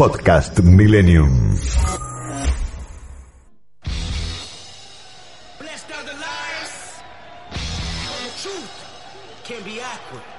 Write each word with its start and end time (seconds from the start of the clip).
Podcast 0.00 0.58
Millennium. 0.60 1.54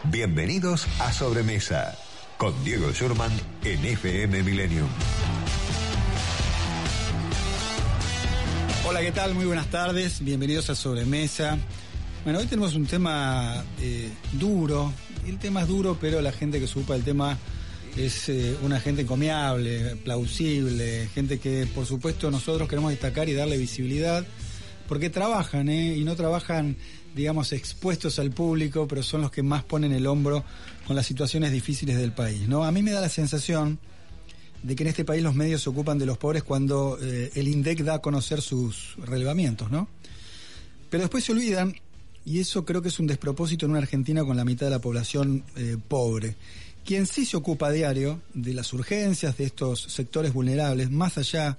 Bienvenidos 0.05 0.87
a 0.99 1.13
Sobremesa 1.13 1.95
con 2.37 2.63
Diego 2.63 2.91
Schurman 2.91 3.29
en 3.63 3.85
FM 3.85 4.41
Millennium. 4.41 4.87
Hola, 8.87 9.01
¿qué 9.01 9.11
tal? 9.11 9.35
Muy 9.35 9.45
buenas 9.45 9.67
tardes. 9.67 10.23
Bienvenidos 10.23 10.71
a 10.71 10.75
Sobremesa. 10.75 11.59
Bueno, 12.23 12.39
hoy 12.39 12.47
tenemos 12.47 12.73
un 12.73 12.87
tema 12.87 13.63
eh, 13.79 14.09
duro. 14.31 14.91
El 15.27 15.37
tema 15.37 15.61
es 15.61 15.67
duro, 15.67 15.99
pero 16.01 16.19
la 16.19 16.31
gente 16.31 16.59
que 16.59 16.65
se 16.65 16.79
ocupa 16.79 16.93
del 16.93 17.03
tema 17.03 17.37
es 17.97 18.29
eh, 18.29 18.55
una 18.63 18.79
gente 18.79 19.01
encomiable, 19.01 19.95
plausible, 19.97 21.09
gente 21.13 21.39
que 21.39 21.67
por 21.73 21.85
supuesto 21.85 22.31
nosotros 22.31 22.69
queremos 22.69 22.91
destacar 22.91 23.27
y 23.29 23.33
darle 23.33 23.57
visibilidad, 23.57 24.25
porque 24.87 25.09
trabajan, 25.09 25.69
¿eh? 25.69 25.95
Y 25.95 26.03
no 26.03 26.15
trabajan, 26.15 26.77
digamos, 27.15 27.51
expuestos 27.53 28.19
al 28.19 28.31
público, 28.31 28.87
pero 28.87 29.03
son 29.03 29.21
los 29.21 29.31
que 29.31 29.43
más 29.43 29.63
ponen 29.63 29.91
el 29.91 30.07
hombro 30.07 30.43
con 30.87 30.95
las 30.95 31.05
situaciones 31.05 31.51
difíciles 31.51 31.97
del 31.97 32.13
país, 32.13 32.47
¿no? 32.47 32.63
A 32.63 32.71
mí 32.71 32.81
me 32.81 32.91
da 32.91 33.01
la 33.01 33.09
sensación 33.09 33.79
de 34.63 34.75
que 34.75 34.83
en 34.83 34.89
este 34.89 35.05
país 35.05 35.23
los 35.23 35.33
medios 35.33 35.63
se 35.63 35.69
ocupan 35.69 35.97
de 35.97 36.05
los 36.05 36.17
pobres 36.17 36.43
cuando 36.43 36.97
eh, 37.01 37.31
el 37.35 37.47
INDEC 37.47 37.83
da 37.83 37.95
a 37.95 37.99
conocer 37.99 38.41
sus 38.41 38.95
relevamientos, 38.97 39.71
¿no? 39.71 39.87
Pero 40.89 41.01
después 41.01 41.23
se 41.23 41.31
olvidan, 41.31 41.75
y 42.25 42.39
eso 42.39 42.65
creo 42.65 42.81
que 42.81 42.89
es 42.89 42.99
un 42.99 43.07
despropósito 43.07 43.65
en 43.65 43.71
una 43.71 43.79
Argentina 43.79 44.23
con 44.23 44.37
la 44.37 44.45
mitad 44.45 44.67
de 44.67 44.71
la 44.71 44.79
población 44.79 45.43
pobre. 45.87 46.35
Quien 46.85 47.05
sí 47.05 47.25
se 47.25 47.37
ocupa 47.37 47.67
a 47.67 47.71
diario 47.71 48.21
de 48.33 48.53
las 48.53 48.73
urgencias 48.73 49.37
de 49.37 49.45
estos 49.45 49.81
sectores 49.81 50.33
vulnerables, 50.33 50.89
más 50.89 51.17
allá 51.17 51.57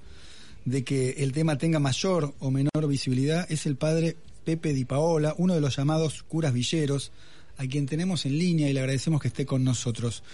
de 0.64 0.84
que 0.84 1.10
el 1.18 1.32
tema 1.32 1.58
tenga 1.58 1.78
mayor 1.78 2.34
o 2.38 2.50
menor 2.50 2.88
visibilidad, 2.88 3.50
es 3.50 3.66
el 3.66 3.76
padre 3.76 4.16
Pepe 4.44 4.72
Di 4.72 4.84
Paola, 4.84 5.34
uno 5.38 5.54
de 5.54 5.60
los 5.60 5.76
llamados 5.76 6.22
curas 6.24 6.52
villeros, 6.52 7.12
a 7.58 7.66
quien 7.66 7.86
tenemos 7.86 8.26
en 8.26 8.38
línea 8.38 8.68
y 8.68 8.72
le 8.72 8.80
agradecemos 8.80 9.20
que 9.20 9.28
esté 9.28 9.46
con 9.46 9.64
nosotros. 9.64 10.24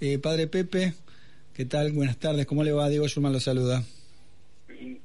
Eh, 0.00 0.18
padre 0.18 0.46
Pepe, 0.46 0.94
¿qué 1.54 1.64
tal? 1.64 1.92
Buenas 1.92 2.18
tardes, 2.18 2.46
¿cómo 2.46 2.62
le 2.62 2.72
va? 2.72 2.88
Diego 2.88 3.08
Schulman 3.08 3.32
lo 3.32 3.40
saluda. 3.40 3.82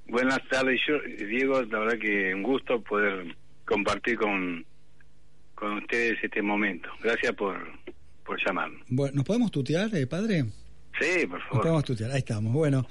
Buenas 0.07 0.39
tardes, 0.49 0.79
yo, 0.87 0.95
Diego, 1.25 1.61
la 1.63 1.79
verdad 1.79 1.97
que 1.99 2.35
un 2.35 2.43
gusto 2.43 2.81
poder 2.81 3.35
compartir 3.65 4.17
con, 4.17 4.65
con 5.55 5.77
ustedes 5.77 6.17
este 6.21 6.41
momento. 6.41 6.89
Gracias 7.01 7.33
por, 7.33 7.57
por 8.31 8.39
llamarnos. 8.45 8.81
Bueno, 8.87 9.15
¿nos 9.17 9.25
podemos 9.25 9.51
tutear, 9.51 9.93
eh, 9.93 10.07
padre? 10.07 10.45
Sí, 10.97 11.27
por 11.27 11.41
favor. 11.41 11.55
Nos 11.55 11.61
podemos 11.63 11.83
tutear, 11.83 12.11
ahí 12.11 12.19
estamos. 12.19 12.53
Bueno, 12.53 12.87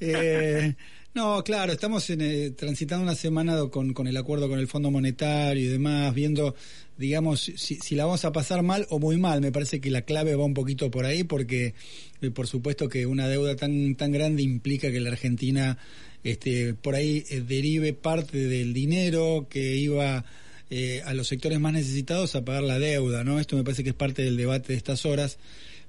eh, 0.00 0.74
no, 1.14 1.44
claro, 1.44 1.72
estamos 1.72 2.10
eh, 2.10 2.52
transitando 2.58 3.04
una 3.04 3.14
semana 3.14 3.56
con, 3.70 3.94
con 3.94 4.08
el 4.08 4.16
acuerdo 4.16 4.48
con 4.48 4.58
el 4.58 4.66
Fondo 4.66 4.90
Monetario 4.90 5.62
y 5.62 5.68
demás, 5.68 6.12
viendo, 6.12 6.56
digamos, 6.96 7.40
si, 7.40 7.76
si, 7.76 7.94
la 7.94 8.06
vamos 8.06 8.24
a 8.24 8.32
pasar 8.32 8.64
mal 8.64 8.88
o 8.90 8.98
muy 8.98 9.16
mal. 9.16 9.40
Me 9.40 9.52
parece 9.52 9.80
que 9.80 9.90
la 9.90 10.02
clave 10.02 10.34
va 10.34 10.44
un 10.44 10.54
poquito 10.54 10.90
por 10.90 11.04
ahí, 11.04 11.22
porque 11.22 11.74
por 12.34 12.48
supuesto 12.48 12.88
que 12.88 13.06
una 13.06 13.28
deuda 13.28 13.54
tan, 13.54 13.94
tan 13.94 14.10
grande 14.10 14.42
implica 14.42 14.90
que 14.90 14.98
la 14.98 15.10
Argentina 15.10 15.78
este, 16.24 16.74
por 16.74 16.96
ahí 16.96 17.20
derive 17.46 17.92
parte 17.92 18.38
del 18.38 18.72
dinero 18.72 19.46
que 19.48 19.76
iba 19.76 20.24
eh, 20.70 21.02
a 21.04 21.14
los 21.14 21.28
sectores 21.28 21.60
más 21.60 21.72
necesitados 21.72 22.34
a 22.34 22.44
pagar 22.44 22.62
la 22.62 22.78
deuda, 22.78 23.24
¿no? 23.24 23.40
Esto 23.40 23.56
me 23.56 23.64
parece 23.64 23.82
que 23.84 23.90
es 23.90 23.94
parte 23.94 24.22
del 24.22 24.36
debate 24.36 24.72
de 24.72 24.76
estas 24.76 25.04
horas. 25.04 25.38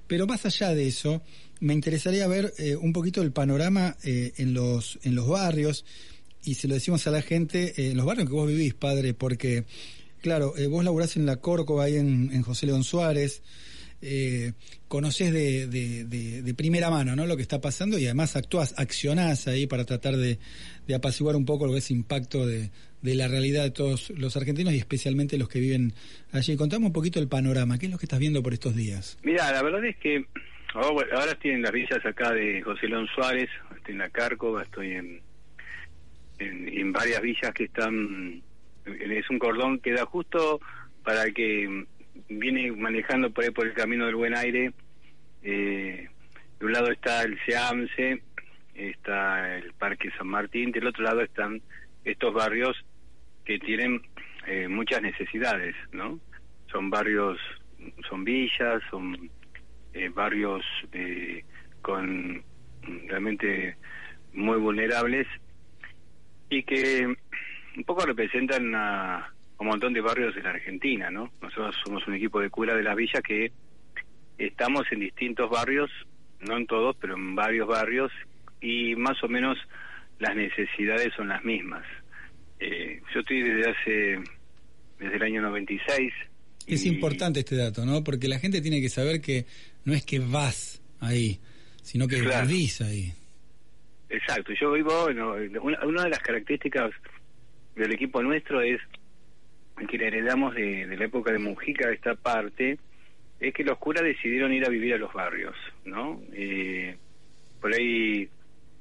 Pero 0.06 0.26
más 0.26 0.44
allá 0.44 0.74
de 0.74 0.88
eso, 0.88 1.22
me 1.60 1.72
interesaría 1.72 2.26
ver 2.26 2.52
eh, 2.58 2.76
un 2.76 2.92
poquito 2.92 3.22
el 3.22 3.32
panorama 3.32 3.96
eh, 4.02 4.32
en, 4.36 4.52
los, 4.52 4.98
en 5.02 5.14
los 5.14 5.28
barrios, 5.28 5.84
y 6.44 6.54
se 6.54 6.66
lo 6.66 6.74
decimos 6.74 7.06
a 7.06 7.12
la 7.12 7.22
gente, 7.22 7.90
en 7.90 7.96
los 7.96 8.04
barrios 8.04 8.28
que 8.28 8.34
vos 8.34 8.48
vivís, 8.48 8.74
padre, 8.74 9.14
porque, 9.14 9.64
claro, 10.20 10.54
vos 10.68 10.84
laburás 10.84 11.16
en 11.16 11.24
la 11.24 11.36
Córcova, 11.36 11.84
ahí 11.84 11.96
en, 11.96 12.30
en 12.32 12.42
José 12.42 12.66
León 12.66 12.82
Suárez, 12.82 13.42
eh, 14.04 14.54
conoces 14.88 15.32
de, 15.32 15.68
de, 15.68 16.54
primera 16.54 16.90
mano 16.90 17.14
¿no? 17.14 17.24
lo 17.24 17.36
que 17.36 17.42
está 17.42 17.60
pasando 17.60 17.98
y 17.98 18.04
además 18.04 18.34
actúas, 18.34 18.74
accionás 18.76 19.46
ahí 19.46 19.68
para 19.68 19.84
tratar 19.84 20.16
de, 20.16 20.40
apaciguar 20.92 21.36
un 21.36 21.46
poco 21.46 21.66
lo 21.66 21.72
que 21.72 21.78
es 21.78 21.90
impacto 21.92 22.44
de, 22.44 22.72
la 23.02 23.28
realidad 23.28 23.64
de 23.64 23.70
todos 23.70 24.10
los 24.10 24.36
argentinos 24.36 24.72
y 24.74 24.78
especialmente 24.78 25.36
los 25.38 25.48
que 25.48 25.60
viven 25.60 25.92
allí. 26.32 26.56
Contame 26.56 26.86
un 26.86 26.92
poquito 26.92 27.18
el 27.18 27.28
panorama, 27.28 27.78
¿qué 27.78 27.86
es 27.86 27.92
lo 27.92 27.98
que 27.98 28.06
estás 28.06 28.20
viendo 28.20 28.42
por 28.42 28.52
estos 28.52 28.76
días? 28.76 29.18
Mira, 29.22 29.50
la 29.52 29.62
verdad 29.62 29.84
es 29.84 29.96
que 29.96 30.24
ahora 30.74 31.32
estoy 31.32 31.50
en 31.50 31.62
las 31.62 31.72
villas 31.72 32.04
acá 32.04 32.32
de 32.32 32.62
José 32.62 32.88
León 32.88 33.06
Suárez, 33.14 33.50
estoy 33.76 33.92
en 33.92 33.98
la 33.98 34.10
Cárcova, 34.10 34.62
estoy 34.62 34.92
en, 34.92 35.20
en 36.38 36.92
varias 36.92 37.20
villas 37.20 37.52
que 37.52 37.64
están, 37.64 38.42
es 38.86 39.30
un 39.30 39.38
cordón 39.38 39.80
que 39.80 39.92
da 39.92 40.06
justo 40.06 40.60
para 41.04 41.30
que 41.32 41.84
viene 42.28 42.72
manejando 42.72 43.30
por 43.30 43.44
ahí 43.44 43.50
por 43.50 43.66
el 43.66 43.74
camino 43.74 44.06
del 44.06 44.16
buen 44.16 44.36
aire. 44.36 44.72
Eh, 45.42 46.08
de 46.58 46.66
un 46.66 46.72
lado 46.72 46.90
está 46.92 47.22
el 47.22 47.38
SEAMSE, 47.44 48.22
está 48.74 49.58
el 49.58 49.72
Parque 49.72 50.10
San 50.16 50.28
Martín, 50.28 50.70
del 50.70 50.86
otro 50.86 51.02
lado 51.02 51.20
están 51.20 51.60
estos 52.04 52.32
barrios 52.32 52.76
tienen 53.58 54.02
eh, 54.46 54.68
muchas 54.68 55.02
necesidades, 55.02 55.74
¿no? 55.92 56.18
Son 56.70 56.90
barrios, 56.90 57.38
son 58.08 58.24
villas, 58.24 58.82
son 58.90 59.30
eh, 59.92 60.08
barrios 60.08 60.64
con 61.82 62.42
realmente 63.06 63.76
muy 64.32 64.58
vulnerables 64.58 65.26
y 66.48 66.62
que 66.62 67.06
un 67.76 67.84
poco 67.84 68.04
representan 68.04 68.74
a, 68.74 69.32
un 69.62 69.68
montón 69.68 69.92
de 69.92 70.00
barrios 70.00 70.34
de 70.34 70.42
la 70.42 70.50
Argentina, 70.50 71.08
¿no? 71.10 71.30
Nosotros 71.40 71.76
somos 71.84 72.06
un 72.08 72.14
equipo 72.14 72.40
de 72.40 72.50
cura 72.50 72.74
de 72.74 72.82
la 72.82 72.96
villa 72.96 73.22
que 73.22 73.52
estamos 74.36 74.90
en 74.90 75.00
distintos 75.00 75.48
barrios, 75.48 75.90
no 76.40 76.56
en 76.56 76.66
todos, 76.66 76.96
pero 77.00 77.14
en 77.14 77.36
varios 77.36 77.68
barrios, 77.68 78.10
y 78.60 78.96
más 78.96 79.22
o 79.22 79.28
menos 79.28 79.56
las 80.18 80.34
necesidades 80.34 81.12
son 81.14 81.28
las 81.28 81.44
mismas. 81.44 81.84
Eh, 82.64 83.00
yo 83.12 83.20
estoy 83.20 83.42
desde 83.42 83.70
hace, 83.70 84.18
desde 85.00 85.16
el 85.16 85.22
año 85.22 85.42
96. 85.42 86.12
Es 86.68 86.86
importante 86.86 87.40
este 87.40 87.56
dato, 87.56 87.84
¿no? 87.84 88.04
Porque 88.04 88.28
la 88.28 88.38
gente 88.38 88.60
tiene 88.60 88.80
que 88.80 88.88
saber 88.88 89.20
que 89.20 89.46
no 89.84 89.92
es 89.94 90.04
que 90.04 90.20
vas 90.20 90.80
ahí, 91.00 91.40
sino 91.82 92.06
que 92.06 92.20
vivís 92.20 92.80
ahí. 92.80 93.12
Exacto, 94.08 94.52
yo 94.60 94.72
vivo, 94.72 95.06
una 95.06 96.04
de 96.04 96.10
las 96.10 96.20
características 96.20 96.92
del 97.74 97.92
equipo 97.92 98.22
nuestro 98.22 98.60
es 98.60 98.80
que 99.88 99.96
heredamos 99.96 100.54
de, 100.54 100.86
la 100.96 101.04
época 101.04 101.32
de 101.32 101.38
Mujica 101.40 101.90
esta 101.90 102.14
parte 102.14 102.78
es 103.40 103.52
que 103.54 103.64
los 103.64 103.78
curas 103.78 104.04
decidieron 104.04 104.52
ir 104.52 104.64
a 104.64 104.68
vivir 104.68 104.94
a 104.94 104.98
los 104.98 105.12
barrios, 105.12 105.56
¿no? 105.84 106.20
Eh, 106.32 106.96
por 107.60 107.74
ahí 107.74 108.28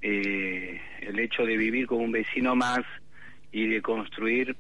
eh, 0.04 0.82
el 1.02 1.20
hecho 1.20 1.44
de 1.44 1.58
vivir 1.58 1.88
como 1.88 2.04
un 2.04 2.12
vecino 2.12 2.56
más 2.56 2.82
y 3.52 3.68
de 3.68 3.82
construir 3.82 4.56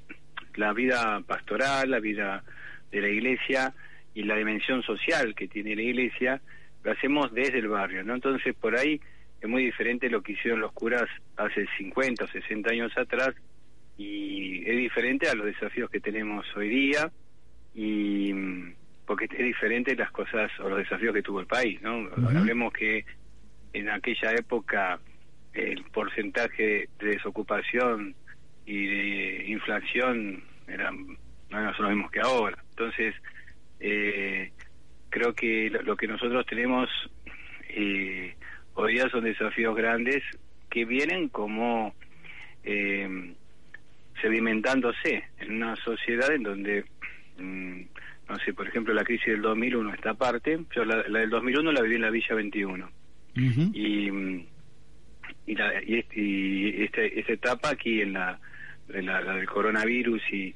la 0.56 0.74
vida 0.74 1.22
pastoral, 1.26 1.92
la 1.92 2.00
vida 2.00 2.44
de 2.92 3.02
la 3.02 3.10
iglesia 3.10 3.74
y 4.14 4.24
la 4.24 4.36
dimensión 4.36 4.84
social 4.84 5.34
que 5.36 5.48
tiene 5.48 5.76
la 5.76 5.84
iglesia, 5.84 6.42
lo 6.84 6.92
hacemos 6.92 7.34
desde 7.34 7.60
el 7.60 7.68
barrio, 7.68 8.04
¿no? 8.04 8.16
Entonces 8.16 8.54
por 8.56 8.78
ahí 8.78 9.00
es 9.40 9.50
muy 9.50 9.64
diferente 9.66 10.10
lo 10.10 10.22
que 10.22 10.34
hicieron 10.34 10.60
los 10.60 10.74
curas 10.74 11.08
hace 11.38 11.66
50 11.78 12.26
o 12.26 12.28
60 12.28 12.70
años 12.70 12.92
atrás, 12.98 13.34
y 13.98 14.70
es 14.70 14.78
diferente 14.78 15.30
a 15.30 15.36
los 15.36 15.46
desafíos 15.46 15.90
que 15.90 16.00
tenemos 16.00 16.46
hoy 16.56 16.70
día 16.70 17.12
y 17.76 18.34
porque 19.06 19.26
es 19.26 19.46
diferente 19.46 19.96
las 19.96 20.12
cosas 20.12 20.52
o 20.60 20.70
los 20.70 20.80
desafíos 20.80 21.14
que 21.14 21.22
tuvo 21.22 21.40
el 21.40 21.48
país, 21.48 21.82
¿no? 21.82 22.10
Hablemos 22.28 22.74
que 22.74 23.06
en 23.74 23.90
aquella 23.90 24.32
época 24.34 25.00
el 25.54 25.84
porcentaje 25.92 26.88
de 27.00 27.08
desocupación 27.08 28.16
y 28.72 28.88
de 28.88 29.46
inflación 29.48 30.42
eran 30.66 31.18
no 31.50 31.74
son 31.74 31.86
los 31.86 31.94
mismos 31.94 32.12
que 32.12 32.22
ahora. 32.22 32.58
Entonces, 32.70 33.14
eh, 33.82 34.54
creo 35.10 35.34
que 35.34 35.70
lo, 35.70 35.98
que 35.98 36.08
nosotros 36.08 36.46
tenemos 36.46 36.90
eh, 37.68 38.34
hoy 38.76 38.94
día 38.94 39.10
son 39.10 39.26
desafíos 39.26 39.76
grandes 39.76 40.24
que 40.70 40.86
vienen 40.86 41.28
como 41.28 41.94
eh, 42.64 43.34
sedimentándose 44.22 45.26
en 45.40 45.56
una 45.56 45.76
sociedad 45.76 46.32
en 46.34 46.44
donde, 46.44 46.86
mm, 47.40 47.82
no 48.30 48.40
sé, 48.46 48.54
por 48.54 48.70
ejemplo, 48.70 48.94
la 48.94 49.04
crisis 49.04 49.28
del 49.28 49.42
2001 49.42 49.94
está 49.94 50.12
aparte, 50.12 50.58
yo 50.74 50.86
la, 50.86 51.04
del 51.04 51.30
2001 51.30 51.74
la 51.74 51.82
viví 51.82 51.96
en 51.96 52.02
la 52.04 52.10
Villa 52.10 52.36
21. 52.36 52.90
Y 53.36 54.12
mm, 54.12 54.46
y, 55.46 55.56
la, 55.56 55.84
y, 55.84 56.00
este, 56.00 56.84
este, 56.86 57.20
esta 57.20 57.34
etapa 57.34 57.70
aquí 57.72 58.02
en 58.02 58.14
la, 58.14 58.40
la, 59.02 59.22
del 59.22 59.48
coronavirus 59.48 60.22
y, 60.32 60.56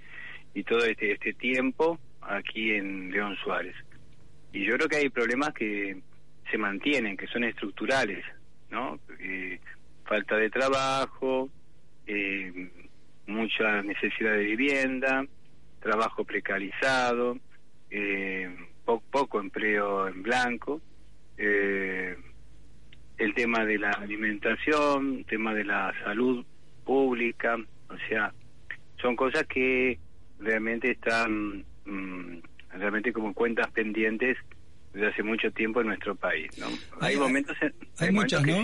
y 0.53 0.63
todo 0.63 0.85
este, 0.85 1.13
este 1.13 1.33
tiempo 1.33 1.99
aquí 2.21 2.71
en 2.71 3.11
León 3.11 3.35
Suárez. 3.43 3.75
Y 4.51 4.65
yo 4.65 4.75
creo 4.75 4.87
que 4.87 4.97
hay 4.97 5.09
problemas 5.09 5.53
que 5.53 6.01
se 6.49 6.57
mantienen, 6.57 7.17
que 7.17 7.27
son 7.27 7.43
estructurales, 7.43 8.23
¿no? 8.69 8.99
falta 10.05 10.37
de 10.37 10.49
trabajo, 10.49 11.49
mucha 13.27 13.81
necesidad 13.81 14.33
de 14.33 14.43
vivienda, 14.43 15.25
trabajo 15.81 16.23
precarizado, 16.23 17.37
poco 19.11 19.39
empleo 19.39 20.07
en 20.07 20.23
blanco, 20.23 20.81
el 21.37 23.33
tema 23.35 23.65
de 23.65 23.77
la 23.79 23.91
alimentación, 23.91 25.17
el 25.19 25.25
tema 25.25 25.53
de 25.53 25.65
la 25.65 25.93
salud 26.03 26.45
pública, 26.85 27.57
o 27.95 28.09
sea, 28.09 28.33
son 29.01 29.15
cosas 29.15 29.45
que 29.47 29.99
realmente 30.39 30.91
están 30.91 31.65
mm, 31.85 32.37
realmente 32.71 33.13
como 33.13 33.33
cuentas 33.33 33.71
pendientes 33.71 34.37
desde 34.93 35.07
hace 35.07 35.23
mucho 35.23 35.51
tiempo 35.51 35.81
en 35.81 35.87
nuestro 35.87 36.15
país, 36.15 36.49
¿no? 36.57 36.67
Hay, 37.01 37.17
momentos, 37.17 37.57
hay, 37.97 38.11
muchas, 38.11 38.45
¿no? 38.45 38.63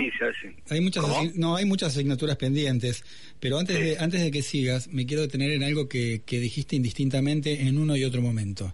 Hay 0.70 0.80
muchas, 0.80 1.36
no, 1.36 1.58
hay 1.58 1.66
muchas 1.66 1.90
asignaturas 1.90 2.38
pendientes, 2.38 3.04
pero 3.40 3.60
antes 3.60 3.78
de 3.78 3.98
antes 4.00 4.22
de 4.22 4.32
que 4.32 4.42
sigas, 4.42 4.88
me 4.88 5.06
quiero 5.06 5.24
detener 5.24 5.52
en 5.52 5.64
algo 5.64 5.90
que, 5.90 6.22
que 6.26 6.40
dijiste 6.40 6.78
indistintamente 6.78 7.68
en 7.68 7.78
uno 7.78 7.98
y 7.98 8.06
otro 8.06 8.22
momento. 8.22 8.74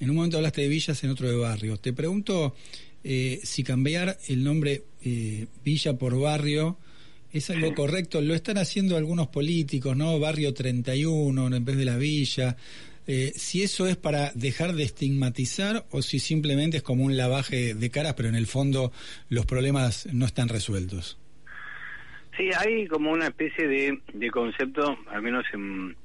En 0.00 0.10
un 0.10 0.16
momento 0.16 0.36
hablaste 0.38 0.62
de 0.62 0.68
villas, 0.68 1.02
en 1.04 1.10
otro 1.10 1.28
de 1.28 1.36
barrios. 1.36 1.80
Te 1.80 1.92
pregunto 1.92 2.54
eh, 3.04 3.40
si 3.44 3.62
cambiar 3.62 4.18
el 4.28 4.42
nombre 4.42 4.82
eh, 5.04 5.46
villa 5.64 5.96
por 5.96 6.18
barrio 6.18 6.78
es 7.32 7.50
algo 7.50 7.74
correcto. 7.74 8.20
Lo 8.20 8.34
están 8.34 8.58
haciendo 8.58 8.96
algunos 8.96 9.28
políticos, 9.28 9.96
¿no? 9.96 10.18
Barrio 10.18 10.54
31 10.54 11.54
en 11.54 11.64
vez 11.64 11.76
de 11.76 11.84
la 11.84 11.96
villa. 11.96 12.56
Eh, 13.06 13.32
si 13.34 13.62
eso 13.62 13.86
es 13.86 13.96
para 13.96 14.32
dejar 14.34 14.74
de 14.74 14.82
estigmatizar 14.82 15.86
o 15.90 16.02
si 16.02 16.18
simplemente 16.18 16.78
es 16.78 16.82
como 16.82 17.04
un 17.04 17.16
lavaje 17.16 17.74
de 17.74 17.90
caras, 17.90 18.14
pero 18.14 18.28
en 18.28 18.34
el 18.34 18.46
fondo 18.46 18.92
los 19.30 19.46
problemas 19.46 20.06
no 20.12 20.26
están 20.26 20.48
resueltos. 20.48 21.18
Sí, 22.36 22.50
hay 22.56 22.86
como 22.86 23.10
una 23.10 23.28
especie 23.28 23.66
de, 23.66 23.98
de 24.12 24.30
concepto, 24.30 24.98
al 25.10 25.22
menos 25.22 25.44
en, 25.52 25.96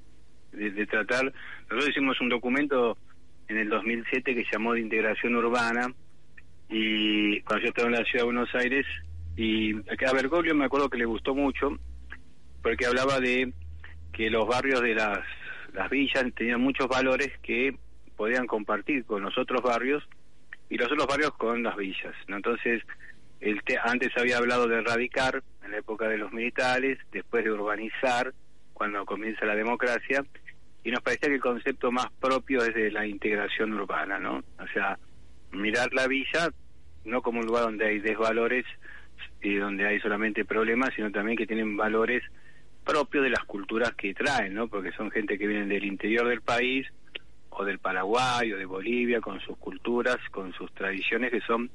de, 0.54 0.86
tratar. 0.88 1.26
Nosotros 1.64 1.90
hicimos 1.90 2.20
un 2.22 2.30
documento 2.30 2.98
en 3.48 3.58
el 3.58 3.70
2007 3.70 4.34
que 4.34 4.46
llamó 4.52 4.74
de 4.74 4.82
integración 4.82 5.36
urbana 5.36 5.94
y 6.70 7.42
cuando 7.42 7.66
yo 7.66 7.70
estaba 7.70 7.90
en 7.90 7.96
la 7.96 8.06
ciudad 8.06 8.22
de 8.22 8.32
Buenos 8.32 8.56
Aires 8.56 8.86
y 9.36 9.74
a 9.76 10.14
Bergoglio 10.14 10.56
me 10.56 10.66
acuerdo 10.66 10.90
que 10.90 10.98
le 10.98 11.06
gustó 11.06 11.34
mucho, 11.34 11.78
porque 12.62 12.86
hablaba 12.86 13.20
de 13.20 13.54
que 14.12 14.30
los 14.30 14.48
barrios 14.48 14.82
de 14.82 14.94
las, 14.94 15.20
las 15.74 15.90
villas 15.90 16.26
tenían 16.36 16.62
muchos 16.62 16.88
valores 16.88 17.32
que 17.42 17.76
podían 18.16 18.46
compartir 18.46 19.06
con 19.06 19.24
los 19.24 19.38
otros 19.38 19.62
barrios 19.62 20.04
y 20.70 20.78
los 20.78 20.92
otros 20.92 21.08
barrios 21.08 21.34
con 21.34 21.64
las 21.64 21.76
villas. 21.76 22.14
¿no? 22.28 22.38
Entonces, 22.38 22.84
el 23.42 23.62
antes 23.84 24.12
había 24.18 24.38
hablado 24.38 24.68
de 24.68 24.78
erradicar 24.78 25.44
en 25.64 25.72
la 25.72 25.78
época 25.78 26.08
de 26.08 26.18
los 26.18 26.32
militares, 26.32 27.00
después 27.12 27.44
de 27.44 27.52
urbanizar 27.52 28.34
cuando 28.74 29.06
comienza 29.06 29.46
la 29.46 29.56
democracia, 29.56 30.24
y 30.84 30.92
nos 30.92 31.02
parecía 31.02 31.30
que 31.30 31.36
el 31.36 31.42
concepto 31.42 31.92
más 31.92 32.08
propio 32.20 32.64
es 32.64 32.74
de 32.76 32.92
la 32.92 33.06
integración 33.06 33.74
urbana, 33.74 34.20
¿no? 34.20 34.44
O 34.60 34.68
sea, 34.74 34.98
mirar 35.52 35.94
la 35.94 36.08
villa 36.08 36.50
no 37.06 37.22
como 37.22 37.40
un 37.40 37.46
lugar 37.46 37.64
donde 37.64 37.86
hay 37.86 38.00
desvalores, 38.00 38.66
y 39.42 39.56
donde 39.56 39.86
hay 39.86 40.00
solamente 40.00 40.46
problemas, 40.46 40.94
sino 40.96 41.12
también 41.12 41.38
que 41.38 41.48
tienen 41.48 41.76
valores 41.76 42.24
propios 42.84 43.24
de 43.24 43.30
las 43.30 43.44
culturas 43.46 43.94
que 43.96 44.14
traen, 44.14 44.54
¿no? 44.54 44.68
Porque 44.68 44.92
son 44.92 45.12
gente 45.12 45.38
que 45.38 45.48
vienen 45.48 45.70
del 45.70 45.86
interior 45.86 46.28
del 46.28 46.42
país 46.42 46.88
o 47.50 47.64
del 47.64 47.80
Paraguay 47.80 48.52
o 48.52 48.58
de 48.58 48.66
Bolivia 48.66 49.22
con 49.22 49.40
sus 49.40 49.58
culturas, 49.58 50.18
con 50.32 50.54
sus 50.54 50.74
tradiciones 50.74 51.32
que 51.32 51.42
son 51.42 51.70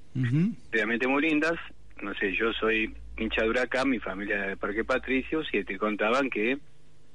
realmente 0.70 1.06
muy 1.06 1.22
lindas. 1.22 1.54
No 2.02 2.14
sé, 2.14 2.34
yo 2.34 2.52
soy 2.52 2.94
hincha 3.16 3.42
de 3.42 3.50
Huracán, 3.50 3.88
mi 3.88 3.98
familia 3.98 4.42
de 4.42 4.56
Parque 4.56 4.84
Patricios, 4.84 5.46
y 5.52 5.64
te 5.64 5.78
contaban 5.78 6.30
que 6.30 6.58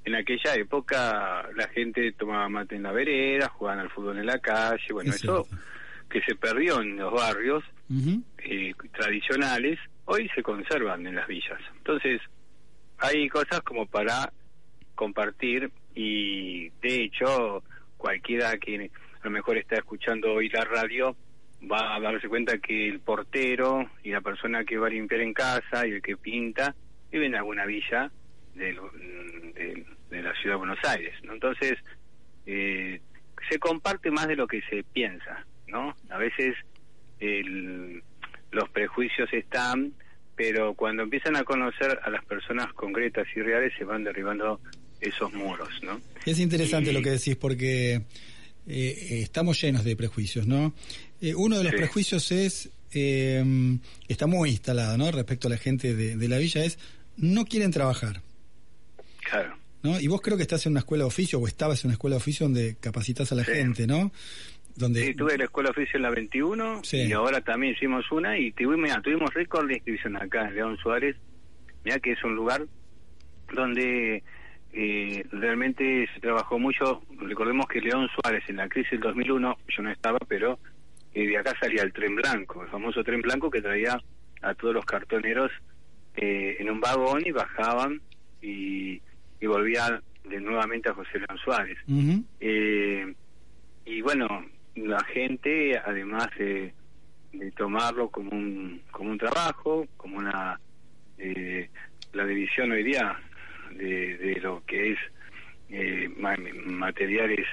en 0.05 0.15
aquella 0.15 0.55
época 0.55 1.49
la 1.55 1.67
gente 1.69 2.11
tomaba 2.13 2.49
mate 2.49 2.75
en 2.75 2.83
la 2.83 2.91
vereda, 2.91 3.47
jugaban 3.49 3.79
al 3.79 3.89
fútbol 3.89 4.17
en 4.17 4.25
la 4.25 4.39
calle, 4.39 4.91
bueno, 4.91 5.11
eso 5.11 5.47
que 6.09 6.21
se 6.21 6.35
perdió 6.35 6.81
en 6.81 6.97
los 6.97 7.13
barrios 7.13 7.63
eh, 8.39 8.73
tradicionales 8.91 9.79
hoy 10.05 10.29
se 10.35 10.43
conservan 10.43 11.05
en 11.07 11.15
las 11.15 11.27
villas. 11.27 11.59
Entonces, 11.77 12.21
hay 12.97 13.27
cosas 13.29 13.61
como 13.61 13.85
para 13.85 14.31
compartir 14.95 15.71
y 15.95 16.69
de 16.81 17.03
hecho 17.03 17.63
cualquiera 17.97 18.57
que 18.57 18.89
a 19.21 19.25
lo 19.25 19.31
mejor 19.31 19.57
está 19.57 19.75
escuchando 19.75 20.33
hoy 20.33 20.49
la 20.49 20.63
radio 20.65 21.15
va 21.71 21.95
a 21.95 21.99
darse 21.99 22.27
cuenta 22.27 22.57
que 22.57 22.89
el 22.89 22.99
portero 22.99 23.89
y 24.03 24.11
la 24.11 24.21
persona 24.21 24.65
que 24.65 24.77
va 24.77 24.87
a 24.87 24.89
limpiar 24.89 25.21
en 25.21 25.33
casa 25.33 25.87
y 25.87 25.91
el 25.91 26.01
que 26.01 26.17
pinta 26.17 26.75
vive 27.11 27.25
en 27.25 27.35
alguna 27.35 27.65
villa 27.65 28.11
de, 28.53 28.73
de, 30.09 30.21
la 30.21 30.33
ciudad 30.35 30.55
de 30.55 30.59
Buenos 30.59 30.79
Aires. 30.83 31.15
¿no? 31.23 31.33
Entonces, 31.33 31.73
eh, 32.45 33.01
se 33.49 33.59
comparte 33.59 34.11
más 34.11 34.27
de 34.27 34.35
lo 34.35 34.47
que 34.47 34.61
se 34.69 34.83
piensa, 34.83 35.45
¿no? 35.67 35.95
A 36.09 36.17
veces 36.17 36.55
el 37.19 37.82
los 38.53 38.69
prejuicios 38.69 39.31
están, 39.33 39.93
pero 40.35 40.73
cuando 40.73 41.03
empiezan 41.03 41.35
a 41.35 41.43
conocer 41.43 41.99
a 42.03 42.09
las 42.09 42.23
personas 42.25 42.73
concretas 42.73 43.27
y 43.35 43.41
reales 43.41 43.73
se 43.77 43.83
van 43.83 44.03
derribando 44.03 44.59
esos 45.01 45.33
muros, 45.33 45.69
¿no? 45.83 45.99
Es 46.25 46.39
interesante 46.39 46.93
lo 46.93 47.01
que 47.01 47.11
decís 47.11 47.35
porque 47.35 48.01
eh, 48.67 49.19
estamos 49.21 49.61
llenos 49.61 49.83
de 49.83 49.95
prejuicios, 49.95 50.47
¿no? 50.47 50.73
Eh, 51.21 51.35
uno 51.35 51.57
de 51.57 51.63
los 51.65 51.73
prejuicios 51.73 52.31
es, 52.31 52.69
eh, 52.93 53.43
está 54.07 54.27
muy 54.27 54.51
instalado, 54.51 54.97
¿no? 54.97 55.11
Respecto 55.11 55.47
a 55.47 55.51
la 55.51 55.57
gente 55.57 55.93
de, 55.95 56.27
la 56.27 56.37
villa 56.37 56.63
es, 56.63 56.79
no 57.17 57.45
quieren 57.45 57.71
trabajar. 57.71 58.21
Claro. 59.29 59.57
¿No? 59.83 59.99
Y 59.99 60.07
vos 60.07 60.21
creo 60.21 60.37
que 60.37 60.43
estás 60.43 60.65
en 60.65 60.71
una 60.71 60.79
escuela 60.79 61.03
de 61.03 61.09
oficio 61.09 61.39
o 61.39 61.47
estabas 61.47 61.83
en 61.83 61.89
una 61.89 61.93
escuela 61.93 62.15
de 62.15 62.17
oficio 62.17 62.45
donde 62.45 62.77
capacitas 62.79 63.33
a 63.33 63.35
la 63.35 63.43
gente, 63.43 63.85
¿no? 63.85 64.13
Sí, 64.75 65.13
tuve 65.13 65.37
la 65.37 65.45
escuela 65.45 65.69
oficial 65.69 65.97
en 65.97 66.01
la 66.03 66.09
21 66.09 66.81
y 66.91 67.11
ahora 67.11 67.41
también 67.41 67.73
hicimos 67.73 68.11
una 68.11 68.37
y 68.37 68.51
tuvimos, 68.51 68.89
tuvimos 69.03 69.33
récord 69.33 69.67
de 69.67 69.75
inscripción 69.75 70.15
acá 70.17 70.47
en 70.47 70.55
León 70.55 70.77
Suárez, 70.77 71.15
mira 71.83 71.99
que 71.99 72.13
es 72.13 72.23
un 72.23 72.35
lugar 72.35 72.65
donde 73.53 74.23
eh, 74.73 75.23
realmente 75.31 76.09
se 76.13 76.19
trabajó 76.19 76.57
mucho. 76.57 77.03
Recordemos 77.19 77.67
que 77.67 77.79
León 77.79 78.07
Suárez 78.15 78.43
en 78.47 78.57
la 78.57 78.67
crisis 78.67 78.91
del 78.91 79.01
2001, 79.01 79.57
yo 79.67 79.83
no 79.83 79.91
estaba, 79.91 80.17
pero 80.27 80.57
eh, 81.13 81.27
de 81.27 81.37
acá 81.37 81.53
salía 81.59 81.83
el 81.83 81.93
tren 81.93 82.15
blanco, 82.15 82.63
el 82.63 82.69
famoso 82.69 83.03
tren 83.03 83.21
blanco 83.21 83.51
que 83.51 83.61
traía 83.61 84.01
a 84.41 84.55
todos 84.55 84.73
los 84.73 84.85
cartoneros 84.85 85.51
eh, 86.15 86.57
en 86.59 86.69
un 86.71 86.79
vagón 86.79 87.21
y 87.25 87.31
bajaban 87.31 88.01
y, 88.41 88.99
y 89.39 89.45
volvían 89.45 90.01
de 90.27 90.39
nuevamente 90.39 90.89
a 90.89 90.93
José 90.93 91.19
León 91.19 91.37
Suárez. 91.43 91.77
y 93.85 94.01
bueno, 94.01 94.45
la 94.75 95.03
gente, 95.05 95.77
además 95.77 96.27
de, 96.37 96.73
tomarlo 97.57 98.09
como 98.09 98.31
un, 98.31 98.81
como 98.91 99.09
un 99.11 99.17
trabajo, 99.17 99.87
como 99.97 100.17
una 100.17 100.59
eh, 101.17 101.69
la 102.13 102.25
división 102.25 102.71
hoy 102.71 102.83
día 102.83 103.19
de, 103.71 104.17
de 104.17 104.39
lo 104.39 104.63
que 104.65 104.91
es 104.91 104.99
eh, 105.69 106.09
materiales 106.17 107.47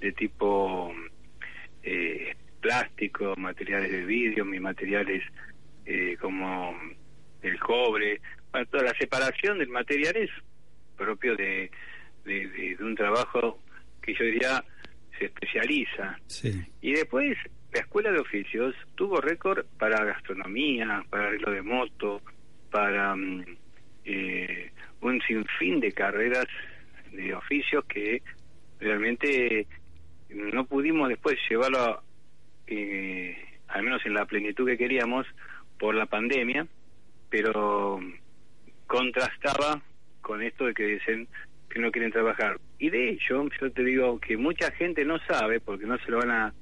de 0.00 0.12
tipo 0.12 0.92
eh, 1.82 2.34
plástico, 2.60 3.34
materiales 3.36 3.92
de 3.92 4.04
vidrio, 4.04 4.44
mis 4.44 4.60
materiales 4.60 5.22
eh, 5.86 6.16
como 6.20 6.76
el 7.42 7.58
cobre, 7.60 8.20
toda 8.70 8.84
la 8.84 8.94
separación 8.94 9.58
del 9.58 9.68
material 9.68 10.16
es 10.16 10.30
propio 10.96 11.36
de, 11.36 11.70
de, 12.24 12.48
de 12.48 12.76
un 12.80 12.94
trabajo 12.94 13.60
que 14.02 14.14
yo 14.14 14.24
diría 14.24 14.64
se 15.20 15.26
especializa. 15.26 16.18
Y 16.80 16.92
después 16.92 17.36
la 17.72 17.80
escuela 17.80 18.10
de 18.10 18.18
oficios 18.18 18.74
tuvo 18.94 19.20
récord 19.20 19.64
para 19.78 20.04
gastronomía, 20.04 21.04
para 21.10 21.28
arreglo 21.28 21.52
de 21.52 21.62
moto, 21.62 22.22
para 22.70 23.14
eh, 24.04 24.72
un 25.02 25.20
sinfín 25.22 25.80
de 25.80 25.92
carreras 25.92 26.46
de 27.12 27.34
oficios 27.34 27.84
que 27.84 28.22
realmente 28.80 29.66
no 30.30 30.64
pudimos 30.64 31.08
después 31.08 31.36
llevarlo, 31.48 32.02
eh, 32.66 33.36
al 33.68 33.82
menos 33.82 34.04
en 34.06 34.14
la 34.14 34.24
plenitud 34.24 34.66
que 34.66 34.78
queríamos, 34.78 35.26
por 35.78 35.94
la 35.94 36.06
pandemia, 36.06 36.66
pero 37.28 38.00
contrastaba 38.86 39.82
con 40.20 40.42
esto 40.42 40.66
de 40.66 40.74
que 40.74 40.84
dicen 40.84 41.28
que 41.70 41.78
no 41.78 41.90
quieren 41.90 42.10
trabajar. 42.10 42.58
Y 42.78 42.90
de 42.90 43.10
hecho, 43.10 43.48
yo 43.60 43.70
te 43.70 43.84
digo 43.84 44.18
que 44.18 44.36
mucha 44.36 44.70
gente 44.72 45.04
no 45.04 45.18
sabe, 45.20 45.60
porque 45.60 45.86
no 45.86 45.96
se 45.98 46.10
lo 46.10 46.18
van 46.18 46.30
a, 46.30 46.54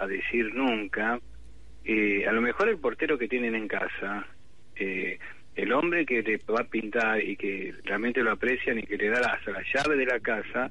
a, 0.00 0.06
decir 0.06 0.54
nunca, 0.54 1.18
eh, 1.84 2.26
a 2.28 2.32
lo 2.32 2.42
mejor 2.42 2.68
el 2.68 2.78
portero 2.78 3.18
que 3.18 3.28
tienen 3.28 3.54
en 3.54 3.66
casa, 3.66 4.26
eh, 4.76 5.18
el 5.56 5.72
hombre 5.72 6.04
que 6.06 6.22
le 6.22 6.38
va 6.52 6.60
a 6.60 6.68
pintar 6.68 7.22
y 7.22 7.36
que 7.36 7.74
realmente 7.84 8.22
lo 8.22 8.32
aprecian 8.32 8.78
y 8.78 8.82
que 8.82 8.96
le 8.96 9.08
da 9.08 9.20
la, 9.20 9.52
la 9.52 9.62
llave 9.74 9.96
de 9.96 10.06
la 10.06 10.20
casa, 10.20 10.70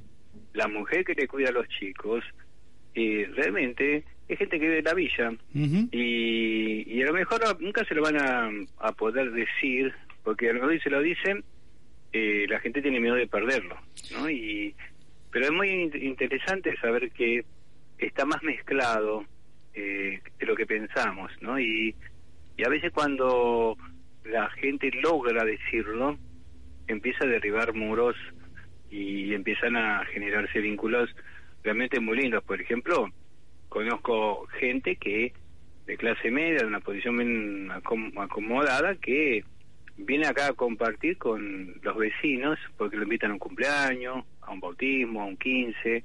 la 0.54 0.68
mujer 0.68 1.04
que 1.04 1.16
le 1.16 1.28
cuida 1.28 1.50
a 1.50 1.54
los 1.54 1.68
chicos, 1.68 2.24
eh, 2.94 3.30
realmente 3.36 4.04
es 4.28 4.38
gente 4.38 4.60
que 4.60 4.66
vive 4.66 4.80
en 4.80 4.86
la 4.86 4.94
villa 4.94 5.32
y, 5.54 6.84
y 6.88 7.02
a 7.02 7.06
lo 7.06 7.14
mejor 7.14 7.42
nunca 7.62 7.84
se 7.86 7.96
lo 7.96 8.02
van 8.02 8.18
a, 8.18 8.50
a 8.80 8.92
poder 8.94 9.32
decir, 9.32 9.94
porque 10.24 10.50
a 10.50 10.54
lo 10.54 10.62
mejor 10.62 10.82
se 10.82 10.90
lo 10.90 11.02
dicen, 11.02 11.44
eh, 12.14 12.46
la 12.50 12.60
gente 12.60 12.82
tiene 12.82 13.00
miedo 13.00 13.16
de 13.16 13.28
perderlo, 13.28 13.78
¿no? 14.12 14.30
Y, 14.30 14.76
pero 15.32 15.46
es 15.46 15.52
muy 15.52 15.70
interesante 16.02 16.76
saber 16.78 17.12
que 17.12 17.44
está 17.98 18.26
más 18.26 18.42
mezclado 18.44 19.26
eh, 19.74 20.22
de 20.40 20.46
lo 20.46 20.56
que 20.56 20.66
pensamos, 20.66 21.32
¿no? 21.42 21.60
Y, 21.60 21.96
y 22.56 22.64
a 22.64 22.70
veces 22.70 22.92
cuando 22.92 23.78
la 24.24 24.50
gente 24.52 24.92
logra 24.92 25.46
decirlo, 25.46 26.18
empieza 26.88 27.26
a 27.26 27.28
derribar 27.28 27.74
muros 27.74 28.16
y 28.90 29.34
empiezan 29.34 29.76
a 29.76 30.06
generarse 30.06 30.60
vínculos 30.60 31.14
realmente 31.64 32.00
muy 32.00 32.18
lindos. 32.18 32.44
Por 32.44 32.62
ejemplo, 32.62 33.12
conozco 33.70 34.48
gente 34.60 34.96
que 34.96 35.34
de 35.86 35.98
clase 35.98 36.32
media, 36.32 36.60
de 36.60 36.68
una 36.68 36.80
posición 36.80 37.18
bien 37.18 37.72
acomodada, 37.72 38.96
que 38.96 39.44
viene 39.98 40.28
acá 40.28 40.48
a 40.48 40.54
compartir 40.54 41.18
con 41.18 41.76
los 41.82 41.98
vecinos 41.98 42.60
porque 42.78 42.98
lo 42.98 43.04
invitan 43.04 43.32
a 43.32 43.34
un 43.34 43.40
cumpleaños, 43.40 44.26
a 44.42 44.52
un 44.52 44.60
bautismo, 44.60 45.22
a 45.22 45.26
un 45.26 45.38
15, 45.38 46.04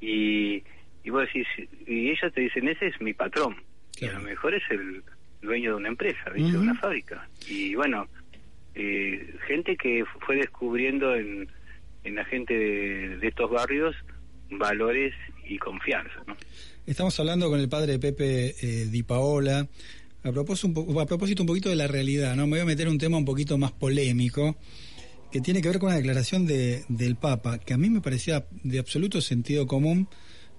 y, 0.00 0.62
y 1.04 1.10
vos 1.10 1.22
decís, 1.26 1.46
y 1.86 2.10
ellos 2.10 2.32
te 2.34 2.40
dicen, 2.40 2.68
ese 2.68 2.88
es 2.88 3.00
mi 3.00 3.14
patrón, 3.14 3.56
y 4.00 4.06
a 4.06 4.12
lo 4.12 4.20
mejor 4.20 4.54
es 4.54 4.62
el 4.70 5.02
dueño 5.42 5.70
de 5.70 5.76
una 5.76 5.88
empresa, 5.88 6.30
de 6.30 6.58
una 6.58 6.74
fábrica. 6.74 7.28
Y 7.48 7.74
bueno, 7.74 8.06
eh, 8.74 9.34
gente 9.46 9.76
que 9.76 10.04
fue 10.26 10.36
descubriendo 10.36 11.14
en, 11.14 11.48
en 12.04 12.14
la 12.14 12.24
gente 12.24 12.54
de, 12.54 13.26
estos 13.26 13.50
barrios 13.50 13.94
valores 14.50 15.14
y 15.44 15.58
confianza. 15.58 16.22
Estamos 16.86 17.18
hablando 17.20 17.48
con 17.50 17.60
el 17.60 17.68
padre 17.68 17.98
Pepe 17.98 18.54
eh, 18.60 18.86
Di 18.90 19.02
Paola. 19.02 19.66
A 20.22 20.32
propósito, 20.32 20.80
un 20.80 21.00
a 21.00 21.06
propósito 21.06 21.42
un 21.42 21.46
poquito 21.46 21.70
de 21.70 21.76
la 21.76 21.86
realidad, 21.86 22.36
¿no? 22.36 22.46
Me 22.46 22.52
voy 22.52 22.60
a 22.60 22.64
meter 22.64 22.86
en 22.86 22.92
un 22.92 22.98
tema 22.98 23.16
un 23.16 23.24
poquito 23.24 23.56
más 23.56 23.72
polémico, 23.72 24.56
que 25.32 25.40
tiene 25.40 25.62
que 25.62 25.68
ver 25.68 25.78
con 25.78 25.88
una 25.88 25.96
declaración 25.96 26.46
de, 26.46 26.84
del 26.88 27.16
Papa, 27.16 27.58
que 27.58 27.72
a 27.72 27.78
mí 27.78 27.88
me 27.88 28.00
parecía 28.00 28.46
de 28.62 28.78
absoluto 28.78 29.20
sentido 29.20 29.66
común, 29.66 30.08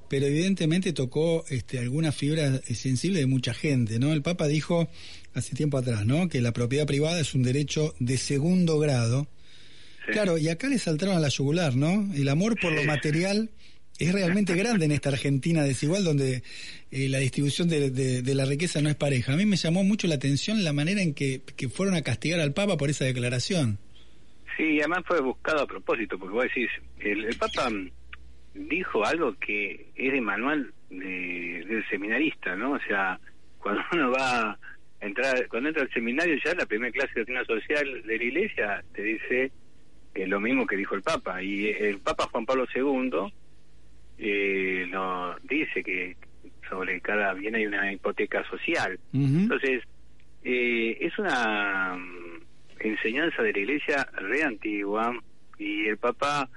pero 0.09 0.25
evidentemente 0.25 0.93
tocó 0.93 1.45
este, 1.49 1.79
alguna 1.79 2.11
fibra 2.11 2.59
sensible 2.73 3.19
de 3.19 3.27
mucha 3.27 3.53
gente, 3.53 3.99
¿no? 3.99 4.13
El 4.13 4.21
Papa 4.21 4.47
dijo 4.47 4.89
hace 5.33 5.55
tiempo 5.55 5.77
atrás, 5.77 6.05
¿no? 6.05 6.27
Que 6.27 6.41
la 6.41 6.53
propiedad 6.53 6.87
privada 6.87 7.19
es 7.19 7.35
un 7.35 7.43
derecho 7.43 7.93
de 7.99 8.17
segundo 8.17 8.79
grado. 8.79 9.27
Claro, 10.11 10.37
y 10.37 10.49
acá 10.49 10.67
le 10.67 10.79
saltaron 10.79 11.15
a 11.15 11.19
la 11.19 11.29
yugular, 11.29 11.75
¿no? 11.75 12.11
El 12.13 12.27
amor 12.27 12.59
por 12.59 12.73
lo 12.73 12.83
material 12.83 13.51
es 14.01 14.13
realmente 14.13 14.55
grande 14.55 14.85
en 14.85 14.91
esta 14.91 15.09
Argentina 15.09 15.61
desigual 15.63 16.03
donde 16.03 16.41
eh, 16.89 17.07
la 17.07 17.19
distribución 17.19 17.69
de, 17.69 18.23
la 18.33 18.45
riqueza 18.45 18.81
no 18.81 18.89
es 18.89 18.95
pareja. 18.95 19.33
A 19.33 19.37
mí 19.37 19.45
me 19.45 19.57
llamó 19.57 19.83
mucho 19.83 20.07
la 20.07 20.15
atención 20.15 20.63
la 20.63 20.73
manera 20.73 21.01
en 21.01 21.13
que, 21.13 21.41
fueron 21.71 21.93
a 21.93 22.01
castigar 22.01 22.39
al 22.39 22.53
Papa 22.53 22.77
por 22.77 22.89
esa 22.89 23.05
declaración. 23.05 23.77
Sí, 24.57 24.79
además 24.79 25.03
fue 25.05 25.21
buscado 25.21 25.61
a 25.61 25.67
propósito, 25.67 26.17
porque 26.17 26.33
vos 26.33 26.43
decís, 26.45 26.69
el, 26.99 27.35
Papa 27.37 27.69
dijo 28.55 29.05
algo 29.05 29.35
que 29.39 29.91
es 29.95 30.11
de 30.11 30.19
manual 30.19 30.73
del 30.89 31.85
seminarista, 31.89 32.55
¿no? 32.55 32.71
O 32.71 32.79
sea, 32.87 33.19
cuando 33.59 33.83
uno 33.93 34.11
va 34.11 34.57
entrar, 34.99 35.47
cuando 35.47 35.69
entra 35.69 35.83
al 35.83 35.91
seminario 35.91 36.35
ya 36.43 36.55
la 36.55 36.65
primera 36.65 36.91
clase 36.91 37.13
de 37.13 37.21
doctrina 37.21 37.45
social 37.45 38.01
de 38.03 38.17
la 38.17 38.23
iglesia 38.23 38.83
te 38.93 39.03
dice 39.03 39.51
que 40.13 40.25
lo 40.25 40.39
mismo 40.39 40.65
que 40.65 40.75
dijo 40.75 40.95
el 40.95 41.03
Papa. 41.03 41.41
Y 41.43 41.67
el 41.67 41.99
Papa 41.99 42.27
Juan 42.31 42.45
Pablo 42.45 42.65
II 42.73 43.31
eh, 44.23 44.85
no, 44.91 45.35
dice 45.41 45.83
que 45.83 46.15
sobre 46.69 47.01
cada 47.01 47.33
bien 47.33 47.55
hay 47.55 47.65
una 47.65 47.91
hipoteca 47.91 48.47
social. 48.47 48.99
Entonces, 49.11 49.83
eh, 50.43 50.95
es 51.01 51.17
una 51.17 51.97
mm, 51.97 52.43
enseñanza 52.81 53.41
de 53.41 53.51
la 53.51 53.59
iglesia 53.59 54.07
re 54.13 54.43
antigua 54.43 55.19
y 55.57 55.87
el 55.87 55.97
Papa 55.97 56.47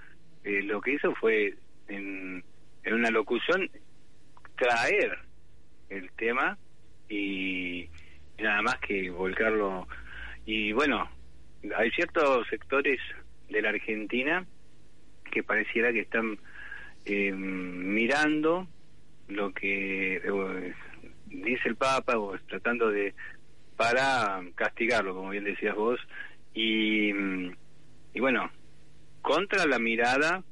eh, 0.44 0.62
lo 0.62 0.82
que 0.82 0.92
hizo 0.92 1.14
fue 1.14 1.54
en, 1.88 2.44
en 2.82 2.94
una 2.94 3.10
locución 3.10 3.70
traer 4.56 5.18
el 5.88 6.10
tema 6.12 6.58
y 7.08 7.88
nada 8.38 8.60
más 8.60 8.78
que 8.80 9.08
volcarlo. 9.08 9.88
Y 10.44 10.72
bueno, 10.72 11.08
hay 11.78 11.90
ciertos 11.92 12.46
sectores 12.48 13.00
de 13.48 13.62
la 13.62 13.70
Argentina 13.70 14.44
que 15.32 15.42
pareciera 15.42 15.92
que 15.94 16.00
están 16.00 16.38
eh, 17.04 17.32
mirando 17.32 18.66
lo 19.28 19.52
que 19.52 20.20
dice 21.26 21.68
el 21.68 21.76
Papa 21.76 22.18
o 22.18 22.36
tratando 22.48 22.90
de 22.90 23.14
para 23.76 24.40
castigarlo, 24.54 25.14
como 25.14 25.30
bien 25.30 25.44
decías 25.44 25.74
vos, 25.74 25.98
y, 26.54 27.10
y 27.10 28.20
bueno, 28.20 28.50
contra 29.20 29.66
la 29.66 29.78
mirada, 29.78 30.44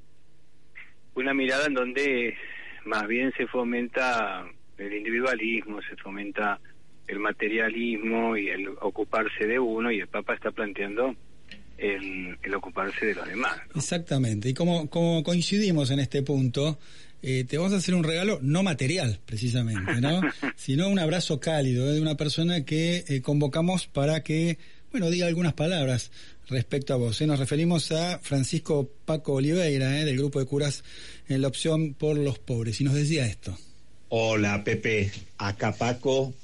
una 1.14 1.32
mirada 1.32 1.66
en 1.66 1.74
donde 1.74 2.36
más 2.84 3.06
bien 3.06 3.32
se 3.36 3.46
fomenta 3.46 4.44
el 4.76 4.92
individualismo, 4.92 5.80
se 5.82 5.96
fomenta 5.96 6.58
el 7.06 7.20
materialismo 7.20 8.36
y 8.36 8.48
el 8.48 8.68
ocuparse 8.80 9.46
de 9.46 9.58
uno 9.58 9.90
y 9.90 10.00
el 10.00 10.08
Papa 10.08 10.34
está 10.34 10.50
planteando 10.50 11.14
el, 11.82 12.54
ocuparse 12.54 13.06
de 13.06 13.14
los 13.14 13.26
demás. 13.26 13.58
Exactamente, 13.74 14.48
y 14.48 14.54
como, 14.54 14.88
como 14.88 15.22
coincidimos 15.22 15.90
en 15.90 15.98
este 15.98 16.22
punto, 16.22 16.78
eh, 17.22 17.44
te 17.44 17.58
vamos 17.58 17.72
a 17.72 17.76
hacer 17.76 17.94
un 17.94 18.04
regalo 18.04 18.38
no 18.42 18.62
material, 18.62 19.20
precisamente, 19.26 20.00
¿no? 20.00 20.20
sino 20.56 20.88
un 20.88 20.98
abrazo 20.98 21.40
cálido 21.40 21.88
¿eh? 21.90 21.94
de 21.94 22.00
una 22.00 22.16
persona 22.16 22.64
que 22.64 23.04
eh, 23.08 23.20
convocamos 23.20 23.86
para 23.86 24.22
que, 24.22 24.58
bueno, 24.90 25.10
diga 25.10 25.26
algunas 25.26 25.54
palabras 25.54 26.10
respecto 26.48 26.94
a 26.94 26.96
vos. 26.96 27.20
Nos 27.22 27.38
referimos 27.38 27.92
a 27.92 28.18
Francisco 28.18 28.90
Paco 29.04 29.34
Oliveira, 29.34 29.90
del 29.90 30.16
grupo 30.18 30.38
de 30.38 30.46
curas 30.46 30.84
en 31.28 31.42
la 31.42 31.48
opción 31.48 31.94
por 31.94 32.16
los 32.16 32.38
pobres, 32.38 32.80
y 32.80 32.84
nos 32.84 32.94
decía 32.94 33.26
esto. 33.26 33.56
Hola 34.08 34.62
Pepe, 34.62 35.10
acá 35.38 35.72
Paco, 35.72 36.34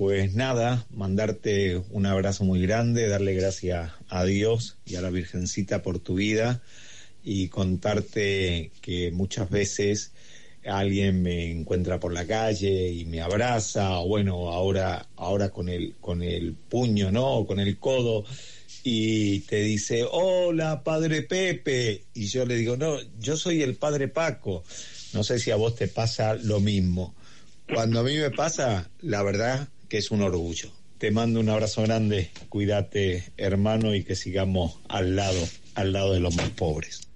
pues 0.00 0.32
nada, 0.32 0.86
mandarte 0.94 1.76
un 1.90 2.06
abrazo 2.06 2.44
muy 2.44 2.62
grande, 2.62 3.06
darle 3.06 3.34
gracias 3.34 3.92
a 4.08 4.24
Dios 4.24 4.78
y 4.86 4.94
a 4.94 5.02
la 5.02 5.10
Virgencita 5.10 5.82
por 5.82 5.98
tu 5.98 6.14
vida 6.14 6.62
y 7.22 7.48
contarte 7.48 8.70
que 8.80 9.10
muchas 9.10 9.50
veces 9.50 10.12
alguien 10.64 11.20
me 11.20 11.50
encuentra 11.50 12.00
por 12.00 12.14
la 12.14 12.26
calle 12.26 12.90
y 12.90 13.04
me 13.04 13.20
abraza, 13.20 13.98
o 13.98 14.08
bueno, 14.08 14.50
ahora, 14.50 15.06
ahora 15.16 15.50
con 15.50 15.68
el, 15.68 15.96
con 16.00 16.22
el 16.22 16.54
puño, 16.54 17.12
¿no? 17.12 17.26
O 17.32 17.46
con 17.46 17.60
el 17.60 17.76
codo, 17.78 18.24
y 18.82 19.40
te 19.40 19.60
dice, 19.60 20.06
hola, 20.10 20.82
padre 20.82 21.20
Pepe. 21.20 22.04
Y 22.14 22.24
yo 22.28 22.46
le 22.46 22.56
digo, 22.56 22.78
no, 22.78 22.96
yo 23.18 23.36
soy 23.36 23.60
el 23.62 23.74
padre 23.74 24.08
Paco. 24.08 24.64
No 25.12 25.24
sé 25.24 25.38
si 25.38 25.50
a 25.50 25.56
vos 25.56 25.74
te 25.74 25.88
pasa 25.88 26.36
lo 26.36 26.58
mismo. 26.58 27.14
Cuando 27.70 28.00
a 28.00 28.02
mí 28.02 28.16
me 28.16 28.30
pasa, 28.30 28.88
la 29.02 29.22
verdad 29.22 29.68
que 29.90 29.98
es 29.98 30.10
un 30.10 30.22
orgullo. 30.22 30.70
Te 30.96 31.10
mando 31.10 31.40
un 31.40 31.48
abrazo 31.48 31.82
grande, 31.82 32.30
cuídate 32.48 33.24
hermano 33.36 33.94
y 33.94 34.04
que 34.04 34.14
sigamos 34.14 34.80
al 34.88 35.16
lado, 35.16 35.40
al 35.74 35.92
lado 35.92 36.14
de 36.14 36.20
los 36.20 36.36
más 36.36 36.48
pobres. 36.50 37.08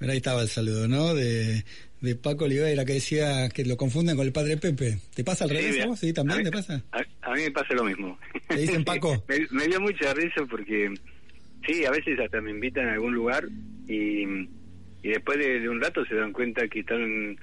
ahí 0.00 0.18
estaba 0.18 0.42
el 0.42 0.48
saludo, 0.48 0.86
¿no? 0.86 1.14
De, 1.14 1.64
de 2.00 2.14
Paco 2.14 2.44
Oliveira 2.44 2.84
que 2.84 2.94
decía 2.94 3.48
que 3.48 3.64
lo 3.64 3.76
confunden 3.76 4.16
con 4.16 4.26
el 4.26 4.32
padre 4.32 4.58
Pepe. 4.58 4.98
¿Te 5.14 5.24
pasa 5.24 5.44
al 5.44 5.50
revés? 5.50 5.78
Sí, 5.98 6.12
también 6.12 6.44
te 6.44 6.50
pasa. 6.50 6.82
A, 6.92 7.34
mí 7.34 7.42
me 7.42 7.50
pasa 7.50 7.74
lo 7.74 7.84
mismo. 7.84 8.18
¿Te 8.48 8.56
dicen 8.58 8.84
Paco? 8.84 9.24
me, 9.50 9.66
dio 9.66 9.80
mucha 9.80 10.12
risa 10.12 10.44
porque 10.48 10.92
sí, 11.66 11.84
a 11.86 11.90
veces 11.90 12.20
hasta 12.20 12.40
me 12.40 12.50
invitan 12.50 12.88
a 12.88 12.92
algún 12.92 13.14
lugar 13.14 13.44
y, 13.86 14.24
y 15.02 15.08
después 15.08 15.38
de, 15.38 15.66
un 15.68 15.80
rato 15.80 16.04
se 16.04 16.16
dan 16.16 16.32
cuenta 16.32 16.68
que 16.68 16.80
están 16.80 17.38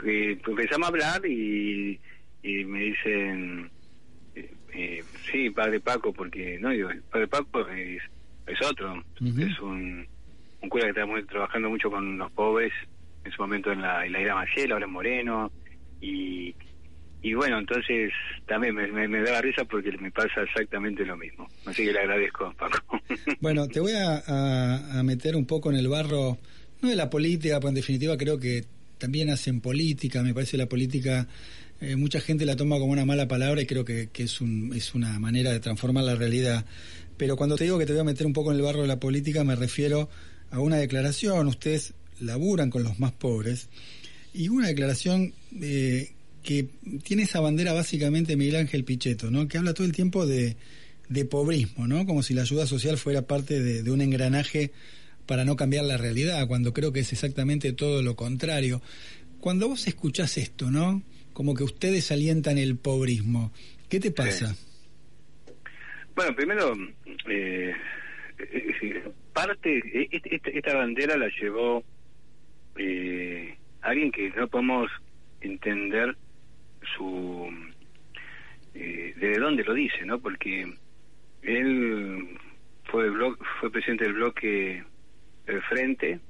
que 0.00 0.38
empezamos 0.46 0.86
a 0.86 0.88
hablar 0.88 1.26
y, 1.26 1.98
y 2.42 2.64
me 2.64 2.84
dicen 2.84 3.70
eh, 4.74 5.02
sí, 5.30 5.50
Padre 5.50 5.80
Paco, 5.80 6.12
porque, 6.12 6.58
no, 6.60 6.70
digo, 6.70 6.90
Padre 7.10 7.28
Paco 7.28 7.68
es, 7.68 8.02
es 8.46 8.66
otro, 8.66 9.02
es 9.20 9.60
un, 9.60 10.06
un 10.62 10.68
cura 10.68 10.84
que 10.84 11.00
está 11.00 11.06
trabajando 11.28 11.70
mucho 11.70 11.90
con 11.90 12.18
los 12.18 12.30
pobres, 12.32 12.72
en 13.24 13.32
su 13.32 13.42
momento 13.42 13.72
en 13.72 13.82
la, 13.82 14.06
en 14.06 14.12
la 14.12 14.20
isla 14.20 14.74
ahora 14.74 14.86
en 14.86 14.92
Moreno, 14.92 15.52
y, 16.00 16.54
y 17.22 17.34
bueno, 17.34 17.58
entonces 17.58 18.12
también 18.46 18.74
me, 18.74 19.08
me, 19.08 19.20
da 19.22 19.42
risa 19.42 19.64
porque 19.64 19.92
me 19.98 20.10
pasa 20.10 20.42
exactamente 20.42 21.04
lo 21.04 21.16
mismo. 21.16 21.48
Así 21.66 21.84
que 21.84 21.92
le 21.92 22.00
agradezco, 22.00 22.52
Paco. 22.58 22.78
Bueno, 23.40 23.68
te 23.68 23.80
voy 23.80 23.92
a, 23.92 24.98
a, 24.98 25.02
meter 25.02 25.36
un 25.36 25.46
poco 25.46 25.70
en 25.70 25.76
el 25.76 25.88
barro, 25.88 26.38
no 26.80 26.88
de 26.88 26.96
la 26.96 27.10
política, 27.10 27.58
pero 27.58 27.68
en 27.68 27.74
definitiva 27.74 28.16
creo 28.16 28.38
que 28.38 28.64
también 28.98 29.30
hacen 29.30 29.60
política, 29.60 30.22
me 30.22 30.34
parece 30.34 30.56
la 30.56 30.66
política 30.66 31.26
eh, 31.80 31.96
mucha 31.96 32.20
gente 32.20 32.44
la 32.44 32.56
toma 32.56 32.78
como 32.78 32.92
una 32.92 33.04
mala 33.04 33.26
palabra 33.26 33.62
y 33.62 33.66
creo 33.66 33.84
que, 33.84 34.10
es, 34.14 34.40
un, 34.40 34.72
es 34.74 34.94
una 34.94 35.18
manera 35.18 35.50
de 35.50 35.60
transformar 35.60 36.04
la 36.04 36.14
realidad. 36.14 36.66
Pero 37.16 37.36
cuando 37.36 37.56
te 37.56 37.64
digo 37.64 37.78
que 37.78 37.86
te 37.86 37.92
voy 37.92 38.00
a 38.00 38.04
meter 38.04 38.26
un 38.26 38.32
poco 38.32 38.50
en 38.50 38.58
el 38.58 38.62
barro 38.62 38.82
de 38.82 38.88
la 38.88 39.00
política, 39.00 39.44
me 39.44 39.56
refiero 39.56 40.08
a 40.50 40.60
una 40.60 40.76
declaración. 40.76 41.46
Ustedes 41.48 41.94
laburan 42.20 42.70
con 42.70 42.82
los 42.82 42.98
más 42.98 43.12
pobres 43.12 43.68
y 44.34 44.48
una 44.48 44.68
declaración 44.68 45.32
eh, 45.60 46.12
que 46.42 46.68
tiene 47.02 47.22
esa 47.22 47.40
bandera 47.40 47.72
básicamente 47.72 48.36
Miguel 48.36 48.56
Ángel 48.56 48.84
Pichetto, 48.84 49.30
¿no? 49.30 49.48
Que 49.48 49.58
habla 49.58 49.74
todo 49.74 49.86
el 49.86 49.92
tiempo 49.92 50.26
de, 50.26 50.56
de 51.08 51.24
pobrismo, 51.24 51.86
¿no? 51.86 52.06
Como 52.06 52.22
si 52.22 52.34
la 52.34 52.42
ayuda 52.42 52.66
social 52.66 52.98
fuera 52.98 53.22
parte 53.22 53.60
de, 53.60 53.82
de 53.82 53.90
un 53.90 54.00
engranaje 54.00 54.72
para 55.26 55.44
no 55.44 55.56
cambiar 55.56 55.84
la 55.84 55.96
realidad, 55.96 56.46
cuando 56.46 56.72
creo 56.72 56.92
que 56.92 57.00
es 57.00 57.12
exactamente 57.12 57.72
todo 57.72 58.02
lo 58.02 58.16
contrario. 58.16 58.82
Cuando 59.40 59.68
vos 59.68 59.86
escuchás 59.86 60.36
esto, 60.38 60.70
¿no? 60.70 61.02
Como 61.40 61.54
que 61.54 61.64
ustedes 61.64 62.12
alientan 62.12 62.58
el 62.58 62.76
pobrismo, 62.76 63.50
¿qué 63.88 63.98
te 63.98 64.10
pasa? 64.10 64.54
Bueno, 66.14 66.36
primero, 66.36 66.76
eh, 67.30 67.72
parte, 69.32 69.80
esta 70.52 70.74
bandera 70.74 71.16
la 71.16 71.30
llevó 71.40 71.82
eh, 72.76 73.56
alguien 73.80 74.12
que 74.12 74.28
no 74.36 74.48
podemos 74.48 74.90
entender 75.40 76.14
su 76.94 77.48
eh, 78.74 79.14
de 79.16 79.38
dónde 79.38 79.64
lo 79.64 79.72
dice, 79.72 80.04
¿no? 80.04 80.20
Porque 80.20 80.70
él 81.40 82.38
fue 82.84 83.10
fue 83.60 83.72
presidente 83.72 84.04
del 84.04 84.12
bloque 84.12 84.84
del 85.46 85.62
Frente 85.62 86.20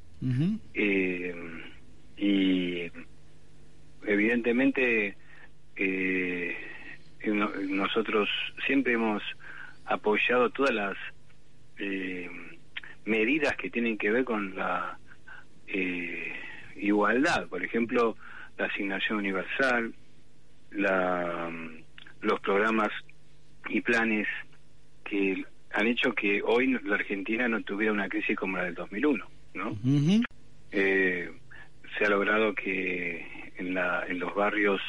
eh, 0.74 1.34
y 2.16 2.82
evidentemente 4.04 5.16
eh, 5.76 6.56
nosotros 7.68 8.28
siempre 8.66 8.94
hemos 8.94 9.22
apoyado 9.86 10.50
todas 10.50 10.74
las 10.74 10.96
eh, 11.78 12.30
medidas 13.04 13.56
que 13.56 13.70
tienen 13.70 13.98
que 13.98 14.10
ver 14.10 14.24
con 14.24 14.54
la 14.54 14.98
eh, 15.66 16.32
igualdad, 16.76 17.48
por 17.48 17.64
ejemplo, 17.64 18.16
la 18.58 18.66
asignación 18.66 19.18
universal, 19.18 19.94
la, 20.70 21.50
los 22.20 22.40
programas 22.40 22.90
y 23.68 23.80
planes 23.80 24.28
que 25.04 25.44
han 25.72 25.86
hecho 25.86 26.14
que 26.14 26.42
hoy 26.42 26.78
la 26.84 26.96
Argentina 26.96 27.48
no 27.48 27.62
tuviera 27.62 27.92
una 27.92 28.08
crisis 28.08 28.36
como 28.36 28.56
la 28.56 28.64
del 28.64 28.74
2001, 28.74 29.24
¿no? 29.54 29.78
eh, 30.72 31.30
se 31.96 32.04
ha 32.04 32.08
logrado 32.08 32.54
que 32.54 33.49
en, 33.60 33.74
la, 33.74 34.04
en 34.08 34.18
los 34.18 34.34
barrios 34.34 34.80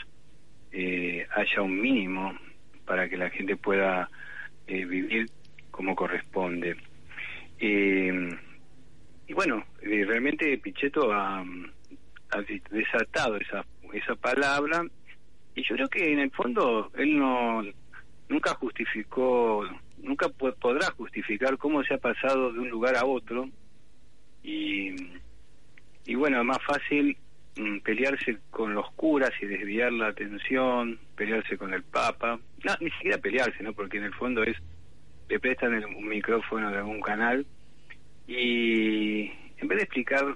eh, 0.72 1.28
haya 1.36 1.62
un 1.62 1.80
mínimo 1.80 2.34
para 2.86 3.08
que 3.10 3.18
la 3.18 3.30
gente 3.30 3.56
pueda 3.58 4.10
eh, 4.68 4.86
vivir 4.86 5.30
como 5.70 5.96
corresponde. 5.96 6.78
Eh, 7.60 8.30
y 9.28 9.34
bueno, 9.34 9.64
eh, 9.82 10.06
realmente 10.08 10.58
Pichetto 10.58 11.12
ha, 11.12 11.44
desatado 12.72 13.36
esa, 13.36 13.66
esa 13.92 14.16
palabra 14.16 14.86
y 15.54 15.64
yo 15.64 15.76
creo 15.76 15.90
que 15.90 16.14
en 16.14 16.20
el 16.20 16.32
fondo 16.32 16.90
él 16.96 17.20
no 17.20 17.62
nunca 18.30 18.54
justificó, 18.56 19.68
nunca 19.98 20.30
podrá 20.30 20.92
justificar 20.92 21.58
cómo 21.58 21.84
se 21.84 21.96
ha 21.96 21.98
pasado 21.98 22.54
de 22.54 22.60
un 22.60 22.70
lugar 22.70 22.96
a 22.96 23.04
otro 23.04 23.50
y, 24.42 24.96
y 26.06 26.16
bueno, 26.16 26.40
es 26.40 26.46
más 26.46 26.64
fácil 26.66 27.18
pelearse 27.84 28.38
con 28.50 28.74
los 28.74 28.90
curas 28.92 29.32
y 29.42 29.46
desviar 29.46 29.92
la 29.92 30.08
atención, 30.08 31.00
pelearse 31.16 31.58
con 31.58 31.74
el 31.74 31.84
Papa, 31.84 32.40
no, 32.64 32.74
ni 32.80 32.90
siquiera 32.92 33.18
pelearse, 33.18 33.64
¿no? 33.64 33.74
Porque 33.74 33.98
en 33.98 34.06
el 34.06 34.14
fondo 34.14 34.44
es, 34.44 34.58
le 35.30 35.40
prestan 35.40 35.74
el, 35.74 35.86
un 35.86 36.08
micrófono 36.08 36.72
de 36.72 36.78
algún 36.78 37.02
canal 37.02 37.46
y 38.28 39.32
en 39.58 39.68
vez 39.68 39.78
de 39.78 39.84
explicar 39.84 40.36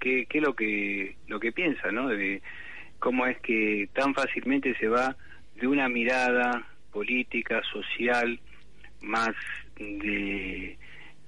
qué, 0.00 0.26
es 0.28 0.42
lo 0.42 0.54
que, 0.54 1.16
lo 1.28 1.38
que 1.38 1.52
piensa, 1.52 1.92
¿no? 1.92 2.08
De 2.08 2.42
cómo 2.98 3.26
es 3.26 3.38
que 3.40 3.88
tan 3.92 4.14
fácilmente 4.14 4.76
se 4.78 4.88
va 4.88 5.16
de 5.56 5.66
una 5.66 5.88
mirada 5.88 6.66
política, 6.90 7.62
social, 7.72 8.38
más 9.00 9.34
de, 9.76 10.76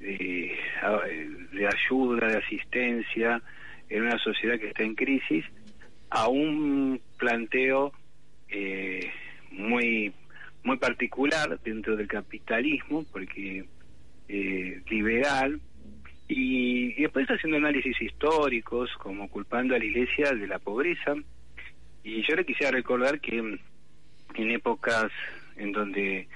de 0.00 1.68
ayuda, 1.68 2.28
de 2.28 2.38
asistencia 2.38 3.42
en 3.88 4.02
una 4.02 4.18
sociedad 4.18 4.58
que 4.58 4.68
está 4.68 4.82
en 4.82 4.94
crisis, 4.94 5.44
a 6.10 6.28
un 6.28 7.00
planteo 7.18 7.92
eh, 8.48 9.10
muy 9.50 10.12
muy 10.62 10.78
particular 10.78 11.60
dentro 11.62 11.94
del 11.94 12.08
capitalismo, 12.08 13.04
porque 13.12 13.66
eh, 14.28 14.82
liberal, 14.88 15.60
y, 16.26 16.94
y, 16.98 17.02
después 17.02 17.28
haciendo 17.28 17.58
análisis 17.58 18.00
históricos, 18.00 18.90
como 18.98 19.28
culpando 19.28 19.74
a 19.74 19.78
la 19.78 19.84
iglesia 19.84 20.32
de 20.32 20.46
la 20.46 20.58
pobreza. 20.58 21.14
Y 22.02 22.22
yo 22.26 22.34
le 22.34 22.46
quisiera 22.46 22.72
recordar 22.72 23.20
que 23.20 23.36
en 23.36 24.50
épocas 24.50 25.12
en 25.56 25.72
donde 25.72 26.28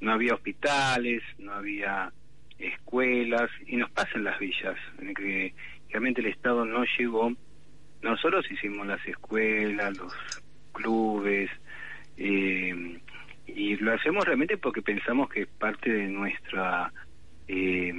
no 0.00 0.12
había 0.12 0.34
hospitales, 0.34 1.22
no 1.38 1.52
había 1.52 2.12
escuelas, 2.58 3.50
y 3.66 3.76
nos 3.76 3.90
pasa 3.90 4.10
en 4.14 4.24
las 4.24 4.38
villas, 4.38 4.76
en 5.00 5.14
que 5.14 5.54
realmente 5.92 6.20
el 6.22 6.28
Estado 6.28 6.64
no 6.64 6.84
llegó. 6.98 7.32
Nosotros 8.02 8.50
hicimos 8.50 8.86
las 8.86 9.06
escuelas, 9.06 9.96
los 9.96 10.12
clubes, 10.72 11.50
eh, 12.16 13.00
y 13.46 13.76
lo 13.76 13.92
hacemos 13.92 14.24
realmente 14.24 14.56
porque 14.56 14.82
pensamos 14.82 15.28
que 15.28 15.46
parte 15.46 15.90
de 15.92 16.08
nuestra 16.08 16.92
eh, 17.48 17.92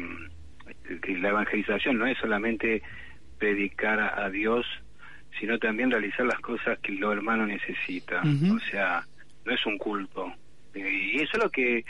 que 1.01 1.17
la 1.17 1.29
evangelización 1.29 1.97
no 1.97 2.07
es 2.07 2.17
solamente 2.17 2.81
predicar 3.37 3.99
a, 3.99 4.25
a, 4.25 4.29
Dios 4.29 4.65
sino 5.39 5.59
también 5.59 5.91
realizar 5.91 6.25
las 6.25 6.39
cosas 6.39 6.79
que 6.79 6.93
el 6.93 7.03
hermano 7.03 7.45
necesita 7.45 8.21
uh 8.21 8.27
-huh. 8.27 8.55
o 8.55 8.59
sea 8.71 9.03
no 9.45 9.53
es 9.53 9.65
un 9.65 9.77
culto 9.77 10.33
eh, 10.73 11.11
y 11.13 11.21
eso 11.21 11.33
es 11.33 11.43
lo 11.43 11.49
que 11.49 11.83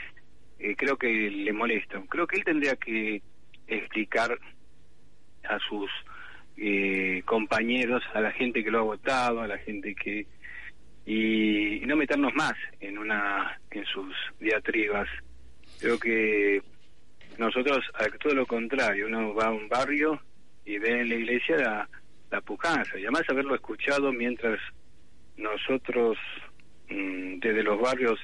eh, 0.60 0.76
creo 0.76 0.98
que 0.98 1.30
le 1.30 1.54
molesta 1.54 2.02
creo 2.10 2.26
que 2.26 2.38
él 2.38 2.44
tendría 2.44 2.76
que 2.76 3.22
explicar 3.68 4.38
a 5.48 5.60
sus 5.60 5.90
eh, 6.58 7.22
compañeros 7.26 8.04
a 8.14 8.22
la 8.22 8.32
gente 8.32 8.64
que 8.64 8.72
lo 8.72 8.80
ha 8.80 8.84
votado 8.84 9.42
a 9.42 9.48
la 9.48 9.58
gente 9.58 9.96
que 9.96 10.28
y, 11.06 11.82
no 11.86 11.96
meternos 11.96 12.34
más 12.34 12.54
en 12.80 12.98
una 12.98 13.60
en 13.72 13.86
sus 13.86 14.16
diatribas. 14.40 15.08
Creo 15.80 16.00
que 16.00 16.62
nosotros 17.38 17.80
todo 18.22 18.34
lo 18.36 18.46
contrario 18.46 19.08
uno 19.08 19.34
va 19.34 19.48
a 19.48 19.52
un 19.52 19.68
barrio 19.68 20.22
y 20.66 20.78
ve 20.78 21.02
en 21.02 21.10
la 21.10 21.16
iglesia 21.16 21.58
la, 21.58 21.90
la 22.32 22.42
pujanza 22.42 22.98
y 22.98 23.02
además 23.02 23.24
haberlo 23.28 23.56
escuchado 23.56 24.14
mientras 24.14 24.60
nosotros 25.36 26.18
mmm, 26.90 27.40
desde 27.40 27.64
los 27.64 27.82
barrios 27.82 28.20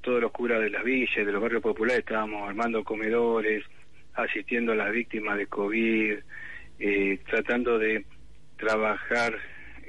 todos 0.00 0.20
los 0.22 0.30
curas 0.30 0.60
de 0.60 0.70
las 0.70 0.84
villas 0.84 1.26
de 1.26 1.32
los 1.32 1.42
barrios 1.42 1.62
populares 1.62 1.98
estábamos 1.98 2.48
armando 2.48 2.84
comedores 2.84 3.64
asistiendo 4.16 4.72
a 4.72 4.76
las 4.76 4.92
víctimas 4.92 5.38
de 5.38 5.46
COVID 5.46 6.14
eh, 6.78 7.18
tratando 7.28 7.78
de 7.78 8.04
trabajar 8.58 9.38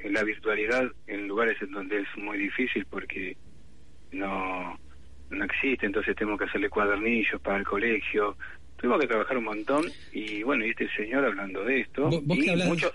en 0.02 0.12
la 0.12 0.22
virtualidad 0.22 0.84
en 1.06 1.26
lugares 1.26 1.60
en 1.60 1.72
donde 1.72 2.00
es 2.00 2.08
muy 2.16 2.38
difícil 2.38 2.86
porque 2.86 3.36
no 4.12 4.78
no 5.30 5.44
existe, 5.44 5.84
entonces 5.84 6.16
tenemos 6.16 6.38
que 6.38 6.46
hacerle 6.46 6.70
cuadernillos 6.70 7.38
para 7.42 7.58
el 7.58 7.64
colegio. 7.64 8.36
Tuvimos 8.78 9.00
que 9.00 9.08
trabajar 9.08 9.36
un 9.36 9.44
montón 9.44 9.84
y 10.12 10.42
bueno, 10.42 10.64
y 10.64 10.70
este 10.70 10.88
señor 10.96 11.24
hablando 11.24 11.62
de 11.64 11.80
esto 11.80 12.08
¿Vos, 12.08 12.24
vos 12.24 12.38
y 12.38 12.56
muchos 12.64 12.92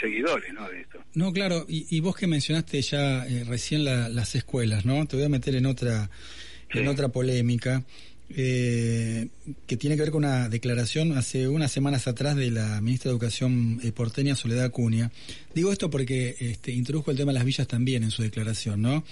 seguidores, 0.00 0.52
¿no? 0.52 0.68
De 0.68 0.80
esto. 0.80 0.98
No, 1.14 1.32
claro, 1.32 1.64
y, 1.68 1.86
y 1.90 2.00
vos 2.00 2.16
que 2.16 2.26
mencionaste 2.26 2.80
ya 2.82 3.26
eh, 3.26 3.44
recién 3.48 3.84
la, 3.84 4.08
las 4.08 4.34
escuelas, 4.34 4.84
¿no? 4.84 5.06
Te 5.06 5.16
voy 5.16 5.24
a 5.24 5.28
meter 5.28 5.56
en 5.56 5.66
otra 5.66 6.08
sí. 6.72 6.78
en 6.78 6.88
otra 6.88 7.08
polémica. 7.08 7.82
Eh, 8.34 9.28
que 9.66 9.76
tiene 9.76 9.96
que 9.96 10.02
ver 10.02 10.10
con 10.10 10.24
una 10.24 10.48
declaración 10.48 11.16
hace 11.18 11.48
unas 11.48 11.70
semanas 11.70 12.06
atrás 12.06 12.36
de 12.36 12.50
la 12.50 12.80
ministra 12.80 13.10
de 13.10 13.12
Educación 13.12 13.80
eh, 13.82 13.92
porteña 13.92 14.36
Soledad 14.36 14.64
Acuña. 14.64 15.10
Digo 15.54 15.72
esto 15.72 15.90
porque 15.90 16.36
este, 16.38 16.72
introdujo 16.72 17.10
el 17.10 17.16
tema 17.16 17.32
de 17.32 17.38
las 17.38 17.44
villas 17.44 17.66
también 17.66 18.02
en 18.02 18.10
su 18.10 18.22
declaración, 18.22 18.80
¿no? 18.80 19.04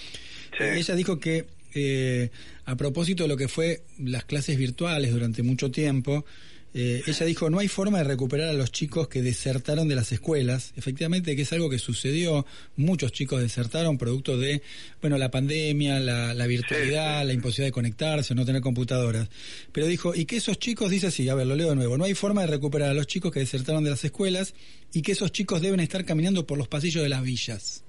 Sí. 0.56 0.64
Ella 0.64 0.94
dijo 0.94 1.18
que 1.18 1.46
eh, 1.74 2.30
a 2.64 2.76
propósito 2.76 3.24
de 3.24 3.28
lo 3.28 3.36
que 3.36 3.48
fue 3.48 3.82
las 3.98 4.24
clases 4.24 4.56
virtuales 4.56 5.12
durante 5.12 5.42
mucho 5.42 5.70
tiempo, 5.70 6.24
eh, 6.72 7.02
ella 7.06 7.26
dijo, 7.26 7.50
no 7.50 7.58
hay 7.58 7.68
forma 7.68 7.98
de 7.98 8.04
recuperar 8.04 8.50
a 8.50 8.52
los 8.52 8.70
chicos 8.70 9.08
que 9.08 9.22
desertaron 9.22 9.88
de 9.88 9.96
las 9.96 10.12
escuelas. 10.12 10.72
Efectivamente, 10.76 11.34
que 11.34 11.42
es 11.42 11.52
algo 11.52 11.68
que 11.68 11.78
sucedió. 11.78 12.46
Muchos 12.76 13.12
chicos 13.12 13.40
desertaron 13.40 13.98
producto 13.98 14.38
de, 14.38 14.62
bueno, 15.00 15.18
la 15.18 15.30
pandemia, 15.30 15.98
la, 15.98 16.32
la 16.32 16.46
virtualidad, 16.46 17.22
sí, 17.22 17.26
la 17.26 17.32
imposibilidad 17.32 17.68
de 17.68 17.72
conectarse, 17.72 18.34
no 18.34 18.44
tener 18.44 18.62
computadoras. 18.62 19.28
Pero 19.72 19.86
dijo, 19.86 20.14
y 20.14 20.26
que 20.26 20.36
esos 20.36 20.58
chicos, 20.58 20.90
dice 20.90 21.08
así, 21.08 21.28
a 21.28 21.34
ver, 21.34 21.46
lo 21.46 21.56
leo 21.56 21.70
de 21.70 21.76
nuevo, 21.76 21.98
no 21.98 22.04
hay 22.04 22.14
forma 22.14 22.42
de 22.42 22.46
recuperar 22.46 22.90
a 22.90 22.94
los 22.94 23.06
chicos 23.06 23.32
que 23.32 23.40
desertaron 23.40 23.82
de 23.82 23.90
las 23.90 24.04
escuelas 24.04 24.54
y 24.92 25.02
que 25.02 25.12
esos 25.12 25.32
chicos 25.32 25.60
deben 25.60 25.80
estar 25.80 26.04
caminando 26.04 26.46
por 26.46 26.56
los 26.56 26.68
pasillos 26.68 27.02
de 27.02 27.08
las 27.08 27.22
villas. 27.22 27.84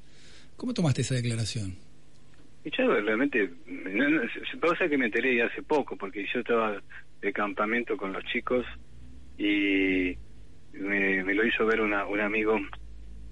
¿Cómo 0.58 0.74
tomaste 0.74 1.02
esa 1.02 1.16
declaración? 1.16 1.76
Yo 2.64 2.88
realmente, 2.88 3.50
no, 3.66 4.10
no, 4.10 4.22
pasa 4.60 4.88
que 4.88 4.98
me 4.98 5.06
enteré 5.06 5.42
hace 5.42 5.64
poco, 5.64 5.96
porque 5.96 6.26
yo 6.32 6.42
estaba 6.42 6.80
de 7.22 7.34
campamento 7.34 7.98
con 7.98 8.14
los 8.14 8.24
chicos 8.26 8.66
y 9.38 10.18
me, 10.74 11.34
lo 11.34 11.46
hizo 11.46 11.66
ver 11.66 11.82
una, 11.82 12.06
un 12.06 12.20
amigo 12.20 12.60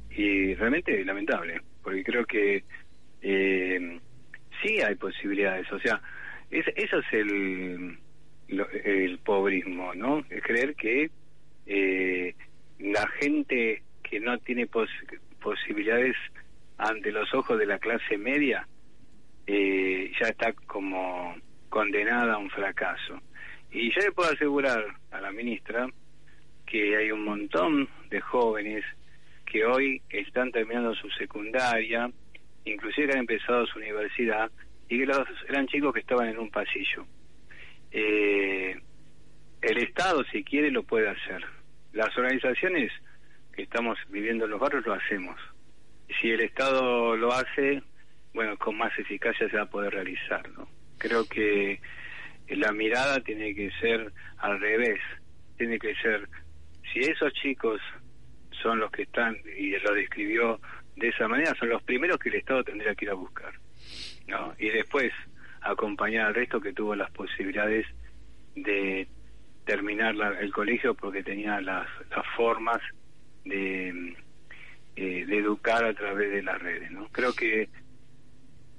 y 0.09 0.53
realmente 0.55 1.03
lamentable, 1.03 1.61
porque 1.83 2.03
creo 2.03 2.25
que 2.25 2.63
eh, 3.21 3.99
sí 4.61 4.81
hay 4.81 4.95
posibilidades. 4.95 5.71
O 5.71 5.79
sea, 5.79 6.01
eso 6.49 6.99
es 6.99 7.13
el, 7.13 7.97
el 8.83 9.19
pobrismo, 9.19 9.93
¿no? 9.93 10.23
Es 10.29 10.41
creer 10.43 10.75
que 10.75 11.11
eh, 11.65 12.35
la 12.79 13.07
gente 13.19 13.83
que 14.03 14.19
no 14.19 14.37
tiene 14.39 14.67
posibilidades 14.67 16.15
ante 16.77 17.11
los 17.11 17.33
ojos 17.33 17.59
de 17.59 17.65
la 17.65 17.77
clase 17.77 18.17
media 18.17 18.67
eh, 19.45 20.11
ya 20.19 20.29
está 20.29 20.53
como 20.53 21.35
condenada 21.69 22.33
a 22.33 22.37
un 22.37 22.49
fracaso. 22.49 23.21
Y 23.71 23.93
yo 23.93 24.01
le 24.01 24.11
puedo 24.11 24.31
asegurar 24.31 24.83
a 25.11 25.21
la 25.21 25.31
ministra 25.31 25.87
que 26.65 26.97
hay 26.97 27.11
un 27.11 27.23
montón 27.23 27.87
de 28.09 28.19
jóvenes 28.21 28.83
que 29.45 29.65
hoy 29.65 30.01
están 30.09 30.51
terminando 30.51 30.93
su 30.95 31.09
secundaria, 31.11 32.11
inclusive 32.65 33.13
han 33.13 33.19
empezado 33.19 33.65
su 33.65 33.79
universidad, 33.79 34.51
y 34.87 34.99
que 34.99 35.05
los, 35.05 35.27
eran 35.47 35.67
chicos 35.67 35.93
que 35.93 35.99
estaban 36.01 36.29
en 36.29 36.39
un 36.39 36.49
pasillo. 36.49 37.05
Eh, 37.91 38.79
el 39.61 39.77
Estado, 39.77 40.23
si 40.31 40.43
quiere, 40.43 40.71
lo 40.71 40.83
puede 40.83 41.09
hacer. 41.09 41.43
Las 41.93 42.15
organizaciones 42.17 42.91
que 43.53 43.63
estamos 43.63 43.97
viviendo 44.09 44.45
en 44.45 44.51
los 44.51 44.59
barrios 44.59 44.85
lo 44.85 44.93
hacemos. 44.93 45.39
Si 46.19 46.29
el 46.29 46.41
Estado 46.41 47.15
lo 47.15 47.33
hace, 47.33 47.81
bueno, 48.33 48.57
con 48.57 48.77
más 48.77 48.97
eficacia 48.97 49.49
se 49.49 49.57
va 49.57 49.63
a 49.63 49.69
poder 49.69 49.93
realizar. 49.93 50.47
¿no? 50.51 50.67
Creo 50.97 51.27
que 51.27 51.81
la 52.55 52.71
mirada 52.71 53.19
tiene 53.21 53.53
que 53.53 53.71
ser 53.79 54.11
al 54.37 54.59
revés. 54.59 54.99
Tiene 55.57 55.77
que 55.77 55.93
ser, 55.95 56.27
si 56.91 56.99
esos 56.99 57.33
chicos 57.33 57.81
son 58.61 58.79
los 58.79 58.91
que 58.91 59.03
están, 59.03 59.37
y 59.57 59.71
lo 59.79 59.93
describió 59.93 60.59
de 60.95 61.09
esa 61.09 61.27
manera, 61.27 61.55
son 61.55 61.69
los 61.69 61.83
primeros 61.83 62.17
que 62.17 62.29
el 62.29 62.35
Estado 62.35 62.63
tendría 62.63 62.95
que 62.95 63.05
ir 63.05 63.11
a 63.11 63.15
buscar. 63.15 63.53
¿no? 64.27 64.53
Y 64.57 64.69
después 64.69 65.11
acompañar 65.61 66.27
al 66.27 66.35
resto 66.35 66.61
que 66.61 66.73
tuvo 66.73 66.95
las 66.95 67.11
posibilidades 67.11 67.85
de 68.55 69.07
terminar 69.65 70.15
el 70.39 70.51
colegio 70.51 70.95
porque 70.95 71.23
tenía 71.23 71.61
las, 71.61 71.87
las 72.09 72.25
formas 72.35 72.81
de, 73.45 74.15
eh, 74.95 75.25
de 75.25 75.37
educar 75.37 75.83
a 75.83 75.93
través 75.93 76.31
de 76.31 76.43
las 76.43 76.61
redes. 76.61 76.91
¿no? 76.91 77.07
Creo 77.09 77.33
que 77.33 77.69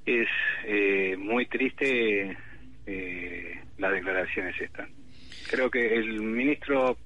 es 0.06 0.28
eh, 0.64 1.16
muy 1.18 1.46
triste 1.46 2.36
eh, 2.90 3.60
las 3.78 3.92
declaraciones 3.92 4.60
estas. 4.60 4.88
Creo 5.48 5.70
que 5.70 5.94
el 5.94 6.20
ministro, 6.20 6.96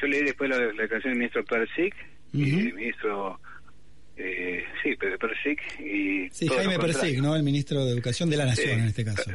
yo 0.00 0.06
leí 0.06 0.22
después 0.22 0.50
la, 0.50 0.58
declaración 0.58 1.12
del 1.12 1.18
ministro 1.18 1.44
Persic, 1.44 1.94
y 2.32 2.50
el 2.50 2.74
ministro 2.74 3.38
eh, 4.16 4.64
sí, 4.82 4.96
Persic 4.96 5.60
y... 5.80 6.28
Sí, 6.30 6.48
Jaime 6.48 6.78
Persic, 6.78 7.18
¿no? 7.18 7.34
El 7.36 7.42
ministro 7.42 7.84
de 7.84 7.92
Educación 7.92 8.30
de 8.30 8.36
la 8.36 8.46
Nación 8.46 8.80
en 8.80 8.86
este 8.86 9.04
caso. 9.04 9.30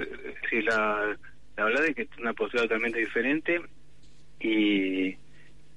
Sí, 0.50 0.62
la, 0.62 1.18
la 1.58 1.64
verdad 1.66 1.86
es 1.86 1.96
que 1.96 2.02
es 2.04 2.18
una 2.18 2.34
postura 2.34 2.64
totalmente 2.64 3.00
diferente 3.00 3.62
y, 4.40 5.08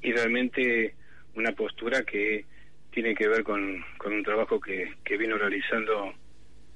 y 0.03 0.13
realmente 0.13 0.95
una 1.35 1.53
postura 1.53 2.03
que 2.03 2.45
tiene 2.93 3.15
que 3.15 3.29
ver 3.29 3.43
con, 3.43 3.85
con 3.99 4.13
un 4.13 4.23
trabajo 4.23 4.61
que, 4.61 4.93
que 5.05 5.17
vino 5.17 5.37
realizando 5.37 6.13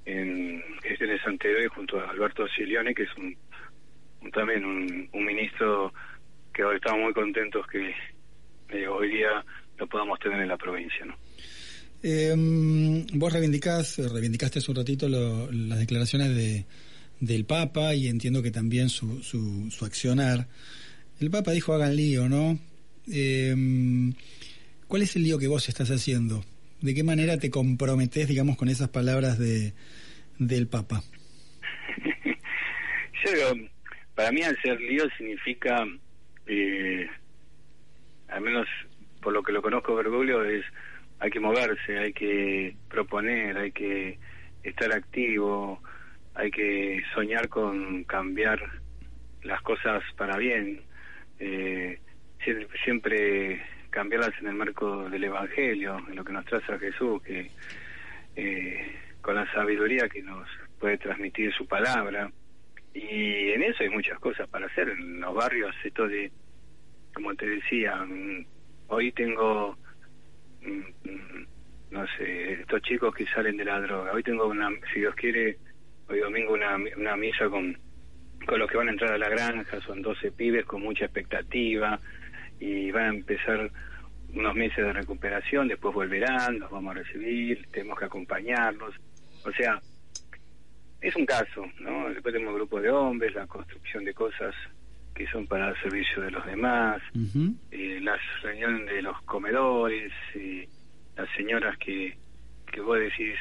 en 0.06 0.62
gestiones 0.82 1.20
anteriores 1.26 1.68
junto 1.72 2.00
a 2.00 2.10
Alberto 2.10 2.46
Silione, 2.48 2.94
que 2.94 3.02
es 3.02 3.16
un, 3.16 3.36
también 4.32 4.64
un, 4.64 5.24
ministro 5.24 5.92
que 6.54 6.64
hoy 6.64 6.76
estamos 6.76 7.00
muy 7.00 7.12
contentos 7.12 7.66
que 7.66 7.90
eh, 8.70 8.86
hoy 8.86 9.10
día 9.10 9.44
lo 9.76 9.86
podamos 9.86 10.18
tener 10.20 10.40
en 10.40 10.48
la 10.48 10.56
provincia. 10.56 11.04
¿no? 11.04 11.14
Eh, 12.02 12.34
vos 13.14 13.32
reivindicás, 13.32 13.98
reivindicaste 13.98 14.60
hace 14.60 14.70
un 14.70 14.76
ratito 14.76 15.08
las 15.08 15.78
declaraciones 15.78 16.34
de 16.34 16.64
del 17.20 17.44
Papa 17.44 17.94
y 17.94 18.08
entiendo 18.08 18.42
que 18.42 18.50
también 18.50 18.88
su, 18.88 19.22
su, 19.22 19.70
su 19.70 19.84
accionar. 19.84 20.48
El 21.20 21.30
Papa 21.30 21.52
dijo 21.52 21.72
hagan 21.72 21.96
lío, 21.96 22.28
¿no? 22.28 22.58
Eh, 23.10 23.54
¿Cuál 24.86 25.02
es 25.02 25.16
el 25.16 25.22
lío 25.22 25.38
que 25.38 25.48
vos 25.48 25.68
estás 25.68 25.90
haciendo? 25.90 26.44
¿De 26.86 26.94
qué 26.94 27.02
manera 27.02 27.36
te 27.36 27.50
comprometes, 27.50 28.28
digamos, 28.28 28.56
con 28.56 28.68
esas 28.68 28.88
palabras 28.90 29.40
de 29.40 29.72
del 30.38 30.68
Papa? 30.68 31.02
Yo 33.24 33.54
para 34.14 34.30
mí 34.30 34.42
hacer 34.42 34.80
lío 34.80 35.02
significa, 35.18 35.84
eh, 36.46 37.08
al 38.28 38.40
menos 38.40 38.68
por 39.20 39.32
lo 39.32 39.42
que 39.42 39.50
lo 39.50 39.62
conozco 39.62 39.96
Bergoglio, 39.96 40.44
es 40.44 40.64
hay 41.18 41.28
que 41.28 41.40
moverse, 41.40 41.98
hay 41.98 42.12
que 42.12 42.76
proponer, 42.88 43.58
hay 43.58 43.72
que 43.72 44.20
estar 44.62 44.92
activo, 44.92 45.82
hay 46.36 46.52
que 46.52 47.02
soñar 47.16 47.48
con 47.48 48.04
cambiar 48.04 48.60
las 49.42 49.60
cosas 49.62 50.04
para 50.16 50.36
bien, 50.36 50.82
eh, 51.40 51.98
siempre 52.84 53.60
cambiarlas 53.96 54.38
en 54.42 54.48
el 54.48 54.54
marco 54.54 55.08
del 55.08 55.24
Evangelio, 55.24 55.96
en 56.06 56.16
lo 56.16 56.22
que 56.22 56.34
nos 56.34 56.44
traza 56.44 56.78
Jesús, 56.78 57.22
que 57.22 57.50
eh, 58.36 58.94
con 59.22 59.34
la 59.34 59.50
sabiduría 59.54 60.06
que 60.06 60.22
nos 60.22 60.46
puede 60.78 60.98
transmitir 60.98 61.50
su 61.54 61.66
palabra. 61.66 62.30
Y 62.92 63.52
en 63.52 63.62
eso 63.62 63.84
hay 63.84 63.88
muchas 63.88 64.18
cosas 64.18 64.46
para 64.50 64.66
hacer. 64.66 64.90
En 64.90 65.18
los 65.22 65.34
barrios, 65.34 65.74
esto 65.82 66.06
de, 66.06 66.30
como 67.14 67.34
te 67.36 67.46
decía, 67.46 67.96
mm, 68.04 68.44
hoy 68.88 69.12
tengo, 69.12 69.78
mm, 70.60 71.08
mm, 71.08 71.46
no 71.92 72.06
sé, 72.18 72.52
estos 72.52 72.82
chicos 72.82 73.14
que 73.14 73.24
salen 73.28 73.56
de 73.56 73.64
la 73.64 73.80
droga. 73.80 74.12
Hoy 74.12 74.22
tengo 74.22 74.46
una, 74.46 74.68
si 74.92 75.00
Dios 75.00 75.14
quiere, 75.14 75.56
hoy 76.06 76.18
domingo 76.18 76.52
una, 76.52 76.76
una 76.98 77.16
misa 77.16 77.48
con, 77.48 77.78
con 78.46 78.58
los 78.58 78.70
que 78.70 78.76
van 78.76 78.88
a 78.88 78.92
entrar 78.92 79.12
a 79.14 79.18
la 79.18 79.30
granja, 79.30 79.80
son 79.80 80.02
12 80.02 80.32
pibes 80.32 80.66
con 80.66 80.82
mucha 80.82 81.06
expectativa 81.06 81.98
y 82.60 82.90
van 82.90 83.04
a 83.04 83.08
empezar 83.08 83.70
unos 84.34 84.54
meses 84.54 84.78
de 84.78 84.92
recuperación, 84.92 85.68
después 85.68 85.94
volverán, 85.94 86.58
los 86.58 86.70
vamos 86.70 86.96
a 86.96 86.98
recibir, 87.00 87.66
tenemos 87.70 87.98
que 87.98 88.04
acompañarlos. 88.04 88.94
O 89.44 89.52
sea, 89.52 89.80
es 91.00 91.14
un 91.16 91.26
caso, 91.26 91.64
¿no? 91.80 92.08
Después 92.08 92.32
tenemos 92.34 92.54
grupos 92.54 92.82
de 92.82 92.90
hombres, 92.90 93.34
la 93.34 93.46
construcción 93.46 94.04
de 94.04 94.14
cosas 94.14 94.54
que 95.14 95.26
son 95.28 95.46
para 95.46 95.70
el 95.70 95.80
servicio 95.80 96.22
de 96.22 96.30
los 96.30 96.44
demás, 96.44 97.00
eh, 97.70 98.00
las 98.02 98.20
reuniones 98.42 98.86
de 98.86 99.02
los 99.02 99.20
comedores, 99.22 100.12
eh, 100.34 100.68
las 101.16 101.28
señoras 101.34 101.78
que, 101.78 102.18
que 102.70 102.80
vos 102.82 102.98
decís, 102.98 103.34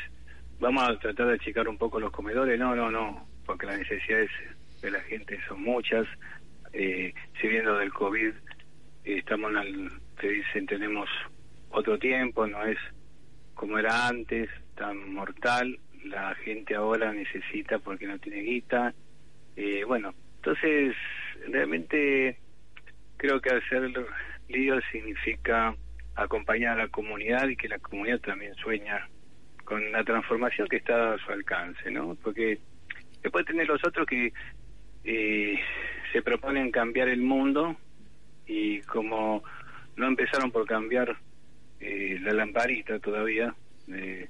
vamos 0.60 0.88
a 0.88 0.98
tratar 0.98 1.28
de 1.28 1.34
achicar 1.34 1.68
un 1.68 1.78
poco 1.78 2.00
los 2.00 2.12
comedores, 2.12 2.58
no, 2.58 2.76
no, 2.76 2.90
no, 2.90 3.28
porque 3.46 3.66
las 3.66 3.78
necesidades 3.78 4.30
de 4.82 4.92
la 4.92 5.02
gente 5.02 5.38
son 5.50 5.64
muchas, 5.64 6.08
eh, 6.72 7.14
si 7.42 7.48
viendo 7.48 7.78
del 7.78 7.92
COVID 7.92 8.32
estamos 9.06 9.52
en 9.52 9.58
el, 9.58 9.92
te 10.20 10.30
dicen 10.30 10.66
tenemos 10.66 11.10
otro 11.70 11.98
tiempo, 12.00 12.48
no 12.48 12.64
es 12.66 12.78
como 13.54 13.78
era 13.78 14.08
antes, 14.08 14.50
tan 14.76 15.14
mortal, 15.14 15.80
la 16.06 16.36
gente 16.36 16.76
ahora 16.76 17.14
necesita 17.14 17.80
porque 17.80 18.08
no 18.08 18.20
tiene 18.20 18.42
guita, 18.42 18.94
eh, 19.56 19.84
bueno, 19.86 20.14
entonces 20.38 20.96
realmente 21.48 22.38
creo 23.18 23.40
que 23.42 23.50
hacer 23.50 23.92
lío 24.50 24.80
significa 24.92 25.76
acompañar 26.16 26.80
a 26.80 26.84
la 26.84 26.88
comunidad 26.90 27.48
y 27.48 27.56
que 27.56 27.68
la 27.68 27.80
comunidad 27.80 28.20
también 28.20 28.54
sueña 28.56 29.08
con 29.64 29.92
la 29.92 30.04
transformación 30.04 30.68
que 30.68 30.78
está 30.78 31.14
a 31.14 31.18
su 31.18 31.32
alcance, 31.32 31.90
¿no? 31.92 32.16
Porque 32.16 32.60
después 33.22 33.46
tener 33.46 33.68
los 33.68 33.84
otros 33.84 34.06
que 34.06 34.32
eh, 35.04 35.60
se 36.12 36.22
proponen 36.22 36.72
cambiar 36.72 37.10
el 37.10 37.22
mundo 37.22 37.76
y 38.48 38.82
como 38.82 39.44
no 39.96 40.08
empezaron 40.08 40.52
por 40.52 40.66
cambiar 40.66 41.16
eh, 41.80 42.20
la 42.22 42.34
lamparita 42.34 43.00
todavía, 43.00 43.54
eh, 43.88 44.30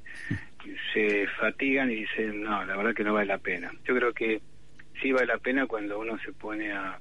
se 0.93 1.28
fatigan 1.39 1.91
y 1.91 1.95
dicen, 1.95 2.43
no, 2.43 2.65
la 2.65 2.75
verdad 2.75 2.93
que 2.93 3.04
no 3.04 3.13
vale 3.13 3.28
la 3.28 3.38
pena. 3.38 3.71
Yo 3.86 3.95
creo 3.95 4.13
que 4.13 4.41
sí 5.01 5.12
vale 5.12 5.28
la 5.28 5.38
pena 5.38 5.67
cuando 5.67 5.99
uno 5.99 6.17
se 6.19 6.34
pone 6.34 6.71
a, 6.71 6.99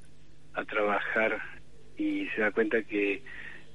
a 0.55 0.65
trabajar 0.65 1.39
y 1.97 2.27
se 2.35 2.41
da 2.41 2.51
cuenta 2.51 2.83
que 2.83 3.23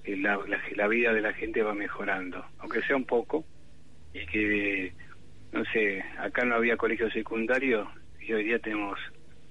la, 0.05 0.39
la 0.75 0.87
vida 0.87 1.13
de 1.13 1.21
la 1.21 1.33
gente 1.33 1.61
va 1.61 1.73
mejorando, 1.73 2.45
aunque 2.59 2.81
sea 2.81 2.95
un 2.95 3.05
poco, 3.05 3.45
y 4.13 4.25
que, 4.25 4.93
no 5.51 5.63
sé, 5.65 6.03
acá 6.17 6.45
no 6.45 6.55
había 6.55 6.77
colegio 6.77 7.09
secundario 7.11 7.89
y 8.19 8.33
hoy 8.33 8.43
día 8.43 8.59
tenemos 8.59 8.99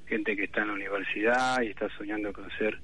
gente 0.07 0.37
que 0.37 0.44
está 0.44 0.62
en 0.62 0.68
la 0.68 0.74
universidad 0.74 1.62
y 1.62 1.68
está 1.68 1.88
soñando 1.90 2.33
con 2.33 2.51
ser 2.53 2.79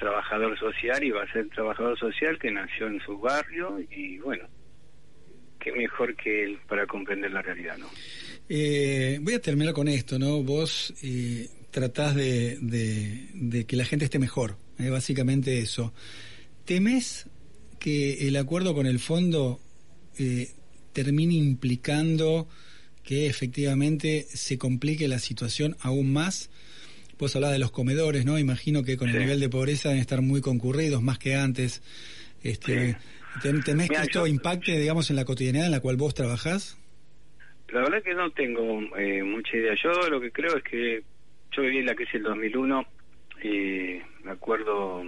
trabajador 0.00 0.58
social 0.58 1.04
y 1.04 1.10
va 1.10 1.22
a 1.22 1.32
ser 1.32 1.48
trabajador 1.50 1.98
social 1.98 2.38
que 2.38 2.50
nació 2.50 2.88
en 2.88 3.00
su 3.00 3.18
barrio 3.18 3.78
y 3.90 4.18
bueno, 4.18 4.48
qué 5.60 5.70
mejor 5.72 6.16
que 6.16 6.44
él 6.44 6.58
para 6.68 6.86
comprender 6.86 7.30
la 7.30 7.42
realidad, 7.42 7.78
¿no? 7.78 7.86
Eh, 8.48 9.18
voy 9.22 9.34
a 9.34 9.40
terminar 9.40 9.72
con 9.72 9.86
esto, 9.86 10.18
¿no? 10.18 10.42
Vos 10.42 10.92
eh, 11.04 11.48
tratás 11.70 12.16
de, 12.16 12.58
de, 12.60 13.64
que 13.66 13.76
la 13.76 13.84
gente 13.84 14.06
esté 14.06 14.18
mejor, 14.18 14.56
¿eh? 14.78 14.90
básicamente 14.90 15.60
eso. 15.60 15.94
¿Temes 16.64 17.28
que 17.78 18.26
el 18.28 18.36
acuerdo 18.36 18.74
con 18.74 18.86
el 18.86 18.98
fondo 18.98 19.60
eh, 20.18 20.50
termine 20.92 21.34
implicando 21.34 22.48
que 23.02 23.26
efectivamente 23.26 24.26
se 24.32 24.58
complique 24.58 25.08
la 25.08 25.18
situación 25.18 25.76
aún 25.80 26.12
más. 26.12 26.50
Vos 27.20 27.36
hablabas 27.36 27.56
de 27.56 27.58
los 27.58 27.70
comedores, 27.70 28.24
¿no? 28.24 28.38
Imagino 28.38 28.82
que 28.82 28.96
con 28.96 29.10
el 29.10 29.18
nivel 29.18 29.40
de 29.40 29.50
pobreza 29.50 29.90
deben 29.90 30.00
estar 30.00 30.22
muy 30.22 30.40
concurridos, 30.40 31.02
más 31.02 31.18
que 31.18 31.34
antes. 31.34 31.82
Este, 32.42 32.96
¿Temés 33.42 33.90
que 33.90 33.96
esto 33.96 34.26
impacte, 34.26 34.78
digamos, 34.78 35.10
en 35.10 35.16
la 35.16 35.26
cotidianidad 35.26 35.66
en 35.66 35.72
la 35.72 35.80
cual 35.80 35.96
vos 35.96 36.14
trabajás? 36.14 36.78
La 37.68 37.82
verdad 37.82 38.02
que 38.02 38.14
no 38.14 38.30
tengo 38.30 38.80
eh, 38.96 39.22
mucha 39.22 39.54
idea. 39.54 39.74
Yo 39.74 39.90
lo 40.08 40.18
que 40.18 40.32
creo 40.32 40.56
es 40.56 40.64
que 40.64 41.02
yo 41.52 41.62
viví 41.62 41.78
en 41.78 41.86
la 41.86 41.94
crisis 41.94 42.14
del 42.14 42.22
2001 42.22 42.86
y 43.44 44.00
me 44.24 44.30
acuerdo 44.32 45.04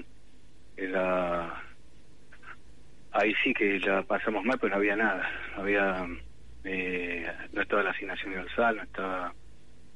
la 0.76 1.64
ahí 3.12 3.32
sí 3.42 3.54
que 3.54 3.78
la 3.80 4.02
pasamos 4.02 4.44
mal, 4.44 4.58
pero 4.58 4.70
no 4.70 4.76
había 4.76 4.96
nada. 4.96 5.28
No 5.56 5.62
había 5.62 6.06
eh, 6.64 7.26
no 7.52 7.62
estaba 7.62 7.82
la 7.82 7.90
asignación 7.90 8.32
universal, 8.32 8.76
no 8.76 8.82
estaba 8.82 9.34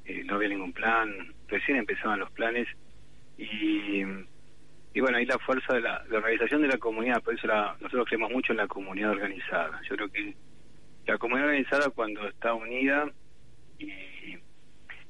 eh, 0.06 0.24
no 0.24 0.36
había 0.36 0.48
ningún 0.48 0.72
plan. 0.72 1.35
Recién 1.48 1.78
empezaban 1.78 2.20
los 2.20 2.30
planes 2.32 2.68
y 3.38 5.00
bueno, 5.00 5.18
ahí 5.18 5.26
la 5.26 5.38
fuerza 5.38 5.74
de 5.74 5.82
la, 5.82 6.02
organización 6.10 6.62
de 6.62 6.68
la 6.68 6.78
comunidad, 6.78 7.22
por 7.22 7.34
eso 7.34 7.46
nosotros 7.46 8.06
creemos 8.06 8.30
mucho 8.32 8.52
en 8.52 8.56
la 8.56 8.66
comunidad 8.66 9.10
organizada. 9.10 9.78
Yo 9.88 9.94
creo 9.94 10.08
que 10.08 10.34
la 11.06 11.18
comunidad 11.18 11.48
organizada 11.48 11.90
cuando 11.90 12.26
está 12.26 12.54
unida 12.54 13.06
y, 13.78 14.38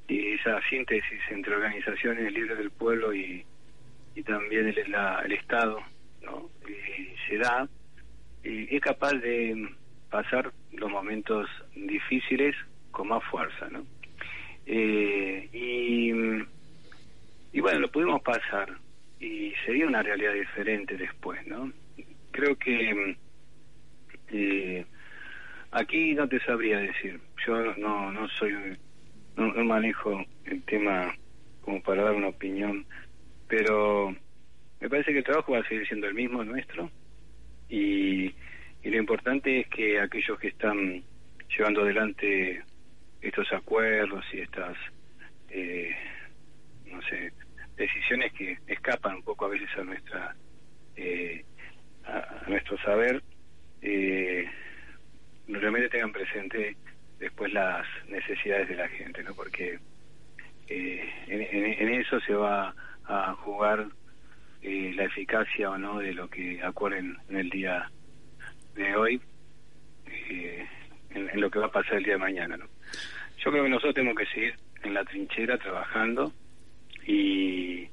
esa 0.08 0.60
síntesis 0.68 1.20
entre 1.30 1.54
organizaciones 1.54 2.32
libres 2.32 2.58
del 2.58 2.72
pueblo 2.72 3.14
y, 3.14 3.46
también 4.24 4.66
el, 4.66 4.76
el 4.76 5.32
Estado 5.32 5.78
¿no? 6.22 6.50
se 7.28 7.38
da, 7.38 7.68
y 8.42 8.74
es 8.74 8.82
capaz 8.82 9.12
de 9.12 9.68
pasar 10.10 10.52
los 10.72 10.90
momentos 10.90 11.48
difíciles 11.76 12.56
con 12.90 13.06
más 13.06 13.22
fuerza. 13.24 13.68
¿no? 13.70 13.86
Eh, 14.66 15.48
y, 15.52 16.10
y 17.56 17.60
bueno, 17.60 17.80
lo 17.80 17.90
pudimos 17.90 18.20
pasar 18.22 18.76
y 19.20 19.52
sería 19.64 19.86
una 19.86 20.02
realidad 20.02 20.34
diferente 20.34 20.96
después, 20.96 21.46
¿no? 21.46 21.72
Creo 22.32 22.56
que 22.56 23.16
eh, 24.28 24.84
aquí 25.70 26.14
no 26.14 26.28
te 26.28 26.40
sabría 26.40 26.78
decir. 26.78 27.20
Yo 27.46 27.74
no 27.76 28.12
no 28.12 28.28
soy 28.28 28.52
no, 29.36 29.52
manejo 29.64 30.24
el 30.44 30.62
tema 30.64 31.14
como 31.62 31.80
para 31.82 32.04
dar 32.04 32.14
una 32.14 32.28
opinión, 32.28 32.84
pero 33.48 34.14
me 34.80 34.88
parece 34.88 35.12
que 35.12 35.18
el 35.18 35.24
trabajo 35.24 35.52
va 35.52 35.60
a 35.60 35.68
seguir 35.68 35.86
siendo 35.86 36.06
el 36.06 36.14
mismo 36.14 36.44
nuestro 36.44 36.90
y, 37.68 38.26
y 38.82 38.90
lo 38.90 38.96
importante 38.98 39.60
es 39.60 39.68
que 39.68 40.00
aquellos 40.00 40.38
que 40.38 40.48
están 40.48 41.02
llevando 41.56 41.82
adelante 41.82 42.62
estos 43.20 43.52
acuerdos 43.52 44.24
y 44.32 44.40
estas 44.40 44.76
eh, 45.50 45.94
no 46.86 47.00
sé 47.02 47.32
decisiones 47.76 48.32
que 48.32 48.58
escapan 48.66 49.16
un 49.16 49.22
poco 49.22 49.46
a 49.46 49.48
veces 49.48 49.68
a 49.76 49.84
nuestra 49.84 50.36
eh, 50.96 51.44
a, 52.04 52.44
nuestro 52.48 52.78
saber 52.78 53.22
eh, 53.82 54.48
realmente 55.48 55.88
tengan 55.88 56.12
presente 56.12 56.76
después 57.18 57.52
las 57.52 57.86
necesidades 58.08 58.68
de 58.68 58.76
la 58.76 58.88
gente 58.88 59.22
no 59.22 59.34
porque 59.34 59.78
eh, 60.68 61.10
en, 61.26 61.88
eso 61.88 62.20
se 62.20 62.34
va 62.34 62.74
a 63.04 63.34
jugar 63.34 63.86
eh, 64.62 64.92
la 64.96 65.04
eficacia 65.04 65.70
o 65.70 65.78
no 65.78 65.98
de 65.98 66.12
lo 66.12 66.28
que 66.28 66.62
acuerden 66.62 67.16
en 67.28 67.36
el 67.36 67.50
día 67.50 67.90
de 68.74 68.96
hoy 68.96 69.20
en, 70.06 71.28
en, 71.30 71.40
lo 71.40 71.50
que 71.50 71.58
va 71.58 71.66
a 71.66 71.72
pasar 71.72 71.94
el 71.94 72.04
día 72.04 72.14
de 72.14 72.20
mañana 72.20 72.56
no 72.56 72.66
yo 73.44 73.50
creo 73.50 73.64
que 73.64 73.70
nosotros 73.70 73.94
tenemos 73.94 74.16
que 74.16 74.26
seguir 74.26 74.54
en 74.82 74.94
la 74.94 75.04
trinchera 75.04 75.58
trabajando 75.58 76.32
y, 77.06 77.88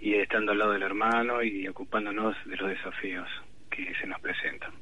y 0.00 0.14
estando 0.14 0.52
al 0.52 0.58
lado 0.58 0.72
del 0.72 0.82
hermano 0.82 1.42
y 1.42 1.66
ocupándonos 1.68 2.36
de 2.46 2.56
los 2.56 2.70
desafíos 2.70 3.28
que 3.70 3.92
se 4.00 4.06
nos 4.06 4.20
presentan. 4.20 4.72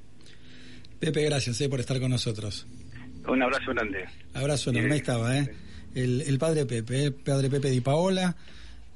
Pepe, 0.99 1.25
gracias 1.25 1.61
eh, 1.61 1.68
por 1.68 1.81
estar 1.81 2.01
con 2.01 2.11
nosotros. 2.11 2.66
Un 3.27 3.42
abrazo 3.42 3.73
grande. 3.73 4.07
Abrazo 4.35 4.71
enorme, 4.71 4.94
ahí 4.94 4.99
estaba, 4.99 5.37
¿eh? 5.37 5.55
El, 5.94 6.23
el 6.23 6.38
padre 6.38 6.66
Pepe, 6.66 7.05
el 7.05 7.14
padre 7.14 7.51
Pepe 7.51 7.71
Di 7.71 7.81
Paola, 7.81 8.37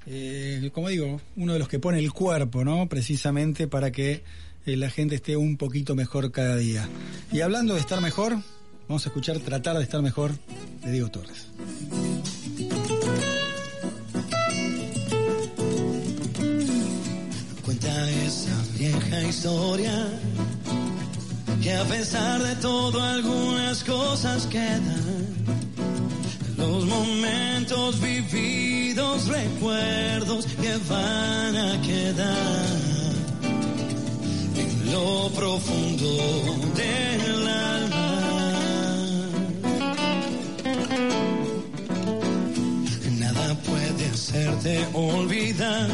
eh, 0.07 0.71
como 0.73 0.89
digo, 0.89 1.21
uno 1.37 1.53
de 1.53 1.59
los 1.59 1.69
que 1.69 1.79
pone 1.79 1.99
el 1.99 2.13
cuerpo, 2.13 2.65
¿no? 2.65 2.89
Precisamente 2.89 3.69
para 3.69 3.93
que 3.93 4.23
eh, 4.67 4.77
la 4.77 4.91
gente 4.91 5.17
esté 5.17 5.37
un 5.37 5.57
poquito 5.57 5.95
mejor 5.95 6.33
cada 6.33 6.57
día. 6.57 6.89
Y 7.31 7.41
hablando 7.41 7.75
de 7.75 7.81
estar 7.81 8.01
mejor, 8.01 8.37
vamos 8.93 9.07
a 9.07 9.09
escuchar 9.09 9.39
Tratar 9.39 9.79
de 9.79 9.85
estar 9.85 10.03
mejor 10.03 10.33
de 10.83 10.93
Diego 10.93 11.11
Torres. 11.11 11.47
vieja 18.77 19.23
historia 19.23 20.09
que 21.63 21.73
a 21.73 21.85
pesar 21.85 22.43
de 22.43 22.55
todo 22.57 23.01
algunas 23.01 23.83
cosas 23.83 24.47
quedan. 24.47 25.27
Los 26.59 26.85
momentos 26.85 27.99
vividos, 27.99 29.27
recuerdos 29.29 30.45
que 30.61 30.77
van 30.91 31.57
a 31.57 31.81
quedar 31.81 32.67
en 34.57 34.93
lo 34.93 35.31
profundo 35.31 36.09
del 36.75 37.49
alma. 37.49 37.72
Hacerte 44.33 44.87
olvidar 44.95 45.89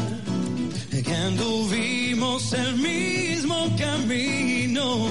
que 1.03 1.13
anduvimos 1.13 2.53
el 2.53 2.75
mismo 2.77 3.67
camino 3.77 5.07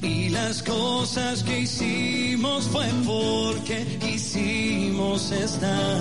y 0.00 0.30
las 0.30 0.62
cosas 0.62 1.42
que 1.42 1.60
hicimos 1.60 2.64
fue 2.68 2.86
porque 3.04 3.98
quisimos 4.00 5.32
estar 5.32 6.00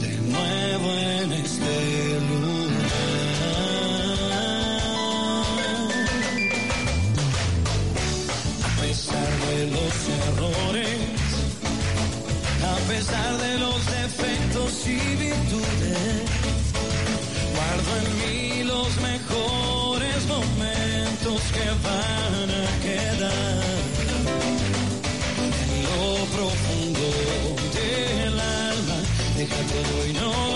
de 0.00 0.16
nuevo 0.30 0.92
en 0.94 1.32
este 1.32 2.20
lugar. 2.30 2.53
Defectos 14.24 14.86
y 14.86 15.16
virtudes 15.16 16.30
Guardo 17.54 17.90
en 18.00 18.08
mí 18.20 18.64
los 18.64 18.88
mejores 19.00 20.26
momentos 20.26 21.42
que 21.52 21.66
van 21.84 22.50
a 22.50 22.66
quedar 22.82 23.64
en 25.62 25.82
lo 25.84 26.24
profundo 26.36 27.06
del 27.74 28.40
alma. 28.40 28.98
Deja 29.36 29.56
todo 29.56 30.06
y 30.08 30.12
no 30.12 30.53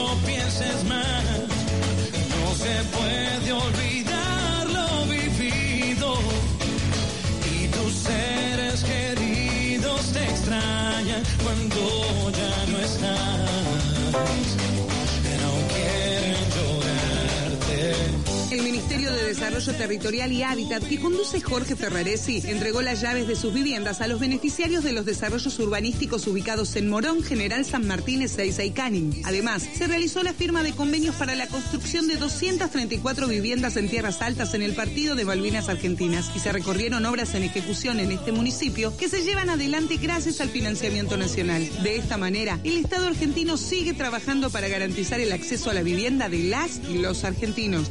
El 18.51 18.63
Ministerio 18.63 19.13
de 19.13 19.25
Desarrollo 19.25 19.75
Territorial 19.75 20.33
y 20.33 20.43
Hábitat, 20.43 20.83
que 20.83 20.99
conduce 20.99 21.39
Jorge 21.39 21.77
Ferraresi, 21.77 22.43
entregó 22.47 22.81
las 22.81 23.03
llaves 23.03 23.29
de 23.29 23.37
sus 23.37 23.53
viviendas 23.53 24.01
a 24.01 24.07
los 24.07 24.21
beneficiarios 24.21 24.83
de 24.83 24.93
los 24.93 25.05
desarrollos 25.05 25.59
urbanísticos 25.59 26.27
ubicados 26.27 26.75
en 26.77 26.89
Morón, 26.89 27.23
General 27.23 27.67
San 27.67 27.87
Martín, 27.87 28.23
Ezeiza 28.23 28.65
y 28.65 28.71
Canning. 28.71 29.21
Además, 29.27 29.69
se 29.77 29.87
realizó 29.87 30.23
la 30.23 30.33
firma 30.33 30.63
de 30.63 30.73
convenios 30.73 31.15
para 31.17 31.35
la 31.35 31.47
construcción 31.47 32.09
de 32.09 32.17
234 32.17 33.29
viviendas 33.29 33.77
en 33.77 33.91
tierras 33.91 34.23
altas 34.23 34.55
en 34.55 34.63
el 34.63 34.75
partido 34.75 35.15
de 35.15 35.27
Malvinas 35.27 35.69
Argentinas 35.69 36.31
y 36.35 36.39
se 36.39 36.51
recorrieron 36.51 37.05
obras 37.05 37.35
en 37.35 37.43
ejecución 37.43 38.01
en 38.01 38.13
este 38.13 38.33
municipio 38.33 38.97
que 38.97 39.11
se 39.11 39.25
llevan 39.25 39.51
adelante 39.51 39.99
gracias 39.99 40.41
al 40.41 40.49
financiamiento 40.49 41.19
nacional. 41.19 41.69
De 41.83 41.99
esta 41.99 42.17
manera, 42.17 42.59
el 42.65 42.79
Estado 42.79 43.09
argentino 43.09 43.59
sigue 43.59 43.93
trabajando 43.93 44.49
para 44.49 44.69
garantizar 44.69 45.21
el 45.21 45.33
acceso 45.33 45.69
a 45.69 45.75
la 45.75 45.83
vivienda 45.83 46.31
de 46.31 46.45
las 46.45 46.81
y 46.89 46.97
los 46.97 47.25
argentinos. 47.25 47.91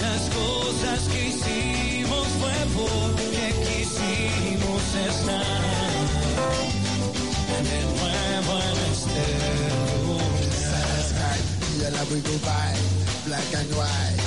Las 0.00 0.22
cosas 0.30 1.00
que 1.12 1.20
hicimos 1.28 2.26
fue 2.40 2.58
porque 2.74 3.44
quisimos 3.66 4.82
estar 5.08 5.44
de 7.68 7.80
nuevo 7.94 8.52
en 8.60 8.76
este 8.92 9.24
lugar. 10.06 10.40
Yeah, 11.78 12.04
we 12.10 12.18
go 12.20 12.34
by, 12.44 12.72
black 13.26 13.50
and 13.54 13.70
white. 13.76 14.20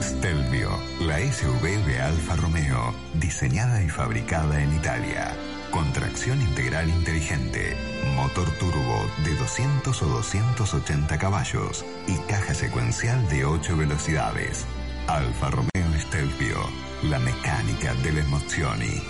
Stelvio, 0.01 0.71
la 1.01 1.19
SUV 1.33 1.85
de 1.87 2.01
Alfa 2.01 2.37
Romeo, 2.37 2.95
diseñada 3.15 3.83
y 3.83 3.89
fabricada 3.89 4.63
en 4.63 4.77
Italia. 4.77 5.37
Con 5.71 5.93
tracción 5.93 6.41
integral 6.43 6.89
inteligente, 6.89 7.77
motor 8.17 8.51
turbo 8.59 9.07
de 9.25 9.37
200 9.37 10.03
o 10.03 10.07
280 10.07 11.17
caballos 11.19 11.85
y 12.09 12.17
caja 12.29 12.55
secuencial 12.55 13.29
de 13.29 13.45
8 13.45 13.77
velocidades. 13.77 14.67
Alfa 15.07 15.51
Romeo 15.51 15.71
Stelvio, 15.99 16.59
la 17.05 17.21
mecánica 17.21 17.95
delle 18.03 18.23
emozioni. 18.23 19.01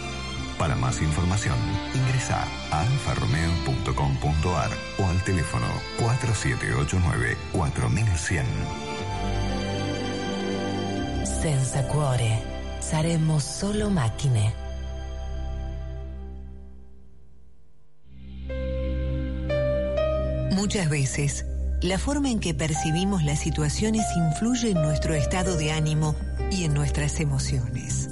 Para 0.59 0.77
más 0.77 1.01
información, 1.01 1.57
ingresa 1.94 2.46
a 2.70 2.81
alfaromeo.com.ar 2.83 4.70
o 4.99 5.07
al 5.07 5.25
teléfono 5.25 5.66
4789 5.99 7.37
4100. 7.53 8.44
Senza 11.25 11.88
cuore, 11.88 12.42
saremo 12.81 13.40
solo 13.40 13.88
macchine. 13.88 14.69
Muchas 20.61 20.90
veces, 20.90 21.46
la 21.81 21.99
forma 21.99 22.29
en 22.31 22.38
que 22.38 22.53
percibimos 22.53 23.25
las 23.25 23.40
situaciones 23.40 24.05
influye 24.14 24.73
en 24.73 24.83
nuestro 24.83 25.14
estado 25.14 25.57
de 25.57 25.73
ánimo 25.73 26.14
y 26.51 26.64
en 26.64 26.75
nuestras 26.75 27.18
emociones. 27.18 28.11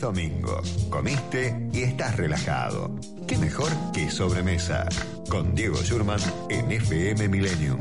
Es 0.00 0.06
domingo, 0.06 0.62
comiste 0.88 1.68
y 1.74 1.80
estás 1.82 2.16
relajado. 2.16 2.90
¿Qué 3.28 3.36
mejor 3.36 3.68
que 3.92 4.10
sobremesa? 4.10 4.88
Con 5.28 5.54
Diego 5.54 5.76
Schurman 5.82 6.18
en 6.48 6.72
FM 6.72 7.28
Millennium. 7.28 7.78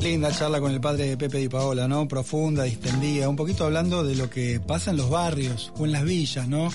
Linda 0.00 0.30
charla 0.30 0.60
con 0.60 0.70
el 0.70 0.80
padre 0.80 1.08
de 1.08 1.16
Pepe 1.16 1.38
Di 1.38 1.48
Paola, 1.48 1.88
¿no? 1.88 2.06
Profunda, 2.06 2.62
distendida, 2.62 3.28
un 3.28 3.34
poquito 3.34 3.64
hablando 3.64 4.04
de 4.04 4.14
lo 4.14 4.30
que 4.30 4.60
pasa 4.60 4.92
en 4.92 4.98
los 4.98 5.10
barrios 5.10 5.72
o 5.78 5.84
en 5.84 5.90
las 5.90 6.04
villas, 6.04 6.46
¿no? 6.46 6.68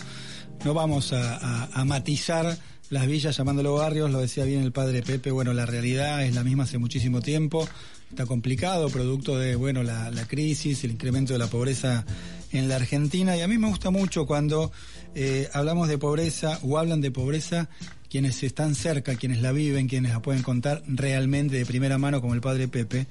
No 0.65 0.73
vamos 0.73 1.13
a, 1.13 1.37
a- 1.37 1.69
a 1.71 1.85
matizar 1.85 2.57
las 2.89 3.07
villas 3.07 3.37
llamándolo 3.37 3.75
barrios, 3.75 4.11
lo 4.11 4.19
decía 4.19 4.43
bien 4.43 4.63
el 4.63 4.73
padre 4.73 5.01
Pepe, 5.01 5.31
bueno, 5.31 5.53
la 5.53 5.65
realidad 5.65 6.23
es 6.25 6.35
la 6.35 6.43
misma 6.43 6.63
hace 6.65 6.77
muchísimo 6.77 7.21
tiempo, 7.21 7.65
está 8.09 8.25
complicado, 8.25 8.89
producto 8.89 9.37
de, 9.37 9.55
bueno, 9.55 9.83
la, 9.83 10.09
la 10.11 10.27
crisis, 10.27 10.83
el 10.83 10.91
incremento 10.91 11.33
de 11.33 11.39
la 11.39 11.47
pobreza 11.47 12.05
en 12.51 12.69
la 12.69 12.77
Argentina, 12.77 13.35
y 13.35 13.41
a 13.41 13.47
mí 13.47 13.57
me 13.57 13.67
gusta 13.67 13.89
mucho 13.89 14.25
cuando 14.25 14.71
eh, 15.15 15.49
hablamos 15.53 15.89
de 15.89 15.97
pobreza 15.97 16.59
o 16.63 16.77
hablan 16.77 17.01
de 17.01 17.11
pobreza 17.11 17.69
quienes 18.09 18.41
están 18.43 18.75
cerca, 18.75 19.15
quienes 19.15 19.41
la 19.41 19.51
viven, 19.51 19.87
quienes 19.87 20.13
la 20.13 20.21
pueden 20.21 20.43
contar 20.43 20.81
realmente 20.87 21.57
de 21.57 21.65
primera 21.65 21.97
mano, 21.97 22.21
como 22.21 22.33
el 22.33 22.41
padre 22.41 22.67
Pepe, 22.67 23.07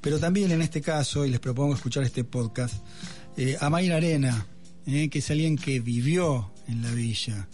pero 0.00 0.18
también 0.18 0.50
en 0.50 0.60
este 0.60 0.82
caso, 0.82 1.24
y 1.24 1.30
les 1.30 1.40
propongo 1.40 1.74
escuchar 1.74 2.02
este 2.02 2.22
podcast, 2.22 2.74
eh, 3.36 3.56
a 3.60 3.70
Mayra 3.70 3.96
Arena, 3.96 4.46
eh, 4.86 5.08
que 5.08 5.20
es 5.20 5.30
alguien 5.30 5.56
que 5.56 5.80
vivió 5.80 6.52
en 6.68 6.82
la 6.82 6.92
villa 6.92 7.48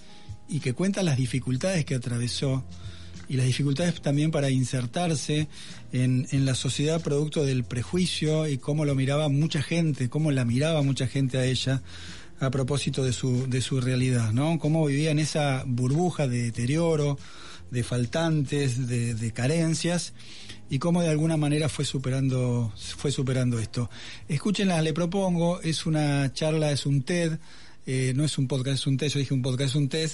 y 0.48 0.60
que 0.60 0.74
cuenta 0.74 1.02
las 1.02 1.16
dificultades 1.16 1.84
que 1.84 1.94
atravesó 1.94 2.64
y 3.28 3.36
las 3.36 3.46
dificultades 3.46 4.00
también 4.00 4.30
para 4.30 4.50
insertarse 4.50 5.48
en, 5.92 6.26
en 6.30 6.44
la 6.44 6.54
sociedad 6.54 7.00
producto 7.00 7.44
del 7.44 7.64
prejuicio 7.64 8.48
y 8.48 8.58
cómo 8.58 8.84
lo 8.84 8.94
miraba 8.94 9.28
mucha 9.28 9.62
gente, 9.62 10.08
cómo 10.08 10.30
la 10.30 10.44
miraba 10.44 10.82
mucha 10.82 11.06
gente 11.06 11.38
a 11.38 11.44
ella 11.44 11.82
a 12.40 12.50
propósito 12.50 13.04
de 13.04 13.12
su, 13.12 13.48
de 13.48 13.60
su 13.60 13.80
realidad, 13.80 14.32
¿no? 14.32 14.58
Cómo 14.58 14.86
vivía 14.86 15.12
en 15.12 15.20
esa 15.20 15.62
burbuja 15.64 16.26
de 16.26 16.42
deterioro, 16.42 17.16
de 17.70 17.84
faltantes, 17.84 18.88
de, 18.88 19.32
carencias 19.32 20.12
y 20.68 20.78
cómo 20.78 21.02
de 21.02 21.08
alguna 21.08 21.36
manera 21.36 21.68
fue 21.68 21.84
superando, 21.84 22.72
fue 22.96 23.12
superando 23.12 23.58
esto. 23.58 23.88
Escúchenla, 24.28 24.82
le 24.82 24.92
propongo, 24.92 25.60
es 25.62 25.86
una 25.86 26.32
charla, 26.32 26.72
es 26.72 26.84
un 26.84 27.02
TED, 27.02 27.38
eh, 27.86 28.12
no 28.16 28.24
es 28.24 28.36
un 28.38 28.48
podcast, 28.48 28.80
es 28.80 28.86
un 28.86 28.96
TED, 28.96 29.08
yo 29.08 29.18
dije 29.20 29.34
un 29.34 29.42
podcast, 29.42 29.70
es 29.70 29.76
un 29.76 29.88
TED, 29.88 30.10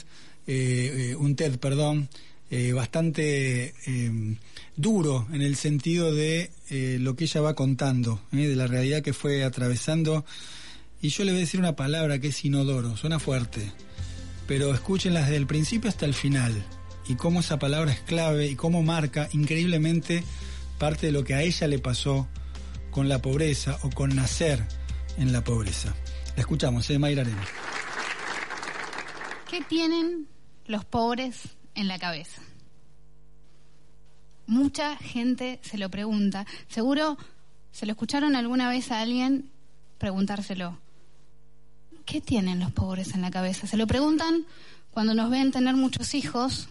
eh, 0.47 1.11
eh, 1.11 1.17
un 1.17 1.35
TED, 1.35 1.59
perdón, 1.59 2.11
eh, 2.51 2.73
bastante 2.73 3.75
eh, 3.87 4.37
duro 4.77 5.27
en 5.33 5.43
el 5.43 5.57
sentido 5.57 6.15
de 6.15 6.51
eh, 6.71 6.97
lo 7.01 7.15
que 7.15 7.25
ella 7.25 7.43
va 7.43 7.55
contando, 7.55 8.23
de 8.31 8.57
la 8.57 8.67
realidad 8.67 9.03
que 9.03 9.13
fue 9.13 9.45
atravesando. 9.45 10.25
Y 11.03 11.11
yo 11.11 11.25
le 11.25 11.33
voy 11.33 11.41
a 11.41 11.45
decir 11.45 11.61
una 11.61 11.77
palabra 11.77 12.19
que 12.19 12.29
es 12.29 12.45
inodoro, 12.45 12.97
suena 12.97 13.19
fuerte, 13.19 13.71
pero 14.47 14.73
escúchenla 14.73 15.21
desde 15.21 15.37
el 15.37 15.47
principio 15.47 15.91
hasta 15.91 16.07
el 16.07 16.15
final 16.15 16.65
y 17.07 17.17
cómo 17.17 17.41
esa 17.41 17.59
palabra 17.59 17.93
es 17.93 18.01
clave 18.01 18.47
y 18.47 18.57
cómo 18.57 18.83
marca 18.83 19.29
increíblemente 19.33 20.25
parte 20.79 21.07
de 21.07 21.13
lo 21.13 21.25
que 21.25 21.35
a 21.35 21.43
ella 21.43 21.67
le 21.67 21.79
pasó 21.79 22.29
con 22.91 23.09
la 23.09 23.21
pobreza 23.21 23.79
o 23.83 23.91
con 23.91 24.17
nacer 24.17 24.65
en 25.19 25.33
la 25.33 25.45
pobreza. 25.45 25.95
La 26.37 26.43
escuchamos, 26.43 26.89
¿eh? 26.91 26.99
Mayra 26.99 27.23
Arena. 27.23 27.45
¿Qué 29.51 29.63
tienen 29.63 30.29
los 30.67 30.85
pobres 30.85 31.58
en 31.79 31.89
la 31.89 31.99
cabeza? 31.99 32.43
Mucha 34.47 34.97
gente 34.97 35.61
se 35.63 35.79
lo 35.79 35.91
pregunta. 35.91 36.47
Seguro 36.69 37.17
se 37.71 37.87
lo 37.87 37.93
escucharon 37.93 38.35
alguna 38.35 38.69
vez 38.69 38.91
a 38.91 39.01
alguien 39.01 39.51
preguntárselo. 39.99 40.79
¿Qué 42.05 42.21
tienen 42.21 42.59
los 42.59 42.73
pobres 42.73 43.15
en 43.15 43.23
la 43.23 43.31
cabeza? 43.31 43.67
Se 43.67 43.77
lo 43.77 43.87
preguntan 43.87 44.47
cuando 44.91 45.15
nos 45.15 45.31
ven 45.31 45.53
tener 45.53 45.77
muchos 45.77 46.15
hijos, 46.15 46.69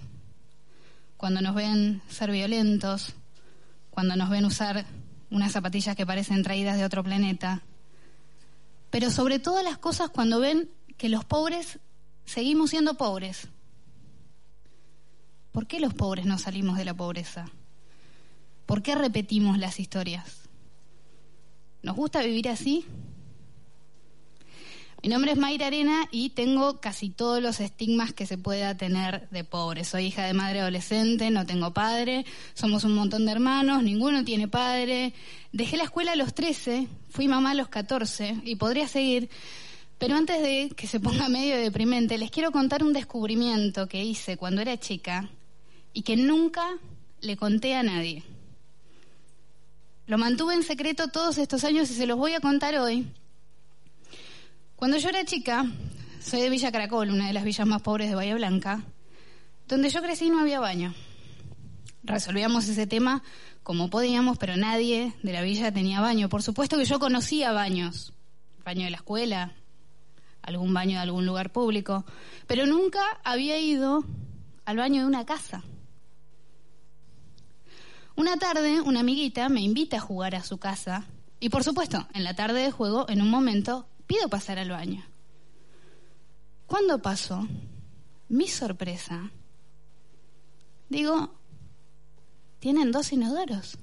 cuando 1.16 1.42
nos 1.42 1.56
ven 1.56 2.02
ser 2.10 2.32
violentos, 2.32 3.14
cuando 3.92 4.16
nos 4.16 4.30
ven 4.30 4.46
usar 4.46 4.86
unas 5.30 5.52
zapatillas 5.52 5.96
que 5.96 6.06
parecen 6.06 6.44
traídas 6.44 6.78
de 6.78 6.86
otro 6.86 7.04
planeta, 7.04 7.62
pero 8.90 9.12
sobre 9.12 9.40
todas 9.40 9.64
las 9.64 9.78
cosas 9.78 10.10
cuando 10.10 10.40
ven 10.40 10.70
que 10.98 11.10
los 11.10 11.24
pobres 11.26 11.80
seguimos 12.26 12.72
siendo 12.72 12.96
pobres. 12.96 13.50
¿Por 15.58 15.66
qué 15.66 15.80
los 15.80 15.96
pobres 15.96 16.28
no 16.28 16.38
salimos 16.38 16.78
de 16.78 16.86
la 16.86 16.94
pobreza? 16.94 17.50
¿Por 18.68 18.84
qué 18.84 18.94
repetimos 18.94 19.58
las 19.58 19.80
historias? 19.80 20.48
¿Nos 21.82 21.96
gusta 21.96 22.22
vivir 22.22 22.48
así? 22.48 22.86
Mi 25.02 25.10
nombre 25.10 25.32
es 25.32 25.38
Mayra 25.40 25.66
Arena 25.66 26.08
y 26.12 26.30
tengo 26.30 26.80
casi 26.80 27.10
todos 27.10 27.42
los 27.42 27.60
estigmas 27.60 28.14
que 28.14 28.28
se 28.28 28.38
pueda 28.38 28.78
tener 28.78 29.28
de 29.32 29.44
pobre. 29.44 29.84
Soy 29.84 30.06
hija 30.06 30.26
de 30.26 30.34
madre 30.34 30.60
adolescente, 30.60 31.32
no 31.32 31.44
tengo 31.48 31.74
padre, 31.74 32.24
somos 32.54 32.84
un 32.84 32.94
montón 32.94 33.26
de 33.26 33.32
hermanos, 33.32 33.82
ninguno 33.82 34.24
tiene 34.24 34.48
padre. 34.48 35.16
Dejé 35.54 35.78
la 35.78 35.86
escuela 35.86 36.12
a 36.12 36.16
los 36.16 36.36
13, 36.36 36.88
fui 37.10 37.28
mamá 37.28 37.50
a 37.50 37.56
los 37.56 37.70
14 37.70 38.42
y 38.44 38.58
podría 38.58 38.88
seguir. 38.88 39.32
Pero 39.98 40.18
antes 40.18 40.40
de 40.40 40.72
que 40.78 40.86
se 40.86 41.00
ponga 41.00 41.30
medio 41.30 41.58
deprimente, 41.58 42.20
les 42.20 42.30
quiero 42.30 42.52
contar 42.52 42.84
un 42.84 42.94
descubrimiento 42.94 43.88
que 43.88 44.04
hice 44.04 44.38
cuando 44.38 44.62
era 44.62 44.80
chica 44.80 45.32
y 45.98 46.04
que 46.04 46.16
nunca 46.16 46.78
le 47.22 47.38
conté 47.38 47.74
a 47.74 47.82
nadie. 47.82 48.24
Lo 50.06 50.20
mantuve 50.20 50.54
en 50.54 50.62
secreto 50.62 51.08
todos 51.08 51.40
estos 51.40 51.64
años 51.64 51.90
y 51.90 51.96
se 51.96 52.06
los 52.06 52.20
voy 52.20 52.34
a 52.34 52.40
contar 52.40 52.78
hoy 52.78 53.08
cuando 54.76 54.98
yo 54.98 55.10
era 55.10 55.26
chica, 55.26 55.66
soy 56.22 56.40
de 56.40 56.52
Villa 56.52 56.72
Caracol, 56.72 57.10
una 57.10 57.26
de 57.26 57.34
las 57.34 57.44
villas 57.44 57.66
más 57.66 57.82
pobres 57.82 58.10
de 58.10 58.16
Bahía 58.16 58.36
Blanca, 58.36 58.84
donde 59.68 59.90
yo 59.90 60.04
crecí 60.04 60.30
no 60.30 60.40
había 60.40 60.60
baño. 60.60 60.94
Resolvíamos 62.04 62.68
ese 62.68 62.86
tema 62.86 63.24
como 63.64 63.90
podíamos, 63.90 64.38
pero 64.38 64.56
nadie 64.56 65.16
de 65.24 65.34
la 65.34 65.42
villa 65.42 65.72
tenía 65.72 66.00
baño. 66.00 66.30
Por 66.30 66.44
supuesto 66.44 66.78
que 66.78 66.86
yo 66.86 67.00
conocía 67.00 67.54
baños, 67.54 68.14
baño 68.64 68.86
de 68.86 68.92
la 68.92 68.98
escuela, 68.98 69.54
algún 70.44 70.76
baño 70.76 70.98
de 70.98 71.02
algún 71.02 71.26
lugar 71.26 71.52
público, 71.52 72.06
pero 72.46 72.68
nunca 72.68 73.02
había 73.24 73.58
ido 73.58 74.06
al 74.66 74.78
baño 74.78 75.02
de 75.02 75.08
una 75.08 75.26
casa. 75.26 75.64
Una 78.18 78.36
tarde, 78.38 78.82
una 78.82 79.02
amiguita 79.02 79.48
me 79.48 79.62
invita 79.62 79.98
a 79.98 80.02
jugar 80.02 80.34
a 80.34 80.44
su 80.44 80.58
casa 80.58 81.06
y 81.40 81.50
por 81.50 81.64
supuesto, 81.64 82.08
en 82.16 82.24
la 82.24 82.36
tarde 82.36 82.64
de 82.64 82.72
juego, 82.72 83.08
en 83.10 83.22
un 83.22 83.30
momento, 83.30 83.88
pido 84.08 84.28
pasar 84.28 84.58
al 84.58 84.72
baño. 84.72 85.06
¿Cuándo 86.66 87.00
pasó? 87.00 87.48
Mi 88.28 88.48
sorpresa. 88.48 89.30
Digo, 90.90 91.36
tienen 92.58 92.92
dos 92.92 93.14
inodoros. 93.14 93.78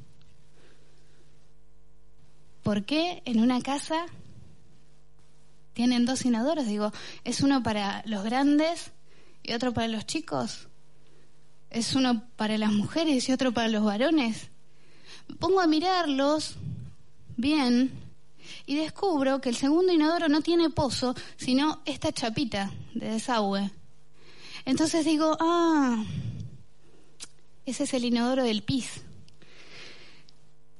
¿Por 2.65 2.85
qué 2.85 3.23
en 3.27 3.39
una 3.39 3.61
casa 3.63 4.07
tienen 5.75 6.07
dos 6.07 6.25
inodoros? 6.25 6.67
Digo, 6.67 6.91
¿es 7.23 7.41
uno 7.41 7.63
para 7.63 8.03
los 8.05 8.25
grandes 8.25 8.91
y 9.45 9.53
otro 9.53 9.73
para 9.73 9.87
los 9.87 10.07
chicos? 10.07 10.69
¿Es 11.75 11.97
uno 11.97 12.23
para 12.37 12.57
las 12.57 12.73
mujeres 12.73 13.29
y 13.29 13.33
otro 13.33 13.51
para 13.51 13.67
los 13.67 13.83
varones? 13.83 14.49
Pongo 15.41 15.61
a 15.61 15.67
mirarlos 15.67 16.55
bien 17.37 17.91
y 18.65 18.77
descubro 18.77 19.41
que 19.41 19.49
el 19.49 19.57
segundo 19.57 19.93
inodoro 19.93 20.29
no 20.29 20.41
tiene 20.41 20.71
pozo, 20.71 21.17
sino 21.37 21.83
esta 21.85 22.13
chapita 22.13 22.71
de 22.95 23.11
desagüe. 23.11 23.73
Entonces 24.65 25.05
digo, 25.05 25.37
ah, 25.41 26.05
ese 27.67 27.83
es 27.83 27.95
el 27.95 28.05
inodoro 28.05 28.45
del 28.45 28.63
pis. 28.63 29.03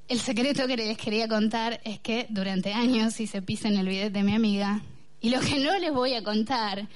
El 0.07 0.21
secreto 0.21 0.69
que 0.69 0.77
les 0.77 0.97
quería 0.97 1.27
contar 1.27 1.81
es 1.83 1.99
que 1.99 2.29
durante 2.31 2.73
años 2.73 3.19
hice 3.19 3.43
pis 3.43 3.65
en 3.65 3.79
el 3.79 3.89
bidet 3.89 4.13
de 4.13 4.23
mi 4.23 4.37
amiga 4.37 4.81
y 5.21 5.31
lo 5.31 5.41
que 5.41 5.59
no 5.59 5.77
les 5.77 5.93
voy 5.93 6.15
a 6.15 6.23
contar 6.23 6.87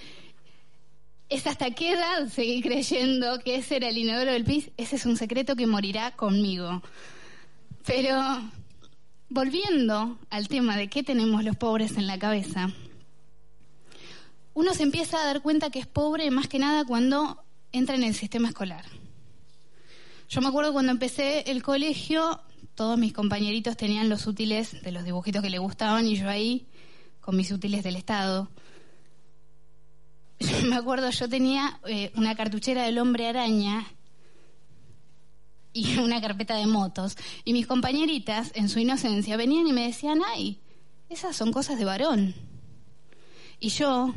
es 1.29 1.47
hasta 1.47 1.71
qué 1.73 1.93
edad 1.93 2.29
seguí 2.29 2.63
creyendo 2.63 3.39
que 3.41 3.57
ese 3.57 3.77
era 3.77 3.89
el 3.89 3.99
inodoro 3.99 4.33
del 4.33 4.45
pis. 4.45 4.71
Ese 4.77 4.97
es 4.97 5.07
un 5.07 5.17
secreto 5.17 5.57
que 5.57 5.67
morirá 5.67 6.13
conmigo. 6.13 6.83
Pero 7.85 8.21
volviendo 9.29 10.19
al 10.31 10.49
tema 10.49 10.77
de 10.77 10.89
qué 10.89 11.03
tenemos 11.03 11.45
los 11.45 11.57
pobres 11.57 11.97
en 11.97 12.07
la 12.07 12.19
cabeza, 12.19 12.73
uno 14.55 14.75
se 14.75 14.83
empieza 14.83 15.21
a 15.23 15.27
dar 15.27 15.43
cuenta 15.43 15.71
que 15.71 15.79
es 15.79 15.87
pobre 15.87 16.31
más 16.31 16.49
que 16.49 16.59
nada 16.59 16.85
cuando 16.85 17.45
entra 17.73 17.95
en 17.95 18.05
el 18.05 18.15
sistema 18.15 18.49
escolar. 18.49 18.85
Yo 20.29 20.41
me 20.41 20.49
acuerdo 20.49 20.73
cuando 20.73 20.93
empecé 20.93 21.51
el 21.51 21.63
colegio, 21.63 22.41
todos 22.75 22.99
mis 22.99 23.13
compañeritos 23.13 23.77
tenían 23.77 24.09
los 24.09 24.27
útiles 24.27 24.83
de 24.83 24.93
los 24.93 25.05
dibujitos 25.05 25.43
que 25.43 25.51
les 25.51 25.61
gustaban 25.61 26.07
y 26.07 26.17
yo 26.17 26.29
ahí 26.29 26.67
con 27.21 27.37
mis 27.37 27.51
útiles 27.51 27.83
del 27.83 27.97
Estado. 27.97 28.51
Me 30.69 30.77
acuerdo, 30.77 31.11
yo 31.11 31.29
tenía 31.29 31.81
eh, 31.87 32.13
una 32.17 32.35
cartuchera 32.35 32.85
del 32.85 32.99
hombre 32.99 33.29
araña 33.29 33.87
y 35.73 35.99
una 35.99 36.21
carpeta 36.21 36.57
de 36.57 36.67
motos. 36.67 37.17
Y 37.45 37.53
mis 37.53 37.67
compañeritas, 37.67 38.53
en 38.55 38.69
su 38.69 38.79
inocencia, 38.79 39.37
venían 39.37 39.67
y 39.67 39.73
me 39.73 39.87
decían, 39.87 40.21
ay, 40.27 40.61
esas 41.09 41.37
son 41.37 41.53
cosas 41.53 41.79
de 41.79 41.85
varón. 41.85 42.35
Y 43.61 43.71
yo, 43.71 44.15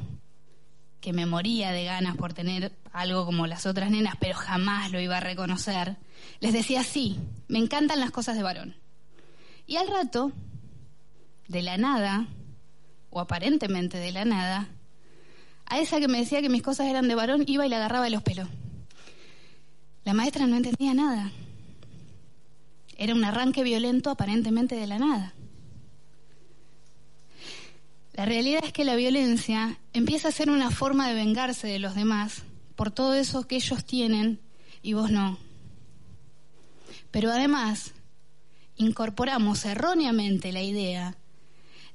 que 0.99 1.13
me 1.13 1.25
moría 1.25 1.71
de 1.71 1.85
ganas 1.85 2.15
por 2.15 2.33
tener 2.33 2.71
algo 2.93 3.25
como 3.25 3.47
las 3.47 3.65
otras 3.65 3.89
nenas, 3.89 4.15
pero 4.19 4.35
jamás 4.35 4.91
lo 4.91 4.99
iba 4.99 5.17
a 5.17 5.21
reconocer, 5.21 5.97
les 6.39 6.53
decía, 6.53 6.83
sí, 6.83 7.19
me 7.47 7.59
encantan 7.59 7.99
las 7.99 8.11
cosas 8.11 8.35
de 8.35 8.43
varón. 8.43 8.75
Y 9.65 9.77
al 9.77 9.87
rato, 9.87 10.31
de 11.47 11.61
la 11.61 11.77
nada, 11.77 12.27
o 13.09 13.19
aparentemente 13.19 13.97
de 13.97 14.11
la 14.11 14.25
nada, 14.25 14.69
a 15.71 15.79
esa 15.79 16.01
que 16.01 16.09
me 16.09 16.17
decía 16.17 16.41
que 16.41 16.49
mis 16.49 16.61
cosas 16.61 16.87
eran 16.87 17.07
de 17.07 17.15
varón, 17.15 17.45
iba 17.47 17.65
y 17.65 17.69
le 17.69 17.77
agarraba 17.77 18.03
de 18.03 18.11
los 18.11 18.21
pelos. 18.21 18.49
La 20.03 20.13
maestra 20.13 20.45
no 20.45 20.57
entendía 20.57 20.93
nada. 20.93 21.31
Era 22.97 23.15
un 23.15 23.23
arranque 23.23 23.63
violento 23.63 24.09
aparentemente 24.09 24.75
de 24.75 24.85
la 24.85 24.99
nada. 24.99 25.33
La 28.11 28.25
realidad 28.25 28.65
es 28.65 28.73
que 28.73 28.83
la 28.83 28.97
violencia 28.97 29.79
empieza 29.93 30.27
a 30.27 30.33
ser 30.33 30.49
una 30.49 30.71
forma 30.71 31.07
de 31.07 31.13
vengarse 31.13 31.67
de 31.67 31.79
los 31.79 31.95
demás 31.95 32.43
por 32.75 32.91
todo 32.91 33.13
eso 33.13 33.47
que 33.47 33.55
ellos 33.55 33.85
tienen 33.85 34.41
y 34.81 34.91
vos 34.91 35.09
no. 35.09 35.37
Pero 37.11 37.31
además, 37.31 37.93
incorporamos 38.75 39.63
erróneamente 39.63 40.51
la 40.51 40.63
idea 40.63 41.15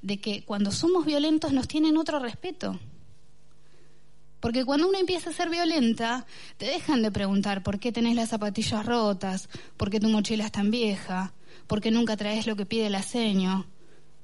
de 0.01 0.19
que 0.19 0.43
cuando 0.45 0.71
somos 0.71 1.05
violentos 1.05 1.53
nos 1.53 1.67
tienen 1.67 1.95
otro 1.95 2.17
respeto. 2.17 2.79
Porque 4.47 4.63
cuando 4.63 4.87
uno 4.87 4.97
empieza 4.97 5.29
a 5.29 5.33
ser 5.33 5.49
violenta, 5.49 6.25
te 6.55 6.67
dejan 6.67 7.01
de 7.01 7.11
preguntar 7.11 7.63
por 7.63 7.81
qué 7.81 7.91
tenés 7.91 8.15
las 8.15 8.29
zapatillas 8.29 8.85
rotas, 8.85 9.49
por 9.75 9.89
qué 9.89 9.99
tu 9.99 10.07
mochila 10.07 10.45
es 10.45 10.53
tan 10.53 10.71
vieja, 10.71 11.33
por 11.67 11.81
qué 11.81 11.91
nunca 11.91 12.15
traes 12.15 12.47
lo 12.47 12.55
que 12.55 12.65
pide 12.65 12.87
el 12.87 12.95
aceño, 12.95 13.65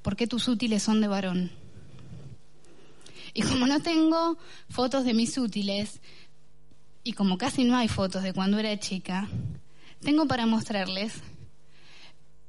por 0.02 0.16
qué 0.16 0.26
tus 0.26 0.48
útiles 0.48 0.82
son 0.82 1.02
de 1.02 1.10
varón. 1.10 1.52
Y 3.34 3.42
como 3.42 3.68
no 3.68 3.82
tengo 3.82 4.38
fotos 4.70 5.04
de 5.04 5.14
mis 5.14 5.38
útiles, 5.38 6.00
y 7.04 7.12
como 7.12 7.38
casi 7.38 7.66
no 7.66 7.76
hay 7.76 7.90
fotos 7.90 8.24
de 8.24 8.32
cuando 8.32 8.60
era 8.60 8.80
chica, 8.80 9.28
tengo 10.00 10.26
para 10.26 10.46
mostrarles 10.46 11.16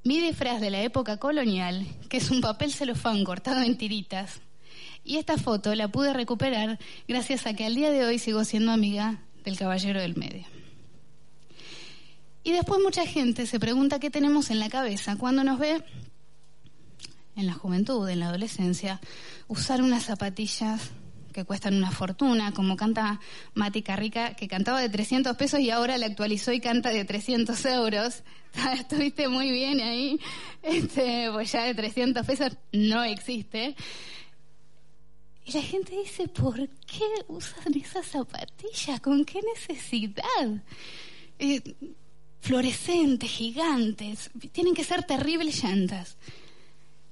mi 0.04 0.20
disfraz 0.20 0.60
de 0.60 0.70
la 0.70 0.80
época 0.84 1.16
colonial, 1.16 1.84
que 2.08 2.18
es 2.18 2.30
un 2.30 2.40
papel 2.40 2.72
celofán 2.72 3.24
cortado 3.24 3.62
en 3.62 3.76
tiritas, 3.76 4.40
y 5.04 5.16
esta 5.16 5.36
foto 5.36 5.74
la 5.74 5.88
pude 5.88 6.12
recuperar 6.12 6.78
gracias 7.06 7.46
a 7.46 7.54
que 7.54 7.66
al 7.66 7.74
día 7.74 7.90
de 7.90 8.04
hoy 8.04 8.18
sigo 8.18 8.44
siendo 8.44 8.72
amiga 8.72 9.20
del 9.44 9.58
caballero 9.58 10.00
del 10.00 10.16
medio. 10.16 10.46
Y 12.42 12.52
después 12.52 12.80
mucha 12.82 13.06
gente 13.06 13.46
se 13.46 13.60
pregunta 13.60 14.00
qué 14.00 14.10
tenemos 14.10 14.50
en 14.50 14.58
la 14.58 14.68
cabeza 14.68 15.16
cuando 15.16 15.44
nos 15.44 15.58
ve 15.58 15.82
en 17.36 17.46
la 17.46 17.54
juventud, 17.54 18.08
en 18.08 18.20
la 18.20 18.28
adolescencia, 18.28 19.00
usar 19.48 19.82
unas 19.82 20.04
zapatillas 20.04 20.90
que 21.32 21.44
cuestan 21.44 21.74
una 21.74 21.90
fortuna, 21.90 22.52
como 22.52 22.76
canta 22.76 23.20
Mati 23.54 23.82
Carrica, 23.82 24.34
que 24.34 24.46
cantaba 24.46 24.80
de 24.80 24.88
300 24.88 25.36
pesos 25.36 25.58
y 25.58 25.70
ahora 25.70 25.98
la 25.98 26.06
actualizó 26.06 26.52
y 26.52 26.60
canta 26.60 26.90
de 26.90 27.04
300 27.04 27.64
euros. 27.66 28.22
Estuviste 28.78 29.26
muy 29.26 29.50
bien 29.50 29.80
ahí, 29.80 30.20
este, 30.62 31.28
pues 31.32 31.50
ya 31.50 31.64
de 31.64 31.74
300 31.74 32.24
pesos 32.24 32.52
no 32.72 33.02
existe. 33.02 33.74
Y 35.44 35.52
la 35.52 35.62
gente 35.62 35.96
dice, 35.96 36.28
¿por 36.28 36.56
qué 36.56 37.04
usan 37.28 37.74
esas 37.74 38.06
zapatillas? 38.06 39.00
¿Con 39.00 39.24
qué 39.24 39.40
necesidad? 39.54 40.62
Eh, 41.38 41.74
fluorescentes, 42.40 43.30
gigantes, 43.30 44.30
tienen 44.52 44.74
que 44.74 44.84
ser 44.84 45.04
terribles 45.04 45.62
llantas. 45.62 46.16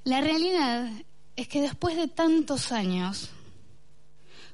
La 0.04 0.20
realidad 0.20 0.90
es 1.36 1.48
que 1.48 1.60
después 1.60 1.96
de 1.96 2.08
tantos 2.08 2.72
años, 2.72 3.30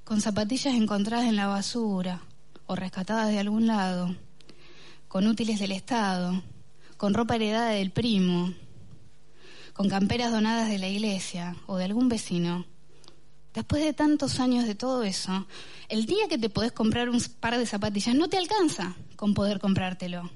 con 0.05 0.20
zapatillas 0.20 0.74
encontradas 0.74 1.26
en 1.26 1.37
la 1.37 1.47
basura 1.47 2.22
o 2.66 2.74
rescatadas 2.74 3.29
de 3.29 3.39
algún 3.39 3.66
lado, 3.66 4.14
con 5.07 5.26
útiles 5.26 5.59
del 5.59 5.72
Estado, 5.72 6.43
con 6.97 7.14
ropa 7.14 7.37
heredada 7.37 7.70
del 7.70 7.91
primo, 7.91 8.53
con 9.72 9.89
camperas 9.89 10.33
donadas 10.33 10.68
de 10.68 10.79
la 10.79 10.89
iglesia 10.89 11.57
o 11.66 11.76
de 11.76 11.85
algún 11.85 12.09
vecino. 12.09 12.66
Después 13.55 13.82
de 13.82 13.92
tantos 13.92 14.40
años 14.40 14.66
de 14.66 14.74
todo 14.74 15.03
eso, 15.03 15.46
el 15.88 16.07
día 16.07 16.28
que 16.28 16.38
te 16.38 16.51
podés 16.51 16.72
comprar 16.72 17.09
un 17.09 17.20
par 17.40 17.59
de 17.59 17.66
zapatillas 17.66 18.14
no 18.14 18.28
te 18.28 18.36
alcanza 18.36 18.94
con 19.16 19.34
poder 19.34 19.59
comprártelo. 19.59 20.30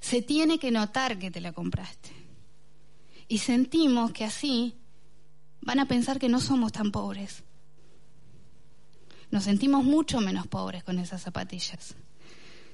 Se 0.00 0.22
tiene 0.22 0.58
que 0.58 0.70
notar 0.70 1.18
que 1.18 1.30
te 1.30 1.40
la 1.40 1.52
compraste. 1.52 2.10
Y 3.28 3.38
sentimos 3.38 4.12
que 4.12 4.24
así 4.24 4.74
van 5.60 5.80
a 5.80 5.88
pensar 5.88 6.18
que 6.18 6.28
no 6.28 6.40
somos 6.40 6.72
tan 6.72 6.92
pobres. 6.92 7.42
Nos 9.30 9.44
sentimos 9.44 9.84
mucho 9.84 10.20
menos 10.20 10.46
pobres 10.46 10.84
con 10.84 10.98
esas 11.00 11.22
zapatillas. 11.22 11.96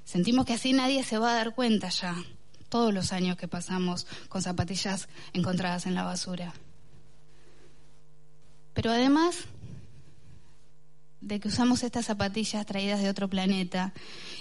Sentimos 0.04 0.44
que 0.44 0.52
así 0.52 0.72
nadie 0.72 1.02
se 1.02 1.16
va 1.16 1.32
a 1.32 1.36
dar 1.36 1.54
cuenta 1.54 1.88
ya, 1.88 2.14
todos 2.68 2.92
los 2.92 3.12
años 3.12 3.36
que 3.36 3.48
pasamos 3.48 4.06
con 4.28 4.42
zapatillas 4.42 5.08
encontradas 5.32 5.86
en 5.86 5.94
la 5.94 6.04
basura. 6.04 6.52
Pero 8.74 8.90
además 8.90 9.46
de 11.22 11.40
que 11.40 11.48
usamos 11.48 11.82
estas 11.84 12.06
zapatillas 12.06 12.66
traídas 12.66 13.00
de 13.00 13.08
otro 13.08 13.28
planeta 13.28 13.94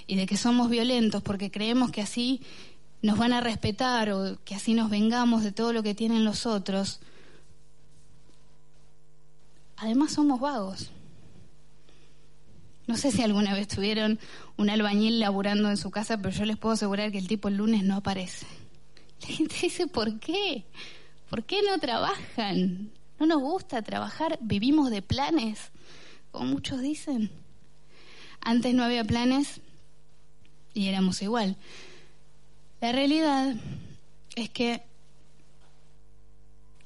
y 0.06 0.16
de 0.16 0.26
que 0.26 0.36
somos 0.36 0.68
violentos 0.68 1.22
porque 1.22 1.50
creemos 1.50 1.90
que 1.90 2.02
así 2.02 2.42
nos 3.02 3.18
van 3.18 3.32
a 3.32 3.40
respetar 3.40 4.10
o 4.10 4.38
que 4.44 4.54
así 4.54 4.74
nos 4.74 4.90
vengamos 4.90 5.44
de 5.44 5.52
todo 5.52 5.72
lo 5.72 5.82
que 5.82 5.94
tienen 5.94 6.24
los 6.24 6.44
otros, 6.44 7.00
además 9.76 10.12
somos 10.12 10.40
vagos. 10.40 10.90
No 12.86 12.96
sé 12.96 13.12
si 13.12 13.22
alguna 13.22 13.54
vez 13.54 13.68
tuvieron 13.68 14.18
un 14.56 14.68
albañil 14.68 15.20
laburando 15.20 15.70
en 15.70 15.76
su 15.76 15.90
casa, 15.90 16.18
pero 16.18 16.30
yo 16.30 16.44
les 16.44 16.58
puedo 16.58 16.74
asegurar 16.74 17.12
que 17.12 17.18
el 17.18 17.28
tipo 17.28 17.48
el 17.48 17.56
lunes 17.56 17.84
no 17.84 17.96
aparece. 17.96 18.46
La 19.22 19.28
gente 19.28 19.54
dice, 19.62 19.86
¿por 19.86 20.18
qué? 20.18 20.64
¿Por 21.30 21.44
qué 21.44 21.62
no 21.62 21.78
trabajan? 21.78 22.90
¿No 23.20 23.26
nos 23.26 23.40
gusta 23.40 23.82
trabajar? 23.82 24.36
¿Vivimos 24.40 24.90
de 24.90 25.00
planes? 25.00 25.70
Como 26.32 26.46
muchos 26.46 26.80
dicen. 26.80 27.30
Antes 28.40 28.74
no 28.74 28.82
había 28.82 29.04
planes 29.04 29.60
y 30.74 30.88
éramos 30.88 31.22
igual. 31.22 31.56
La 32.80 32.90
realidad 32.90 33.54
es 34.34 34.50
que 34.50 34.82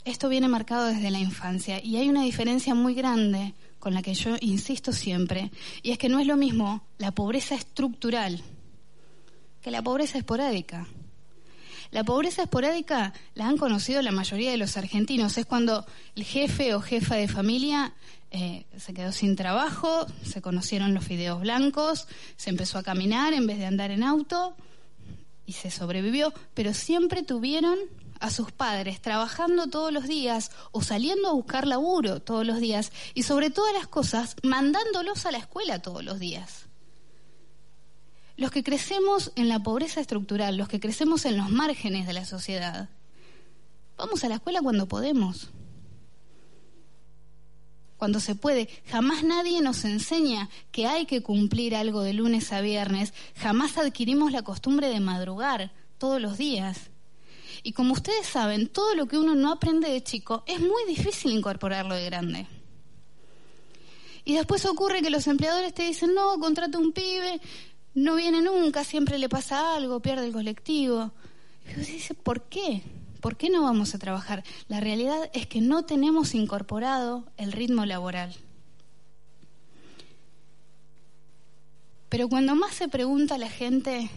esto 0.05 0.29
viene 0.29 0.49
marcado 0.49 0.87
desde 0.87 1.11
la 1.11 1.19
infancia 1.19 1.83
y 1.83 1.97
hay 1.97 2.11
una 2.11 2.23
diferencia 2.23 2.75
muy 2.75 2.95
grande 2.95 3.55
con 3.79 3.95
la 3.95 4.03
que 4.03 4.15
yo 4.15 4.37
insisto 4.41 4.93
siempre, 4.93 5.51
y 5.83 5.93
es 5.93 5.99
que 5.99 6.09
no 6.09 6.19
es 6.19 6.27
lo 6.27 6.37
mismo 6.37 6.83
la 6.99 7.13
pobreza 7.13 7.55
estructural 7.55 8.43
que 9.67 9.73
la 9.73 9.83
pobreza 9.83 10.19
esporádica. 10.19 10.87
La 11.97 12.05
pobreza 12.05 12.43
esporádica 12.43 13.15
la 13.35 13.49
han 13.49 13.57
conocido 13.57 14.03
la 14.03 14.13
mayoría 14.13 14.51
de 14.51 14.59
los 14.59 14.77
argentinos. 14.77 15.39
Es 15.39 15.47
cuando 15.47 15.87
el 16.15 16.25
jefe 16.25 16.75
o 16.75 16.83
jefa 16.83 17.15
de 17.15 17.27
familia 17.27 17.95
eh, 18.31 18.67
se 18.77 18.93
quedó 18.93 19.13
sin 19.13 19.35
trabajo, 19.35 20.07
se 20.23 20.43
conocieron 20.43 20.93
los 20.93 21.07
fideos 21.07 21.41
blancos, 21.41 22.07
se 22.37 22.51
empezó 22.51 22.77
a 22.77 22.83
caminar 22.83 23.33
en 23.33 23.47
vez 23.47 23.57
de 23.57 23.65
andar 23.65 23.93
en 23.93 24.03
auto 24.03 24.55
y 25.47 25.55
se 25.55 25.71
sobrevivió, 25.71 26.35
pero 26.53 26.75
siempre 26.75 27.23
tuvieron 27.23 27.79
a 28.21 28.29
sus 28.31 28.53
padres 28.53 29.01
trabajando 29.01 29.69
todos 29.69 29.91
los 29.91 30.07
días 30.07 30.51
o 30.73 30.83
saliendo 30.83 31.31
a 31.31 31.33
buscar 31.33 31.67
laburo 31.67 32.21
todos 32.21 32.47
los 32.47 32.61
días 32.61 32.93
y 33.15 33.23
sobre 33.23 33.49
todas 33.49 33.73
las 33.73 33.87
cosas 33.87 34.37
mandándolos 34.43 35.25
a 35.25 35.31
la 35.31 35.39
escuela 35.39 35.81
todos 35.81 36.05
los 36.05 36.19
días. 36.19 36.66
Los 38.37 38.51
que 38.51 38.63
crecemos 38.63 39.33
en 39.35 39.49
la 39.49 39.63
pobreza 39.63 40.01
estructural, 40.01 40.57
los 40.57 40.69
que 40.69 40.81
crecemos 40.81 41.25
en 41.25 41.37
los 41.37 41.49
márgenes 41.49 42.07
de 42.07 42.13
la 42.13 42.25
sociedad, 42.25 42.91
vamos 43.97 44.25
a 44.25 44.29
la 44.29 44.37
escuela 44.37 44.61
cuando 44.61 44.87
podemos. 44.87 45.51
Cuando 47.97 48.21
se 48.21 48.35
puede, 48.35 48.69
jamás 48.91 49.25
nadie 49.25 49.63
nos 49.63 49.85
enseña 49.87 50.51
que 50.71 50.87
hay 50.87 51.07
que 51.07 51.23
cumplir 51.23 51.75
algo 51.75 52.03
de 52.03 52.13
lunes 52.13 52.53
a 52.53 52.61
viernes, 52.61 53.15
jamás 53.37 53.79
adquirimos 53.79 54.33
la 54.33 54.43
costumbre 54.43 54.89
de 54.89 55.01
madrugar 55.01 55.73
todos 55.97 56.21
los 56.21 56.37
días. 56.37 56.91
Y 57.63 57.73
como 57.73 57.95
ustedes 57.95 58.27
saben, 58.27 58.69
todo 58.69 58.95
lo 58.95 59.07
que 59.07 59.17
uno 59.17 59.35
no 59.35 59.51
aprende 59.51 59.89
de 59.89 60.03
chico 60.03 60.45
es 60.47 60.61
muy 60.61 60.85
difícil 60.87 61.33
incorporarlo 61.33 61.95
de 61.95 62.05
grande. 62.05 62.47
Y 64.27 64.35
después 64.35 64.67
ocurre 64.67 65.01
que 65.01 65.09
los 65.09 65.27
empleadores 65.27 65.73
te 65.73 65.85
dicen, 65.85 66.13
no, 66.13 66.39
contrata 66.39 66.79
un 66.79 66.93
pibe, 66.93 67.41
no 67.97 68.15
viene 68.15 68.43
nunca, 68.43 68.85
siempre 68.85 69.19
le 69.19 69.31
pasa 69.31 69.75
algo, 69.75 70.01
pierde 70.01 70.27
el 70.27 70.33
colectivo. 70.33 71.13
Y 71.67 71.75
uno 71.75 71.83
dice, 71.83 72.13
¿por 72.13 72.43
qué? 72.43 72.83
¿Por 73.23 73.39
qué 73.39 73.49
no 73.49 73.63
vamos 73.63 73.95
a 73.95 73.99
trabajar? 73.99 74.45
La 74.69 74.81
realidad 74.81 75.31
es 75.33 75.47
que 75.47 75.63
no 75.63 75.87
tenemos 75.87 76.35
incorporado 76.35 77.25
el 77.39 77.53
ritmo 77.53 77.87
laboral. 77.87 78.37
Pero 82.11 82.29
cuando 82.29 82.55
más 82.55 82.75
se 82.75 82.87
pregunta 82.87 83.39
la 83.39 83.49
gente 83.49 84.11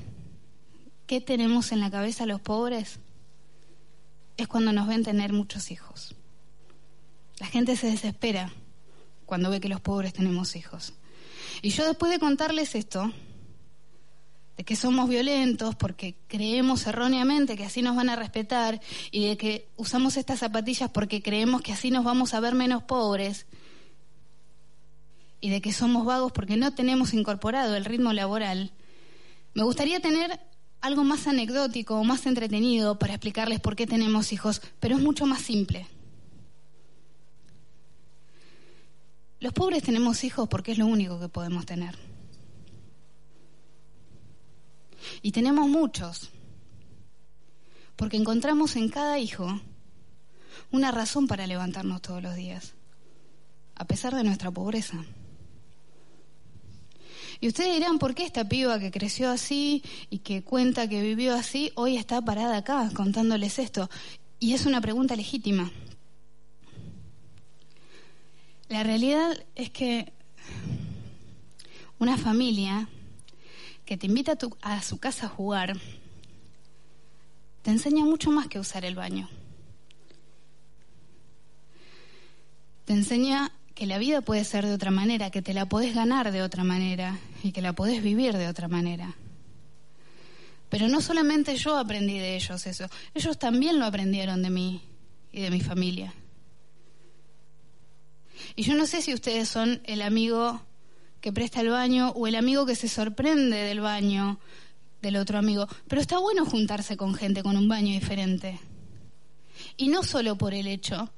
qué 1.07 1.21
tenemos 1.21 1.71
en 1.71 1.79
la 1.79 1.89
cabeza 1.89 2.25
los 2.25 2.41
pobres, 2.41 2.99
es 4.35 4.47
cuando 4.49 4.73
nos 4.73 4.89
ven 4.89 5.03
tener 5.05 5.31
muchos 5.31 5.71
hijos. 5.71 6.15
La 7.39 7.47
gente 7.47 7.77
se 7.77 7.87
desespera 7.87 8.51
cuando 9.25 9.49
ve 9.49 9.61
que 9.61 9.69
los 9.69 9.79
pobres 9.79 10.11
tenemos 10.11 10.57
hijos. 10.57 10.95
Y 11.61 11.69
yo 11.69 11.85
después 11.85 12.11
de 12.11 12.19
contarles 12.19 12.75
esto, 12.75 13.13
de 14.59 14.65
que 14.65 14.75
somos 14.75 15.07
violentos 15.07 15.73
porque 15.75 16.17
creemos 16.27 16.85
erróneamente 16.85 17.55
que 17.55 17.63
así 17.63 17.81
nos 17.81 17.95
van 17.95 18.09
a 18.09 18.17
respetar 18.17 18.81
y 19.09 19.25
de 19.25 19.37
que 19.37 19.69
usamos 19.77 20.17
estas 20.17 20.39
zapatillas 20.39 20.89
porque 20.89 21.21
creemos 21.21 21.61
que 21.61 21.71
así 21.71 21.91
nos 21.91 22.03
vamos 22.03 22.33
a 22.33 22.41
ver 22.41 22.55
menos 22.55 22.83
pobres 22.83 23.45
y 25.39 25.49
de 25.49 25.61
que 25.61 25.71
somos 25.71 26.05
vagos 26.05 26.33
porque 26.33 26.57
no 26.57 26.73
tenemos 26.73 27.13
incorporado 27.13 27.77
el 27.77 27.85
ritmo 27.85 28.11
laboral, 28.11 28.73
me 29.53 29.63
gustaría 29.63 30.01
tener 30.01 30.41
algo 30.81 31.05
más 31.05 31.25
anecdótico 31.27 31.95
o 31.95 32.03
más 32.03 32.25
entretenido 32.25 32.99
para 32.99 33.13
explicarles 33.13 33.61
por 33.61 33.77
qué 33.77 33.87
tenemos 33.87 34.33
hijos, 34.33 34.61
pero 34.81 34.97
es 34.97 35.01
mucho 35.01 35.25
más 35.25 35.39
simple. 35.41 35.87
Los 39.39 39.53
pobres 39.53 39.83
tenemos 39.83 40.25
hijos 40.25 40.49
porque 40.49 40.73
es 40.73 40.77
lo 40.77 40.85
único 40.85 41.17
que 41.17 41.29
podemos 41.29 41.65
tener. 41.65 42.08
Y 45.21 45.31
tenemos 45.31 45.67
muchos, 45.67 46.29
porque 47.95 48.17
encontramos 48.17 48.75
en 48.75 48.89
cada 48.89 49.19
hijo 49.19 49.59
una 50.71 50.91
razón 50.91 51.27
para 51.27 51.47
levantarnos 51.47 52.01
todos 52.01 52.21
los 52.21 52.35
días, 52.35 52.73
a 53.75 53.85
pesar 53.85 54.15
de 54.15 54.23
nuestra 54.23 54.51
pobreza. 54.51 55.03
Y 57.41 57.47
ustedes 57.47 57.73
dirán, 57.73 57.99
¿por 57.99 58.15
qué 58.15 58.25
esta 58.25 58.47
piba 58.47 58.79
que 58.79 58.91
creció 58.91 59.29
así 59.29 59.81
y 60.09 60.19
que 60.19 60.43
cuenta 60.43 60.89
que 60.89 61.01
vivió 61.01 61.35
así, 61.35 61.71
hoy 61.75 61.95
está 61.95 62.21
parada 62.21 62.57
acá 62.57 62.89
contándoles 62.93 63.59
esto? 63.59 63.89
Y 64.39 64.53
es 64.53 64.65
una 64.65 64.81
pregunta 64.81 65.15
legítima. 65.15 65.71
La 68.67 68.83
realidad 68.83 69.37
es 69.55 69.69
que 69.69 70.11
una 71.97 72.17
familia 72.17 72.89
que 73.89 73.97
te 73.97 74.05
invita 74.05 74.37
a, 74.61 74.83
su 74.83 74.99
casa 74.99 75.25
a 75.25 75.29
jugar 75.29 75.75
te 77.63 77.71
enseña 77.71 78.05
mucho 78.05 78.29
más 78.29 78.47
que 78.47 78.59
usar 78.59 78.85
el 78.85 78.93
baño. 78.93 79.27
Te 82.85 82.93
enseña 82.93 83.51
que 83.73 83.87
la 83.87 83.97
vida 83.97 84.21
puede 84.21 84.43
ser 84.43 84.67
de 84.67 84.75
otra 84.75 84.91
manera, 84.91 85.31
que 85.31 85.41
te 85.41 85.55
la 85.55 85.67
podés 85.67 85.95
ganar 85.95 86.31
de 86.31 86.43
otra 86.43 86.63
manera 86.63 87.17
y 87.41 87.51
que 87.51 87.63
la 87.63 87.73
podés 87.73 88.03
vivir 88.03 88.37
de 88.37 88.47
otra 88.47 88.67
manera. 88.67 89.15
Pero 90.69 90.87
no 90.87 91.01
solamente 91.01 91.57
yo 91.57 91.75
aprendí 91.75 92.19
de 92.19 92.35
ellos 92.35 92.67
eso, 92.67 92.85
ellos 93.15 93.39
también 93.39 93.79
lo 93.79 93.87
aprendieron 93.87 94.43
de 94.43 94.51
mí 94.51 94.83
y 95.31 95.41
de 95.41 95.49
mi 95.49 95.61
familia. 95.61 96.13
Y 98.55 98.61
yo 98.61 98.75
no 98.75 98.85
sé 98.85 99.01
si 99.01 99.15
ustedes 99.15 99.49
son 99.49 99.81
el 99.85 100.03
amigo 100.03 100.68
que 101.21 101.33
presta 101.33 101.61
el 101.61 101.69
baño 101.69 102.09
o 102.11 102.27
el 102.27 102.35
amigo 102.35 102.65
que 102.65 102.75
se 102.75 102.87
sorprende 102.87 103.57
del 103.57 103.81
baño 103.81 104.39
del 105.01 105.15
otro 105.15 105.37
amigo, 105.37 105.67
pero 105.87 106.01
está 106.01 106.17
bueno 106.19 106.45
juntarse 106.45 106.97
con 106.97 107.13
gente 107.13 107.43
con 107.43 107.55
un 107.57 107.67
baño 107.67 107.93
diferente. 107.93 108.59
Y 109.77 109.87
no 109.87 110.03
solo 110.03 110.37
por 110.37 110.53
el 110.53 110.67
hecho 110.67 111.11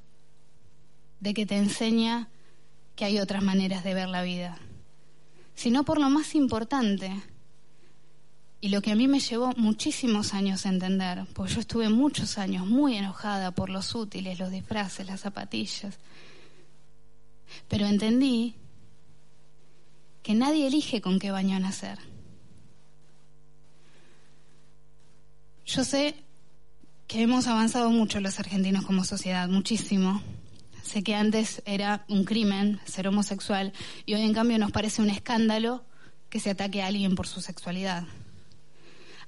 de 1.19 1.33
que 1.33 1.45
te 1.45 1.57
enseña 1.57 2.29
que 2.95 3.05
hay 3.05 3.19
otras 3.19 3.43
maneras 3.43 3.83
de 3.83 3.93
ver 3.93 4.09
la 4.09 4.23
vida, 4.23 4.57
sino 5.55 5.83
por 5.83 5.99
lo 5.99 6.09
más 6.09 6.35
importante 6.35 7.11
y 8.59 8.69
lo 8.69 8.81
que 8.81 8.91
a 8.91 8.95
mí 8.95 9.07
me 9.07 9.19
llevó 9.19 9.53
muchísimos 9.57 10.35
años 10.35 10.65
a 10.65 10.69
entender, 10.69 11.25
porque 11.33 11.53
yo 11.53 11.59
estuve 11.61 11.89
muchos 11.89 12.37
años 12.37 12.67
muy 12.67 12.95
enojada 12.95 13.51
por 13.51 13.69
los 13.69 13.95
útiles, 13.95 14.37
los 14.37 14.51
disfraces, 14.51 15.07
las 15.07 15.21
zapatillas, 15.21 15.97
pero 17.67 17.87
entendí 17.87 18.55
que 20.23 20.33
nadie 20.33 20.67
elige 20.67 21.01
con 21.01 21.19
qué 21.19 21.31
baño 21.31 21.59
nacer. 21.59 21.99
Yo 25.65 25.83
sé 25.83 26.15
que 27.07 27.21
hemos 27.21 27.47
avanzado 27.47 27.89
mucho 27.89 28.19
los 28.19 28.39
argentinos 28.39 28.85
como 28.85 29.03
sociedad, 29.03 29.47
muchísimo. 29.47 30.21
Sé 30.83 31.03
que 31.03 31.15
antes 31.15 31.61
era 31.65 32.05
un 32.09 32.23
crimen 32.23 32.79
ser 32.85 33.07
homosexual 33.07 33.73
y 34.05 34.13
hoy 34.13 34.21
en 34.21 34.33
cambio 34.33 34.57
nos 34.57 34.71
parece 34.71 35.01
un 35.01 35.09
escándalo 35.09 35.83
que 36.29 36.39
se 36.39 36.49
ataque 36.49 36.81
a 36.81 36.87
alguien 36.87 37.15
por 37.15 37.27
su 37.27 37.41
sexualidad. 37.41 38.03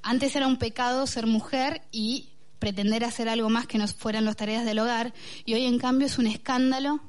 Antes 0.01 0.35
era 0.35 0.47
un 0.47 0.57
pecado 0.57 1.07
ser 1.07 1.27
mujer 1.27 1.81
y 1.91 2.29
pretender 2.59 3.03
hacer 3.05 3.29
algo 3.29 3.49
más 3.49 3.67
que 3.67 3.77
no 3.77 3.87
fueran 3.87 4.25
las 4.25 4.35
tareas 4.35 4.65
del 4.65 4.79
hogar 4.79 5.13
y 5.45 5.53
hoy 5.53 5.65
en 5.65 5.79
cambio 5.79 6.07
es 6.07 6.17
un 6.17 6.27
escándalo 6.27 6.99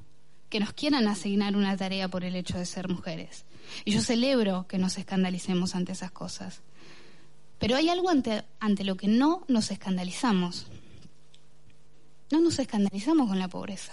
que 0.49 0.61
nos 0.61 0.73
quieran 0.73 1.09
asignar 1.09 1.57
una 1.57 1.77
tarea 1.77 2.09
por 2.09 2.25
el 2.25 2.37
hecho 2.37 2.59
de 2.59 2.67
ser 2.67 2.89
mujeres. 2.89 3.45
Y 3.85 3.93
yo 3.93 4.01
celebro 4.01 4.67
que 4.69 4.79
nos 4.79 4.99
escandalicemos 4.99 5.75
ante 5.75 5.93
esas 5.93 6.11
cosas. 6.11 6.61
Pero 7.59 7.77
hay 7.77 7.89
algo 7.89 8.11
ante, 8.11 8.45
ante 8.61 8.85
lo 8.85 8.97
que 8.97 9.09
no 9.09 9.45
nos 9.49 9.71
escandalizamos. 9.71 10.67
No 12.31 12.41
nos 12.41 12.59
escandalizamos 12.59 13.29
con 13.29 13.39
la 13.39 13.49
pobreza. 13.49 13.93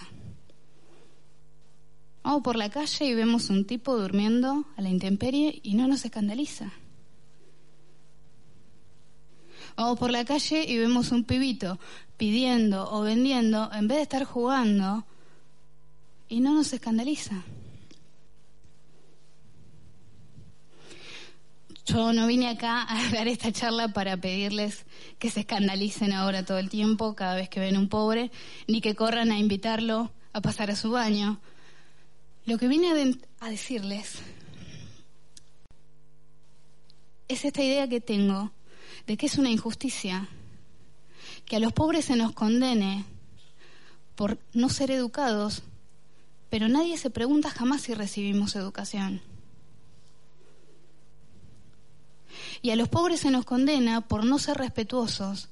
Vamos 2.22 2.42
por 2.42 2.56
la 2.56 2.70
calle 2.70 3.06
y 3.06 3.14
vemos 3.14 3.50
un 3.50 3.64
tipo 3.64 3.96
durmiendo 3.98 4.64
a 4.76 4.82
la 4.82 4.88
intemperie 4.88 5.60
y 5.62 5.74
no 5.74 5.88
nos 5.88 6.04
escandaliza. 6.04 6.72
Vamos 9.76 9.98
por 9.98 10.10
la 10.10 10.24
calle 10.24 10.64
y 10.68 10.78
vemos 10.78 11.12
un 11.12 11.24
pibito 11.24 11.78
pidiendo 12.16 12.90
o 12.92 13.02
vendiendo 13.02 13.70
en 13.72 13.88
vez 13.88 13.98
de 13.98 14.02
estar 14.02 14.24
jugando 14.24 15.04
y 16.28 16.40
no 16.40 16.54
nos 16.54 16.72
escandaliza. 16.72 17.42
Yo 21.84 22.12
no 22.12 22.26
vine 22.26 22.48
acá 22.48 22.86
a 22.88 23.10
dar 23.10 23.28
esta 23.28 23.52
charla 23.52 23.88
para 23.88 24.16
pedirles 24.16 24.86
que 25.18 25.30
se 25.30 25.40
escandalicen 25.40 26.12
ahora 26.12 26.44
todo 26.44 26.58
el 26.58 26.68
tiempo 26.68 27.14
cada 27.14 27.34
vez 27.34 27.48
que 27.48 27.60
ven 27.60 27.76
un 27.76 27.88
pobre, 27.88 28.30
ni 28.68 28.80
que 28.80 28.94
corran 28.94 29.32
a 29.32 29.38
invitarlo 29.38 30.12
a 30.32 30.40
pasar 30.40 30.70
a 30.70 30.76
su 30.76 30.90
baño. 30.90 31.40
Lo 32.44 32.58
que 32.58 32.68
vine 32.68 32.90
a, 32.90 33.46
a 33.46 33.50
decirles 33.50 34.18
es 37.28 37.44
esta 37.44 37.62
idea 37.62 37.88
que 37.88 38.00
tengo 38.00 38.52
de 39.06 39.16
que 39.16 39.26
es 39.26 39.38
una 39.38 39.50
injusticia 39.50 40.28
que 41.44 41.56
a 41.56 41.60
los 41.60 41.72
pobres 41.72 42.06
se 42.06 42.16
nos 42.16 42.32
condene 42.32 43.04
por 44.14 44.38
no 44.52 44.68
ser 44.68 44.90
educados, 44.90 45.62
pero 46.50 46.68
nadie 46.68 46.98
se 46.98 47.10
pregunta 47.10 47.50
jamás 47.50 47.82
si 47.82 47.94
recibimos 47.94 48.54
educación. 48.54 49.22
Y 52.62 52.70
a 52.70 52.76
los 52.76 52.88
pobres 52.88 53.20
se 53.20 53.30
nos 53.30 53.44
condena 53.44 54.02
por 54.02 54.24
no 54.24 54.38
ser 54.38 54.56
respetuosos, 54.56 55.48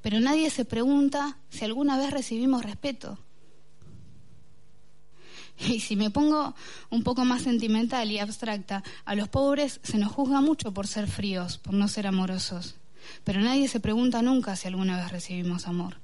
pero 0.00 0.18
nadie 0.18 0.48
se 0.50 0.64
pregunta 0.64 1.36
si 1.50 1.64
alguna 1.64 1.98
vez 1.98 2.10
recibimos 2.10 2.64
respeto. 2.64 3.18
Y 5.58 5.80
si 5.80 5.96
me 5.96 6.10
pongo 6.10 6.54
un 6.88 7.02
poco 7.02 7.24
más 7.24 7.42
sentimental 7.42 8.10
y 8.10 8.18
abstracta, 8.18 8.84
a 9.04 9.14
los 9.14 9.28
pobres 9.28 9.80
se 9.82 9.98
nos 9.98 10.12
juzga 10.12 10.40
mucho 10.40 10.72
por 10.72 10.86
ser 10.86 11.08
fríos, 11.08 11.58
por 11.58 11.74
no 11.74 11.88
ser 11.88 12.06
amorosos, 12.06 12.76
pero 13.24 13.40
nadie 13.40 13.68
se 13.68 13.80
pregunta 13.80 14.22
nunca 14.22 14.56
si 14.56 14.68
alguna 14.68 14.96
vez 14.96 15.10
recibimos 15.10 15.66
amor. 15.66 15.96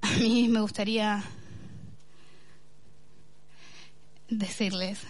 A 0.00 0.10
mí 0.18 0.48
me 0.48 0.60
gustaría 0.60 1.24
decirles, 4.28 5.00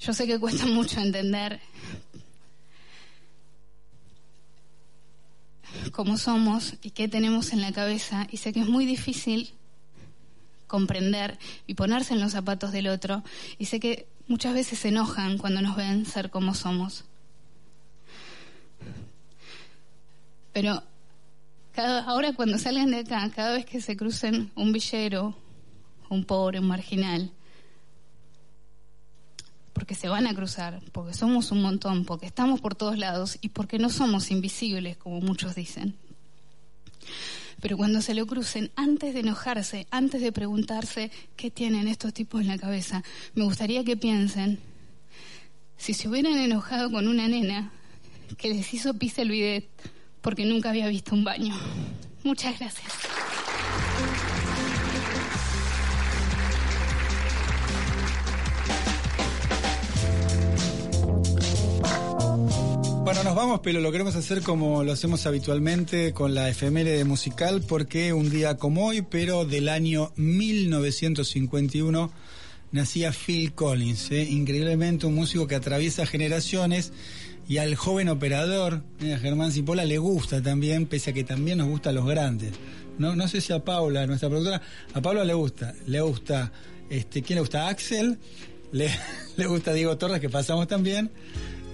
yo 0.00 0.12
sé 0.12 0.26
que 0.26 0.38
cuesta 0.38 0.66
mucho 0.66 1.00
entender 1.00 1.60
cómo 5.92 6.18
somos 6.18 6.74
y 6.82 6.90
qué 6.90 7.08
tenemos 7.08 7.52
en 7.52 7.60
la 7.60 7.72
cabeza 7.72 8.26
y 8.30 8.38
sé 8.38 8.52
que 8.52 8.60
es 8.60 8.68
muy 8.68 8.86
difícil 8.86 9.52
comprender 10.66 11.38
y 11.66 11.74
ponerse 11.74 12.14
en 12.14 12.20
los 12.20 12.32
zapatos 12.32 12.72
del 12.72 12.88
otro 12.88 13.22
y 13.58 13.66
sé 13.66 13.80
que 13.80 14.06
muchas 14.28 14.54
veces 14.54 14.78
se 14.78 14.88
enojan 14.88 15.38
cuando 15.38 15.62
nos 15.62 15.76
ven 15.76 16.04
ser 16.06 16.30
como 16.30 16.54
somos. 16.54 17.04
Pero 20.52 20.82
cada, 21.72 22.04
ahora 22.04 22.32
cuando 22.32 22.58
salgan 22.58 22.90
de 22.90 22.98
acá, 22.98 23.30
cada 23.34 23.52
vez 23.52 23.66
que 23.66 23.80
se 23.80 23.96
crucen 23.96 24.50
un 24.54 24.72
villero, 24.72 25.36
un 26.08 26.24
pobre, 26.24 26.60
un 26.60 26.66
marginal, 26.66 27.30
porque 29.76 29.94
se 29.94 30.08
van 30.08 30.26
a 30.26 30.34
cruzar, 30.34 30.80
porque 30.90 31.12
somos 31.12 31.50
un 31.50 31.60
montón, 31.60 32.06
porque 32.06 32.24
estamos 32.24 32.62
por 32.62 32.74
todos 32.74 32.96
lados 32.96 33.36
y 33.42 33.50
porque 33.50 33.78
no 33.78 33.90
somos 33.90 34.30
invisibles, 34.30 34.96
como 34.96 35.20
muchos 35.20 35.54
dicen. 35.54 35.94
Pero 37.60 37.76
cuando 37.76 38.00
se 38.00 38.14
lo 38.14 38.26
crucen, 38.26 38.70
antes 38.74 39.12
de 39.12 39.20
enojarse, 39.20 39.86
antes 39.90 40.22
de 40.22 40.32
preguntarse 40.32 41.10
qué 41.36 41.50
tienen 41.50 41.88
estos 41.88 42.14
tipos 42.14 42.40
en 42.40 42.46
la 42.46 42.56
cabeza, 42.56 43.04
me 43.34 43.44
gustaría 43.44 43.84
que 43.84 43.98
piensen, 43.98 44.60
si 45.76 45.92
se 45.92 46.08
hubieran 46.08 46.38
enojado 46.38 46.90
con 46.90 47.06
una 47.06 47.28
nena 47.28 47.70
que 48.38 48.48
les 48.48 48.72
hizo 48.72 48.94
pis 48.94 49.18
el 49.18 49.30
bidet 49.30 49.68
porque 50.22 50.46
nunca 50.46 50.70
había 50.70 50.88
visto 50.88 51.14
un 51.14 51.22
baño. 51.22 51.54
Muchas 52.24 52.58
gracias. 52.58 52.92
Bueno, 63.16 63.30
nos 63.30 63.36
vamos, 63.38 63.60
pero 63.62 63.80
lo 63.80 63.90
queremos 63.92 64.14
hacer 64.14 64.42
como 64.42 64.84
lo 64.84 64.92
hacemos 64.92 65.24
habitualmente 65.24 66.12
con 66.12 66.34
la 66.34 66.50
efeméride 66.50 67.02
musical, 67.06 67.62
porque 67.66 68.12
un 68.12 68.28
día 68.28 68.58
como 68.58 68.88
hoy, 68.88 69.00
pero 69.00 69.46
del 69.46 69.70
año 69.70 70.12
1951, 70.16 72.12
nacía 72.72 73.12
Phil 73.12 73.54
Collins, 73.54 74.10
¿eh? 74.10 74.22
increíblemente 74.24 75.06
un 75.06 75.14
músico 75.14 75.46
que 75.46 75.54
atraviesa 75.54 76.04
generaciones 76.04 76.92
y 77.48 77.56
al 77.56 77.74
joven 77.74 78.10
operador, 78.10 78.82
eh, 79.00 79.16
Germán 79.18 79.50
Cipolla, 79.50 79.86
le 79.86 79.96
gusta 79.96 80.42
también, 80.42 80.84
pese 80.84 81.12
a 81.12 81.14
que 81.14 81.24
también 81.24 81.56
nos 81.56 81.68
gustan 81.68 81.94
los 81.94 82.04
grandes. 82.04 82.52
No, 82.98 83.16
no 83.16 83.28
sé 83.28 83.40
si 83.40 83.50
a 83.54 83.64
Paula, 83.64 84.06
nuestra 84.06 84.28
productora, 84.28 84.60
a 84.92 85.00
Paula 85.00 85.24
le 85.24 85.32
gusta, 85.32 85.74
le 85.86 86.02
gusta, 86.02 86.52
este, 86.90 87.22
¿quién 87.22 87.36
le 87.36 87.40
gusta? 87.40 87.68
Axel, 87.68 88.18
le, 88.72 88.90
le 89.38 89.46
gusta 89.46 89.72
Diego 89.72 89.96
Torres, 89.96 90.20
que 90.20 90.28
pasamos 90.28 90.68
también 90.68 91.10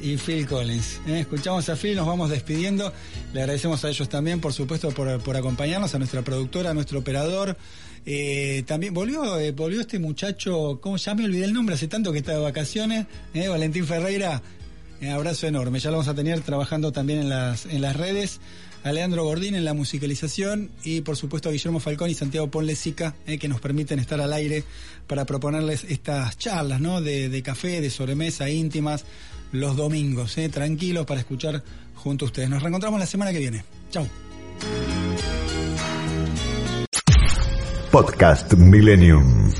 y 0.02 0.16
Phil 0.16 0.46
Collins. 0.46 1.00
¿eh? 1.06 1.20
Escuchamos 1.20 1.68
a 1.68 1.76
Phil, 1.76 1.96
nos 1.96 2.06
vamos 2.06 2.28
despidiendo. 2.28 2.92
Le 3.32 3.40
agradecemos 3.40 3.84
a 3.84 3.88
ellos 3.88 4.08
también, 4.08 4.40
por 4.40 4.52
supuesto, 4.52 4.90
por, 4.90 5.22
por 5.22 5.36
acompañarnos, 5.36 5.94
a 5.94 5.98
nuestra 5.98 6.22
productora, 6.22 6.70
a 6.70 6.74
nuestro 6.74 6.98
operador. 6.98 7.56
Eh, 8.04 8.64
también 8.66 8.92
volvió, 8.92 9.38
eh, 9.38 9.52
volvió 9.52 9.80
este 9.80 10.00
muchacho, 10.00 10.80
¿cómo 10.82 10.96
ya 10.96 11.14
me 11.14 11.24
olvidé 11.24 11.44
el 11.44 11.52
nombre? 11.52 11.76
Hace 11.76 11.86
tanto 11.86 12.12
que 12.12 12.18
está 12.18 12.32
de 12.32 12.38
vacaciones, 12.38 13.06
¿eh? 13.32 13.48
Valentín 13.48 13.86
Ferreira. 13.86 14.42
Un 15.00 15.08
abrazo 15.08 15.46
enorme. 15.46 15.78
Ya 15.78 15.90
lo 15.90 15.98
vamos 15.98 16.08
a 16.08 16.14
tener 16.14 16.40
trabajando 16.40 16.92
también 16.92 17.20
en 17.20 17.28
las, 17.28 17.66
en 17.66 17.80
las 17.80 17.96
redes. 17.96 18.40
A 18.84 18.90
Leandro 18.90 19.22
Gordín 19.22 19.54
en 19.54 19.64
la 19.64 19.74
musicalización 19.74 20.68
y 20.82 21.02
por 21.02 21.16
supuesto 21.16 21.48
a 21.48 21.52
Guillermo 21.52 21.78
Falcón 21.78 22.10
y 22.10 22.14
Santiago 22.14 22.50
Ponlesica 22.50 23.14
eh, 23.28 23.38
que 23.38 23.46
nos 23.46 23.60
permiten 23.60 24.00
estar 24.00 24.20
al 24.20 24.32
aire 24.32 24.64
para 25.06 25.24
proponerles 25.24 25.84
estas 25.84 26.36
charlas 26.36 26.80
¿no? 26.80 27.00
de, 27.00 27.28
de 27.28 27.42
café, 27.44 27.80
de 27.80 27.90
sobremesa 27.90 28.50
íntimas 28.50 29.04
los 29.52 29.76
domingos, 29.76 30.36
eh, 30.38 30.48
tranquilos 30.48 31.06
para 31.06 31.20
escuchar 31.20 31.62
junto 31.94 32.24
a 32.24 32.26
ustedes. 32.26 32.48
Nos 32.48 32.62
reencontramos 32.62 32.98
la 32.98 33.06
semana 33.06 33.32
que 33.32 33.38
viene. 33.38 33.64
Chau. 33.90 34.06
Podcast 37.90 38.54
Millennium. 38.54 39.52